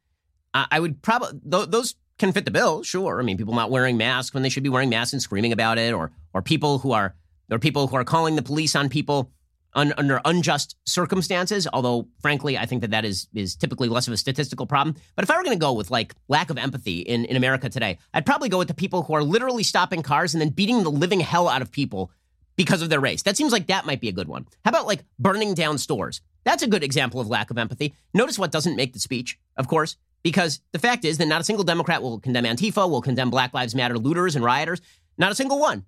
I 0.55 0.81
would 0.81 1.03
probably 1.03 1.41
th- 1.51 1.69
those 1.69 1.97
can 2.19 2.33
fit 2.33 2.45
the 2.45 2.51
bill. 2.51 2.83
Sure, 2.83 3.21
I 3.21 3.25
mean 3.25 3.37
people 3.37 3.55
not 3.55 3.71
wearing 3.71 3.97
masks 3.97 4.33
when 4.33 4.43
they 4.43 4.49
should 4.49 4.63
be 4.63 4.69
wearing 4.69 4.89
masks 4.89 5.13
and 5.13 5.21
screaming 5.21 5.53
about 5.53 5.79
it, 5.79 5.93
or 5.93 6.13
or 6.33 6.43
people 6.43 6.79
who 6.79 6.93
are 6.93 7.15
or 7.51 7.59
people 7.59 7.89
who 7.89 7.97
are 7.97 8.05
calling 8.05 8.37
the 8.37 8.43
police 8.43 8.75
on 8.75 8.89
people 8.89 9.31
un, 9.75 9.93
under 9.97 10.21
unjust 10.25 10.77
circumstances. 10.85 11.67
Although, 11.73 12.09
frankly, 12.21 12.57
I 12.57 12.67
think 12.67 12.83
that 12.83 12.91
that 12.93 13.05
is 13.05 13.29
is 13.35 13.57
typically 13.57 13.89
less 13.89 14.07
of 14.07 14.13
a 14.13 14.17
statistical 14.17 14.67
problem. 14.67 14.97
But 15.17 15.25
if 15.25 15.31
I 15.31 15.37
were 15.37 15.43
going 15.43 15.59
to 15.59 15.61
go 15.61 15.73
with 15.73 15.91
like 15.91 16.15
lack 16.29 16.51
of 16.51 16.59
empathy 16.59 17.01
in 17.01 17.25
in 17.25 17.37
America 17.37 17.69
today, 17.69 17.99
I'd 18.13 18.27
probably 18.27 18.49
go 18.49 18.59
with 18.59 18.69
the 18.69 18.75
people 18.75 19.03
who 19.03 19.15
are 19.15 19.23
literally 19.23 19.63
stopping 19.63 20.03
cars 20.03 20.35
and 20.35 20.41
then 20.41 20.51
beating 20.51 20.83
the 20.83 20.91
living 20.91 21.21
hell 21.21 21.49
out 21.49 21.63
of 21.63 21.71
people 21.71 22.11
because 22.57 22.83
of 22.83 22.89
their 22.89 23.01
race. 23.01 23.23
That 23.23 23.37
seems 23.37 23.53
like 23.53 23.67
that 23.67 23.87
might 23.87 24.01
be 24.01 24.09
a 24.09 24.13
good 24.13 24.29
one. 24.29 24.47
How 24.65 24.71
about 24.71 24.87
like 24.87 25.05
burning 25.19 25.55
down 25.55 25.79
stores? 25.79 26.21
That's 26.45 26.63
a 26.63 26.69
good 26.69 26.85
example 26.85 27.21
of 27.21 27.27
lack 27.27 27.51
of 27.51 27.59
empathy. 27.59 27.95
Notice 28.13 28.39
what 28.39 28.53
doesn't 28.53 28.77
make 28.77 28.93
the 28.93 29.01
speech, 29.01 29.39
of 29.57 29.67
course. 29.67 29.97
Because 30.25 30.61
the 30.73 30.79
fact 30.81 31.05
is 31.05 31.19
that 31.19 31.27
not 31.27 31.43
a 31.43 31.45
single 31.45 31.65
Democrat 31.65 32.03
will 32.03 32.19
condemn 32.19 32.45
Antifa, 32.45 32.91
will 32.91 33.03
condemn 33.03 33.31
Black 33.31 33.55
Lives 33.55 33.75
Matter 33.75 33.99
looters 33.99 34.35
and 34.35 34.45
rioters. 34.45 34.81
Not 35.19 35.31
a 35.31 35.35
single 35.37 35.61
one. 35.61 35.85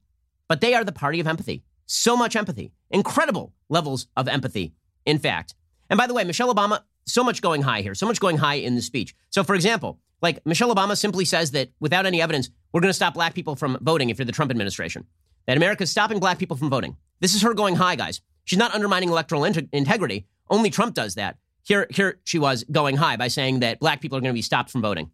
But 0.48 0.60
they 0.60 0.74
are 0.74 0.84
the 0.84 0.92
party 0.92 1.18
of 1.18 1.26
empathy. 1.26 1.64
So 1.86 2.16
much 2.16 2.36
empathy. 2.36 2.72
Incredible 2.90 3.54
levels 3.68 4.06
of 4.16 4.28
empathy, 4.28 4.74
in 5.04 5.18
fact. 5.18 5.54
And 5.88 5.96
by 5.96 6.06
the 6.06 6.14
way, 6.14 6.22
Michelle 6.22 6.54
Obama, 6.54 6.82
so 7.06 7.24
much 7.24 7.40
going 7.40 7.62
high 7.62 7.80
here, 7.80 7.94
so 7.94 8.06
much 8.06 8.20
going 8.20 8.36
high 8.36 8.56
in 8.56 8.74
the 8.74 8.82
speech. 8.82 9.14
So, 9.30 9.42
for 9.42 9.54
example, 9.54 10.00
like 10.20 10.44
Michelle 10.44 10.74
Obama 10.74 10.96
simply 10.96 11.24
says 11.24 11.52
that 11.52 11.70
without 11.80 12.06
any 12.06 12.20
evidence, 12.20 12.50
we're 12.72 12.80
going 12.80 12.90
to 12.90 12.94
stop 12.94 13.14
black 13.14 13.34
people 13.34 13.56
from 13.56 13.78
voting 13.80 14.10
if 14.10 14.18
you're 14.18 14.26
the 14.26 14.32
Trump 14.32 14.50
administration. 14.50 15.06
That 15.46 15.56
America's 15.56 15.90
stopping 15.90 16.20
black 16.20 16.38
people 16.38 16.56
from 16.56 16.68
voting. 16.68 16.96
This 17.20 17.34
is 17.34 17.42
her 17.42 17.54
going 17.54 17.76
high, 17.76 17.96
guys. 17.96 18.20
She's 18.44 18.58
not 18.58 18.74
undermining 18.74 19.08
electoral 19.08 19.44
integrity. 19.44 20.26
Only 20.50 20.70
Trump 20.70 20.94
does 20.94 21.14
that. 21.14 21.38
Here, 21.66 21.88
here 21.90 22.20
she 22.22 22.38
was 22.38 22.62
going 22.70 22.96
high 22.96 23.16
by 23.16 23.26
saying 23.26 23.60
that 23.60 23.80
black 23.80 24.00
people 24.00 24.16
are 24.16 24.20
going 24.20 24.32
to 24.32 24.38
be 24.38 24.42
stopped 24.42 24.70
from 24.70 24.82
voting. 24.82 25.10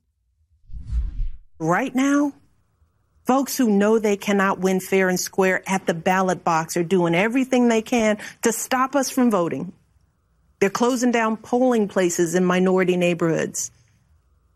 Right 1.59 1.95
now, 1.95 2.35
folks 3.25 3.57
who 3.57 3.71
know 3.71 3.99
they 3.99 4.19
cannot 4.19 4.59
win 4.59 4.79
fair 4.79 5.09
and 5.09 5.19
square 5.19 5.63
at 5.67 5.87
the 5.87 5.95
ballot 5.95 6.45
box 6.45 6.77
are 6.77 6.85
doing 6.85 7.15
everything 7.15 7.69
they 7.69 7.81
can 7.81 8.19
to 8.43 8.53
stop 8.53 8.95
us 8.95 9.09
from 9.09 9.31
voting. 9.31 9.73
They're 10.61 10.69
closing 10.69 11.11
down 11.11 11.39
polling 11.39 11.89
places 11.89 12.35
in 12.35 12.45
minority 12.45 12.99
neighborhoods. 12.99 13.71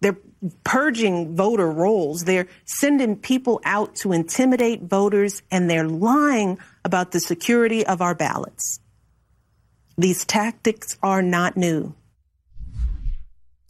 They're 0.01 0.18
purging 0.64 1.34
voter 1.34 1.70
rolls. 1.70 2.24
They're 2.24 2.49
sending 2.66 3.16
people 3.16 3.62
out 3.64 3.94
to 3.97 4.12
intimidate 4.12 4.82
voters, 4.82 5.42
and 5.51 5.70
they're 5.70 5.88
lying 5.88 6.59
about 6.84 7.12
the 7.12 7.20
security 7.20 7.86
of 7.86 8.03
our 8.03 8.14
ballots. 8.14 8.80
These 9.99 10.26
tactics 10.26 10.99
are 11.03 11.22
not 11.22 11.57
new. 11.57 11.94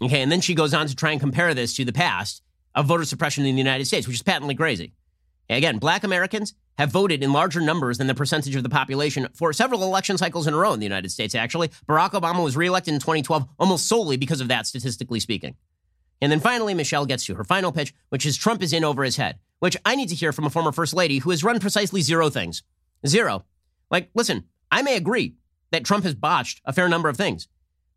Okay, 0.03 0.23
and 0.23 0.31
then 0.31 0.41
she 0.41 0.55
goes 0.55 0.75
on 0.75 0.89
to 0.89 0.97
try 0.97 1.13
and 1.13 1.21
compare 1.21 1.55
this 1.55 1.75
to 1.77 1.85
the 1.85 1.93
past 1.93 2.43
of 2.75 2.87
voter 2.87 3.05
suppression 3.05 3.47
in 3.47 3.55
the 3.55 3.63
United 3.63 3.87
States, 3.87 4.07
which 4.07 4.17
is 4.17 4.23
patently 4.23 4.55
crazy. 4.55 4.93
Again, 5.49 5.79
black 5.79 6.03
Americans 6.03 6.55
have 6.79 6.91
voted 6.91 7.23
in 7.23 7.33
larger 7.33 7.61
numbers 7.61 7.99
than 7.99 8.09
the 8.09 8.15
percentage 8.15 8.57
of 8.57 8.65
the 8.65 8.69
population 8.69 9.29
for 9.35 9.53
several 9.53 9.85
election 9.85 10.19
cycles 10.19 10.49
in 10.49 10.55
a 10.55 10.57
row 10.57 10.73
in 10.73 10.81
the 10.81 10.85
United 10.85 11.11
States, 11.11 11.35
actually. 11.35 11.69
Barack 11.89 12.11
Obama 12.11 12.43
was 12.43 12.57
reelected 12.57 12.93
in 12.93 13.01
2012 13.01 13.49
almost 13.59 13.89
solely 13.89 14.17
because 14.17 14.41
of 14.41 14.49
that, 14.49 14.67
statistically 14.67 15.21
speaking. 15.21 15.55
And 16.21 16.33
then 16.33 16.41
finally, 16.41 16.75
Michelle 16.75 17.07
gets 17.07 17.25
to 17.27 17.37
her 17.37 17.45
final 17.45 17.71
pitch, 17.71 17.95
which 18.09 18.27
is 18.27 18.37
Trump 18.37 18.63
is 18.63 18.73
in 18.73 18.85
over 18.85 19.05
his 19.05 19.17
head, 19.17 19.39
which 19.61 19.77
I 19.85 19.95
need 19.95 20.09
to 20.09 20.15
hear 20.17 20.33
from 20.33 20.45
a 20.45 20.51
former 20.51 20.73
first 20.73 20.93
lady 20.93 21.19
who 21.19 21.31
has 21.31 21.45
run 21.45 21.61
precisely 21.61 22.01
zero 22.01 22.31
things. 22.31 22.65
Zero. 23.07 23.45
Like, 23.91 24.11
listen, 24.15 24.45
I 24.73 24.83
may 24.83 24.97
agree 24.97 25.37
that 25.77 25.85
Trump 25.85 26.05
has 26.05 26.15
botched 26.15 26.63
a 26.65 26.73
fair 26.73 26.89
number 26.89 27.11
of 27.11 27.17
things. 27.19 27.49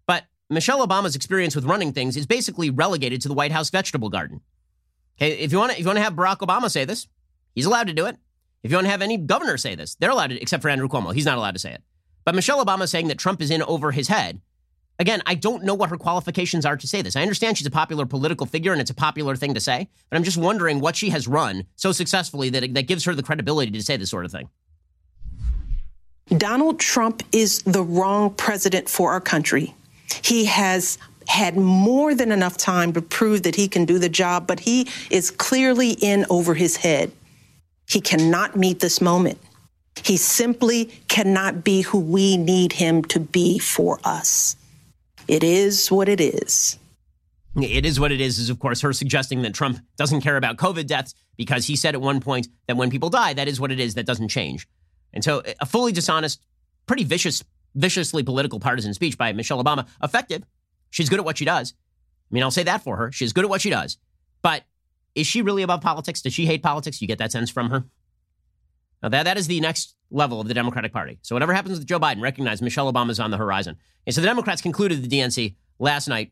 But 0.06 0.26
Michelle 0.50 0.86
Obama's 0.86 1.16
experience 1.16 1.56
with 1.56 1.64
running 1.64 1.94
things 1.94 2.18
is 2.18 2.26
basically 2.26 2.70
relegated 2.70 3.22
to 3.22 3.30
the 3.30 3.34
White 3.34 3.54
House 3.54 3.70
vegetable 3.70 4.10
garden. 4.10 4.42
Okay, 5.18 5.32
if 5.32 5.52
you 5.54 5.58
want 5.58 5.72
to, 5.72 5.78
if 5.78 5.82
you 5.82 5.86
want 5.88 5.98
to 5.98 6.04
have 6.04 6.14
Barack 6.14 6.40
Obama 6.40 6.70
say 6.70 6.84
this, 6.84 7.08
he's 7.56 7.66
allowed 7.66 7.88
to 7.88 7.94
do 7.94 8.06
it. 8.06 8.18
If 8.64 8.72
you 8.72 8.76
want 8.76 8.88
to 8.88 8.92
have 8.92 9.02
any 9.02 9.16
governor 9.16 9.58
say 9.58 9.76
this, 9.76 9.96
they're 9.96 10.10
allowed 10.10 10.32
to, 10.32 10.42
except 10.42 10.62
for 10.62 10.70
Andrew 10.70 10.90
Cuomo, 10.90 11.14
he's 11.14 11.26
not 11.26 11.38
allowed 11.38 11.54
to 11.54 11.60
say 11.60 11.72
it. 11.72 11.82
But 12.26 12.36
Michelle 12.36 12.64
Obama 12.64 12.88
saying 12.88 13.08
that 13.08 13.18
Trump 13.18 13.42
is 13.42 13.50
in 13.50 13.64
over 13.64 13.92
his 13.92 14.10
head. 14.10 14.42
Again, 15.00 15.22
I 15.26 15.36
don't 15.36 15.64
know 15.64 15.76
what 15.76 15.90
her 15.90 15.98
qualifications 15.98 16.66
are 16.66 16.76
to 16.76 16.88
say 16.88 17.02
this. 17.02 17.16
I 17.16 17.22
understand 17.22 17.58
she's 17.58 17.66
a 17.66 17.72
popular 17.72 18.06
political 18.06 18.46
figure 18.46 18.74
and 18.74 18.82
it's 18.82 18.92
a 18.92 18.96
popular 18.96 19.38
thing 19.38 19.54
to 19.54 19.62
say, 19.62 19.88
but 20.10 20.18
I'm 20.18 20.26
just 20.26 20.36
wondering 20.36 20.82
what 20.82 20.98
she 20.98 21.10
has 21.12 21.26
run 21.26 21.66
so 21.78 21.94
successfully 21.94 22.50
that, 22.50 22.74
that 22.74 22.88
gives 22.88 23.06
her 23.06 23.16
the 23.16 23.24
credibility 23.24 23.72
to 23.72 23.82
say 23.82 23.96
this 23.96 24.10
sort 24.10 24.26
of 24.26 24.32
thing. 24.34 24.50
Donald 26.38 26.80
Trump 26.80 27.24
is 27.32 27.62
the 27.64 27.84
wrong 27.84 28.32
president 28.34 28.88
for 28.88 29.12
our 29.12 29.22
country. 29.22 29.74
He 30.24 30.46
has 30.46 30.98
had 31.28 31.58
more 31.58 32.14
than 32.14 32.32
enough 32.32 32.58
time 32.58 32.94
to 32.94 33.02
prove 33.02 33.44
that 33.44 33.56
he 33.56 33.68
can 33.68 33.86
do 33.86 34.00
the 34.00 34.10
job, 34.10 34.48
but 34.48 34.60
he 34.60 34.88
is 35.10 35.32
clearly 35.32 35.92
in 35.92 36.26
over 36.30 36.54
his 36.54 36.78
head. 36.78 37.12
He 37.88 38.02
cannot 38.02 38.56
meet 38.56 38.80
this 38.80 39.02
moment. 39.02 39.40
He 40.04 40.18
simply 40.18 40.86
cannot 41.08 41.64
be 41.64 41.82
who 41.82 42.00
we 42.00 42.38
need 42.38 42.74
him 42.74 43.04
to 43.06 43.20
be 43.20 43.60
for 43.60 44.00
us. 44.04 44.56
It 45.28 45.44
is 45.44 45.92
what 45.92 46.10
it 46.10 46.22
is. 46.22 46.78
It 47.56 47.86
is 47.86 48.00
what 48.00 48.12
it 48.12 48.22
is, 48.22 48.40
is 48.40 48.50
of 48.50 48.60
course 48.60 48.82
her 48.82 48.94
suggesting 48.94 49.42
that 49.42 49.54
Trump 49.54 49.80
doesn't 49.98 50.22
care 50.22 50.38
about 50.38 50.58
COVID 50.58 50.88
deaths 50.88 51.14
because 51.38 51.66
he 51.66 51.76
said 51.76 51.96
at 51.96 52.02
one 52.02 52.22
point 52.22 52.48
that 52.68 52.78
when 52.78 52.90
people 52.90 53.10
die, 53.10 53.34
that 53.34 53.48
is 53.48 53.60
what 53.60 53.72
it 53.72 53.80
is, 53.80 53.96
that 53.96 54.06
doesn't 54.06 54.30
change. 54.30 54.68
And 55.14 55.24
so 55.24 55.44
a 55.60 55.66
fully 55.66 55.92
dishonest, 55.92 56.42
pretty 56.86 57.04
vicious, 57.04 57.44
viciously 57.76 58.24
political 58.24 58.60
partisan 58.60 58.94
speech 58.94 59.18
by 59.18 59.34
Michelle 59.34 59.64
Obama, 59.64 59.88
effective. 60.04 60.44
She's 60.92 61.10
good 61.10 61.20
at 61.20 61.26
what 61.26 61.38
she 61.38 61.46
does. 61.46 61.74
I 62.32 62.34
mean, 62.34 62.44
I'll 62.44 62.52
say 62.52 62.64
that 62.64 62.84
for 62.84 62.98
her. 62.98 63.12
She's 63.12 63.34
good 63.34 63.44
at 63.44 63.50
what 63.50 63.62
she 63.62 63.70
does. 63.70 63.98
But 64.42 64.64
is 65.16 65.28
she 65.28 65.42
really 65.42 65.64
above 65.64 65.82
politics? 65.82 66.22
Does 66.22 66.34
she 66.34 66.46
hate 66.46 66.64
politics? 66.64 67.02
You 67.02 67.08
get 67.08 67.18
that 67.18 67.32
sense 67.32 67.50
from 67.50 67.70
her? 67.70 67.86
Now, 69.02 69.10
that, 69.10 69.24
that 69.24 69.38
is 69.38 69.48
the 69.48 69.60
next 69.62 69.96
level 70.12 70.42
of 70.42 70.48
the 70.48 70.54
Democratic 70.54 70.92
Party. 70.92 71.20
So, 71.22 71.36
whatever 71.36 71.54
happens 71.54 71.80
with 71.80 71.88
Joe 71.88 72.00
Biden, 72.00 72.22
recognize 72.22 72.62
Michelle 72.62 72.92
Obama 72.92 73.10
is 73.12 73.20
on 73.20 73.32
the 73.32 73.38
horizon. 73.38 73.78
And 74.06 74.14
so 74.14 74.22
the 74.22 74.28
Democrats 74.28 74.62
concluded 74.62 75.04
the 75.04 75.08
DNC 75.08 75.56
last 75.78 76.08
night 76.08 76.32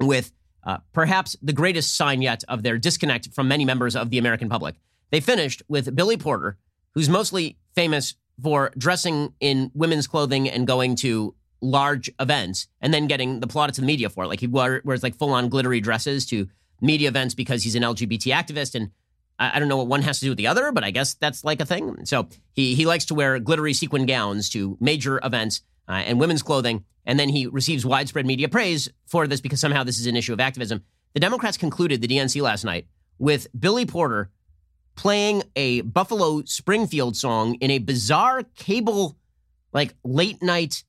with 0.00 0.32
uh, 0.64 0.78
perhaps 0.92 1.36
the 1.42 1.52
greatest 1.52 1.96
sign 1.96 2.22
yet 2.22 2.42
of 2.48 2.62
their 2.62 2.78
disconnect 2.78 3.32
from 3.34 3.48
many 3.48 3.64
members 3.64 3.96
of 3.96 4.10
the 4.10 4.18
American 4.18 4.48
public. 4.48 4.76
They 5.10 5.20
finished 5.20 5.62
with 5.68 5.94
Billy 5.94 6.16
Porter, 6.16 6.58
who's 6.94 7.08
mostly 7.08 7.58
famous 7.74 8.14
for 8.42 8.72
dressing 8.76 9.34
in 9.40 9.70
women's 9.74 10.06
clothing 10.06 10.48
and 10.48 10.66
going 10.66 10.96
to 10.96 11.34
large 11.60 12.10
events 12.18 12.68
and 12.80 12.92
then 12.92 13.06
getting 13.06 13.40
the 13.40 13.46
plaudits 13.46 13.78
of 13.78 13.82
the 13.82 13.86
media 13.86 14.08
for 14.08 14.24
it. 14.24 14.28
Like 14.28 14.40
he 14.40 14.46
wears 14.46 15.02
like 15.02 15.16
full 15.16 15.32
on 15.32 15.48
glittery 15.48 15.80
dresses 15.80 16.26
to 16.26 16.48
media 16.80 17.08
events 17.08 17.34
because 17.34 17.62
he's 17.62 17.74
an 17.74 17.82
LGBT 17.82 18.32
activist. 18.32 18.74
And 18.74 18.90
I, 19.38 19.56
I, 19.56 19.58
don't 19.58 19.68
know 19.68 19.76
what 19.76 19.86
one 19.86 20.02
has 20.02 20.20
to 20.20 20.26
do 20.26 20.30
with 20.30 20.38
the 20.38 20.46
other, 20.46 20.72
but 20.72 20.84
I 20.84 20.90
guess 20.90 21.14
that's 21.14 21.44
like 21.44 21.60
a 21.60 21.66
thing. 21.66 22.06
So 22.06 22.28
he, 22.52 22.74
he 22.74 22.86
likes 22.86 23.04
to 23.06 23.14
wear 23.14 23.38
glittery 23.38 23.74
sequin 23.74 24.06
gowns 24.06 24.48
to 24.50 24.78
major 24.80 25.20
events 25.22 25.62
uh, 25.88 25.92
and 25.92 26.18
women's 26.18 26.42
clothing. 26.42 26.84
And 27.04 27.18
then 27.18 27.28
he 27.28 27.46
receives 27.46 27.84
widespread 27.84 28.26
media 28.26 28.48
praise 28.48 28.88
for 29.06 29.26
this 29.26 29.40
because 29.40 29.60
somehow 29.60 29.84
this 29.84 29.98
is 29.98 30.06
an 30.06 30.16
issue 30.16 30.32
of 30.32 30.40
activism. 30.40 30.82
The 31.12 31.20
Democrats 31.20 31.56
concluded 31.56 32.00
the 32.00 32.08
DNC 32.08 32.40
last 32.40 32.64
night 32.64 32.86
with 33.18 33.48
Billy 33.58 33.84
Porter 33.84 34.30
playing 34.96 35.42
a 35.56 35.80
Buffalo 35.82 36.42
Springfield 36.44 37.16
song 37.16 37.54
in 37.54 37.70
a 37.70 37.78
bizarre 37.78 38.42
cable, 38.56 39.16
like 39.72 39.94
late 40.04 40.42
night 40.42 40.84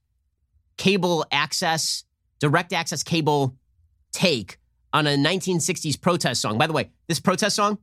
cable 0.78 1.26
access, 1.32 2.04
direct 2.39 2.74
access 2.74 3.04
cable 3.04 3.56
take 4.12 4.58
on 4.93 5.08
a 5.08 5.12
1960s 5.12 5.99
protest 5.99 6.41
song. 6.41 6.58
By 6.58 6.68
the 6.68 6.74
way, 6.74 6.89
this 7.08 7.20
protest 7.20 7.56
song 7.56 7.78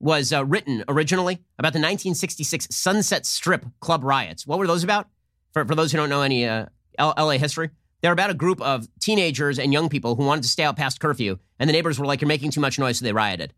was 0.00 0.32
uh, 0.32 0.44
written 0.44 0.84
originally 0.88 1.34
about 1.58 1.72
the 1.72 1.78
1966 1.78 2.68
Sunset 2.70 3.26
Strip 3.26 3.64
club 3.80 4.04
riots. 4.04 4.46
What 4.46 4.58
were 4.58 4.66
those 4.66 4.84
about? 4.84 5.08
For, 5.52 5.64
for 5.64 5.74
those 5.74 5.92
who 5.92 5.98
don't 5.98 6.10
know 6.10 6.22
any 6.22 6.46
uh, 6.46 6.66
LA 6.98 7.32
history, 7.32 7.70
they're 8.02 8.12
about 8.12 8.30
a 8.30 8.34
group 8.34 8.60
of 8.60 8.86
teenagers 9.00 9.58
and 9.58 9.72
young 9.72 9.88
people 9.88 10.14
who 10.14 10.24
wanted 10.24 10.42
to 10.42 10.48
stay 10.48 10.62
out 10.62 10.76
past 10.76 11.00
curfew, 11.00 11.38
and 11.58 11.68
the 11.68 11.72
neighbors 11.72 11.98
were 11.98 12.06
like, 12.06 12.20
You're 12.20 12.28
making 12.28 12.50
too 12.50 12.60
much 12.60 12.78
noise, 12.78 12.98
so 12.98 13.04
they 13.04 13.12
rioted. 13.12 13.54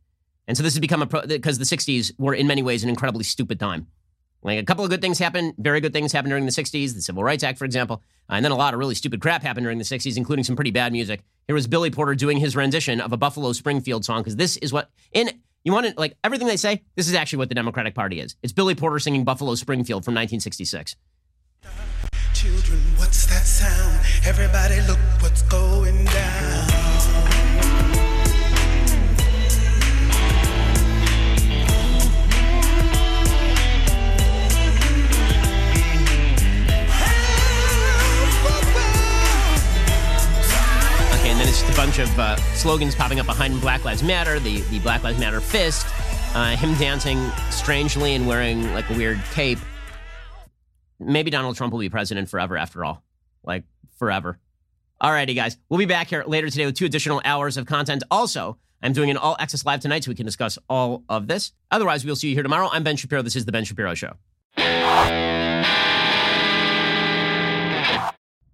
And 0.47 0.57
so 0.57 0.63
this 0.63 0.75
has 0.75 0.81
become 0.81 1.03
a, 1.03 1.07
because 1.07 1.59
the 1.59 1.65
60s 1.65 2.13
were 2.19 2.35
in 2.35 2.47
many 2.47 2.63
ways 2.63 2.83
an 2.83 2.89
incredibly 2.89 3.25
stupid 3.25 3.59
time. 3.59 3.87
Like 4.43 4.61
a 4.61 4.65
couple 4.65 4.85
of 4.85 4.91
good 4.91 5.01
things 5.01 5.19
happened, 5.19 5.55
very 5.59 5.81
good 5.81 5.93
things 5.93 6.13
happened 6.13 6.31
during 6.31 6.47
the 6.47 6.53
60s, 6.53 6.95
the 6.95 7.03
Civil 7.03 7.25
Rights 7.25 7.43
Act, 7.43 7.59
for 7.59 7.65
example. 7.65 8.03
Uh, 8.31 8.35
and 8.35 8.45
then 8.45 8.53
a 8.53 8.57
lot 8.57 8.75
of 8.75 8.79
really 8.79 8.95
stupid 8.95 9.21
crap 9.21 9.43
happened 9.43 9.65
during 9.65 9.79
the 9.79 9.85
60s, 9.85 10.17
including 10.17 10.45
some 10.45 10.55
pretty 10.55 10.71
bad 10.71 10.93
music. 10.93 11.23
Here 11.49 11.55
was 11.55 11.67
Billy 11.67 11.91
Porter 11.91 12.15
doing 12.15 12.39
his 12.39 12.55
rendition 12.55 13.01
of 13.01 13.13
a 13.13 13.17
Buffalo 13.17 13.53
Springfield 13.53 14.05
song, 14.05 14.21
because 14.21 14.37
this 14.37 14.57
is 14.59 14.73
what, 14.73 14.91
in, 15.13 15.31
you 15.65 15.73
want 15.73 15.87
to, 15.87 15.95
like, 15.99 16.17
everything 16.23 16.47
they 16.47 16.57
say, 16.57 16.83
this 16.95 17.09
is 17.09 17.15
actually 17.15 17.39
what 17.39 17.49
the 17.49 17.55
Democratic 17.57 17.95
Party 17.95 18.21
is. 18.21 18.37
It's 18.43 18.53
Billy 18.53 18.77
Porter 18.77 19.01
singing 19.01 19.25
Buffalo 19.25 19.57
Springfield 19.57 20.05
from 20.05 20.15
1966. 20.15 20.95
Children, 22.35 22.79
what's 22.97 23.27
that 23.27 23.45
sound? 23.45 24.05
Everybody 24.25 24.81
look 24.83 24.99
what's 25.21 25.43
going 25.43 26.05
down. 26.05 26.76
And 41.47 41.55
it's 41.55 41.63
just 41.63 41.73
a 41.73 41.77
bunch 41.77 42.01
of 42.01 42.19
uh, 42.19 42.35
slogans 42.55 42.97
popping 42.97 43.21
up 43.21 43.27
behind 43.27 43.55
him 43.55 43.61
Black 43.61 43.85
Lives 43.85 44.03
Matter, 44.03 44.41
the, 44.41 44.63
the 44.63 44.81
Black 44.81 45.05
Lives 45.05 45.21
Matter 45.21 45.41
fist, 45.41 45.87
uh, 46.35 46.57
him 46.57 46.75
dancing 46.75 47.31
strangely 47.51 48.15
and 48.15 48.27
wearing 48.27 48.73
like 48.75 48.91
a 48.91 48.95
weird 48.95 49.21
cape. 49.33 49.61
Maybe 50.99 51.31
Donald 51.31 51.57
Trump 51.57 51.73
will 51.73 51.79
be 51.79 51.89
president 51.89 52.29
forever 52.29 52.57
after 52.57 52.85
all. 52.85 53.05
Like, 53.45 53.63
forever. 53.97 54.41
Alrighty, 55.01 55.37
guys. 55.37 55.57
We'll 55.69 55.79
be 55.79 55.85
back 55.85 56.09
here 56.09 56.25
later 56.27 56.51
today 56.51 56.67
with 56.67 56.75
two 56.75 56.87
additional 56.87 57.23
hours 57.25 57.57
of 57.57 57.67
content. 57.67 58.03
Also, 58.11 58.59
I'm 58.83 58.93
doing 58.93 59.11
an 59.11 59.17
all 59.17 59.37
access 59.39 59.65
live 59.65 59.79
tonight 59.79 60.03
so 60.03 60.11
we 60.11 60.17
can 60.17 60.27
discuss 60.27 60.59
all 60.69 61.05
of 61.09 61.29
this. 61.29 61.53
Otherwise, 61.71 62.05
we'll 62.05 62.17
see 62.17 62.29
you 62.29 62.35
here 62.35 62.43
tomorrow. 62.43 62.69
I'm 62.73 62.83
Ben 62.83 62.97
Shapiro. 62.97 63.23
This 63.23 63.37
is 63.37 63.45
The 63.45 63.53
Ben 63.53 63.65
Shapiro 63.65 63.95
Show. 63.95 64.15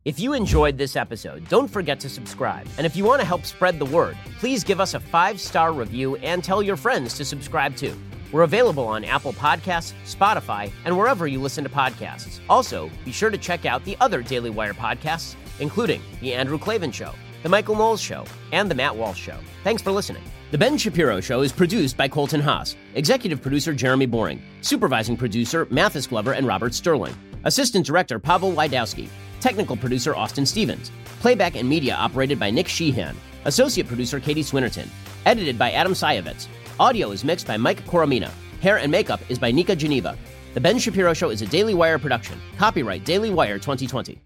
If 0.04 0.18
you 0.18 0.32
enjoyed 0.32 0.76
this 0.76 0.96
episode, 0.96 1.48
don't 1.48 1.70
forget 1.70 2.00
to 2.00 2.08
subscribe. 2.08 2.66
And 2.76 2.84
if 2.84 2.96
you 2.96 3.04
want 3.04 3.20
to 3.20 3.26
help 3.26 3.46
spread 3.46 3.78
the 3.78 3.84
word, 3.84 4.16
please 4.40 4.64
give 4.64 4.80
us 4.80 4.94
a 4.94 5.00
five 5.00 5.40
star 5.40 5.72
review 5.72 6.16
and 6.16 6.42
tell 6.42 6.60
your 6.60 6.76
friends 6.76 7.16
to 7.18 7.24
subscribe 7.24 7.76
too. 7.76 7.96
We're 8.32 8.42
available 8.42 8.84
on 8.84 9.04
Apple 9.04 9.32
Podcasts, 9.32 9.92
Spotify, 10.04 10.72
and 10.84 10.98
wherever 10.98 11.28
you 11.28 11.40
listen 11.40 11.62
to 11.62 11.70
podcasts. 11.70 12.40
Also, 12.50 12.90
be 13.04 13.12
sure 13.12 13.30
to 13.30 13.38
check 13.38 13.64
out 13.64 13.84
the 13.84 13.96
other 14.00 14.22
Daily 14.22 14.50
Wire 14.50 14.74
podcasts, 14.74 15.36
including 15.60 16.02
The 16.20 16.34
Andrew 16.34 16.58
Klavan 16.58 16.90
Show, 16.90 17.12
The 17.44 17.48
Michael 17.48 17.76
Knowles 17.76 18.00
Show, 18.00 18.24
and 18.50 18.68
The 18.68 18.74
Matt 18.74 18.96
Walsh 18.96 19.20
Show. 19.20 19.38
Thanks 19.62 19.82
for 19.82 19.92
listening. 19.92 20.24
The 20.50 20.58
Ben 20.58 20.78
Shapiro 20.78 21.20
Show 21.20 21.42
is 21.42 21.52
produced 21.52 21.96
by 21.96 22.08
Colton 22.08 22.40
Haas, 22.40 22.74
executive 22.96 23.40
producer 23.40 23.72
Jeremy 23.72 24.06
Boring, 24.06 24.42
supervising 24.62 25.16
producer 25.16 25.68
Mathis 25.70 26.08
Glover 26.08 26.32
and 26.32 26.46
Robert 26.46 26.74
Sterling, 26.74 27.14
assistant 27.44 27.86
director 27.86 28.18
Pavel 28.18 28.52
Wydowski, 28.52 29.08
Technical 29.42 29.76
producer 29.76 30.14
Austin 30.14 30.46
Stevens. 30.46 30.92
Playback 31.20 31.56
and 31.56 31.68
media 31.68 31.96
operated 31.96 32.38
by 32.38 32.48
Nick 32.48 32.68
Sheehan. 32.68 33.16
Associate 33.44 33.86
producer 33.86 34.20
Katie 34.20 34.44
Swinnerton. 34.44 34.86
Edited 35.26 35.58
by 35.58 35.72
Adam 35.72 35.94
Sayevitz. 35.94 36.46
Audio 36.78 37.10
is 37.10 37.24
mixed 37.24 37.48
by 37.48 37.56
Mike 37.56 37.84
Coromina. 37.84 38.30
Hair 38.60 38.78
and 38.78 38.92
makeup 38.92 39.20
is 39.28 39.40
by 39.40 39.50
Nika 39.50 39.74
Geneva. 39.74 40.16
The 40.54 40.60
Ben 40.60 40.78
Shapiro 40.78 41.12
Show 41.12 41.30
is 41.30 41.42
a 41.42 41.46
Daily 41.46 41.74
Wire 41.74 41.98
production. 41.98 42.40
Copyright 42.56 43.04
Daily 43.04 43.30
Wire 43.30 43.58
2020. 43.58 44.22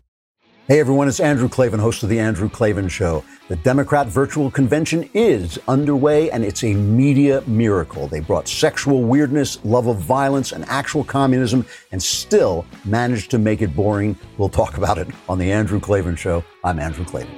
Hey 0.69 0.81
everyone, 0.81 1.07
it's 1.07 1.21
Andrew 1.21 1.49
Klavan, 1.49 1.79
host 1.79 2.03
of 2.03 2.09
The 2.09 2.19
Andrew 2.19 2.49
Klavan 2.49 2.89
Show. 2.89 3.23
The 3.47 3.55
Democrat 3.55 4.09
virtual 4.09 4.51
convention 4.51 5.09
is 5.15 5.61
underway 5.69 6.29
and 6.33 6.45
it's 6.45 6.65
a 6.65 6.75
media 6.75 7.41
miracle. 7.47 8.09
They 8.09 8.19
brought 8.19 8.49
sexual 8.49 9.05
weirdness, 9.05 9.65
love 9.65 9.87
of 9.87 9.99
violence, 9.99 10.51
and 10.51 10.65
actual 10.65 11.05
communism 11.05 11.65
and 11.93 12.03
still 12.03 12.67
managed 12.85 13.31
to 13.31 13.39
make 13.39 13.63
it 13.63 13.77
boring. 13.77 14.19
We'll 14.39 14.49
talk 14.49 14.77
about 14.77 14.99
it 14.99 15.07
on 15.29 15.39
The 15.39 15.53
Andrew 15.53 15.79
Klavan 15.79 16.17
Show. 16.17 16.43
I'm 16.65 16.81
Andrew 16.81 17.05
Klavan. 17.05 17.33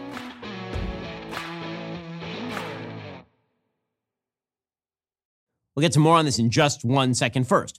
We'll 5.76 5.82
get 5.82 5.92
to 5.92 6.00
more 6.00 6.16
on 6.16 6.24
this 6.24 6.38
in 6.38 6.48
just 6.48 6.82
one 6.82 7.12
second. 7.12 7.46
First, 7.46 7.78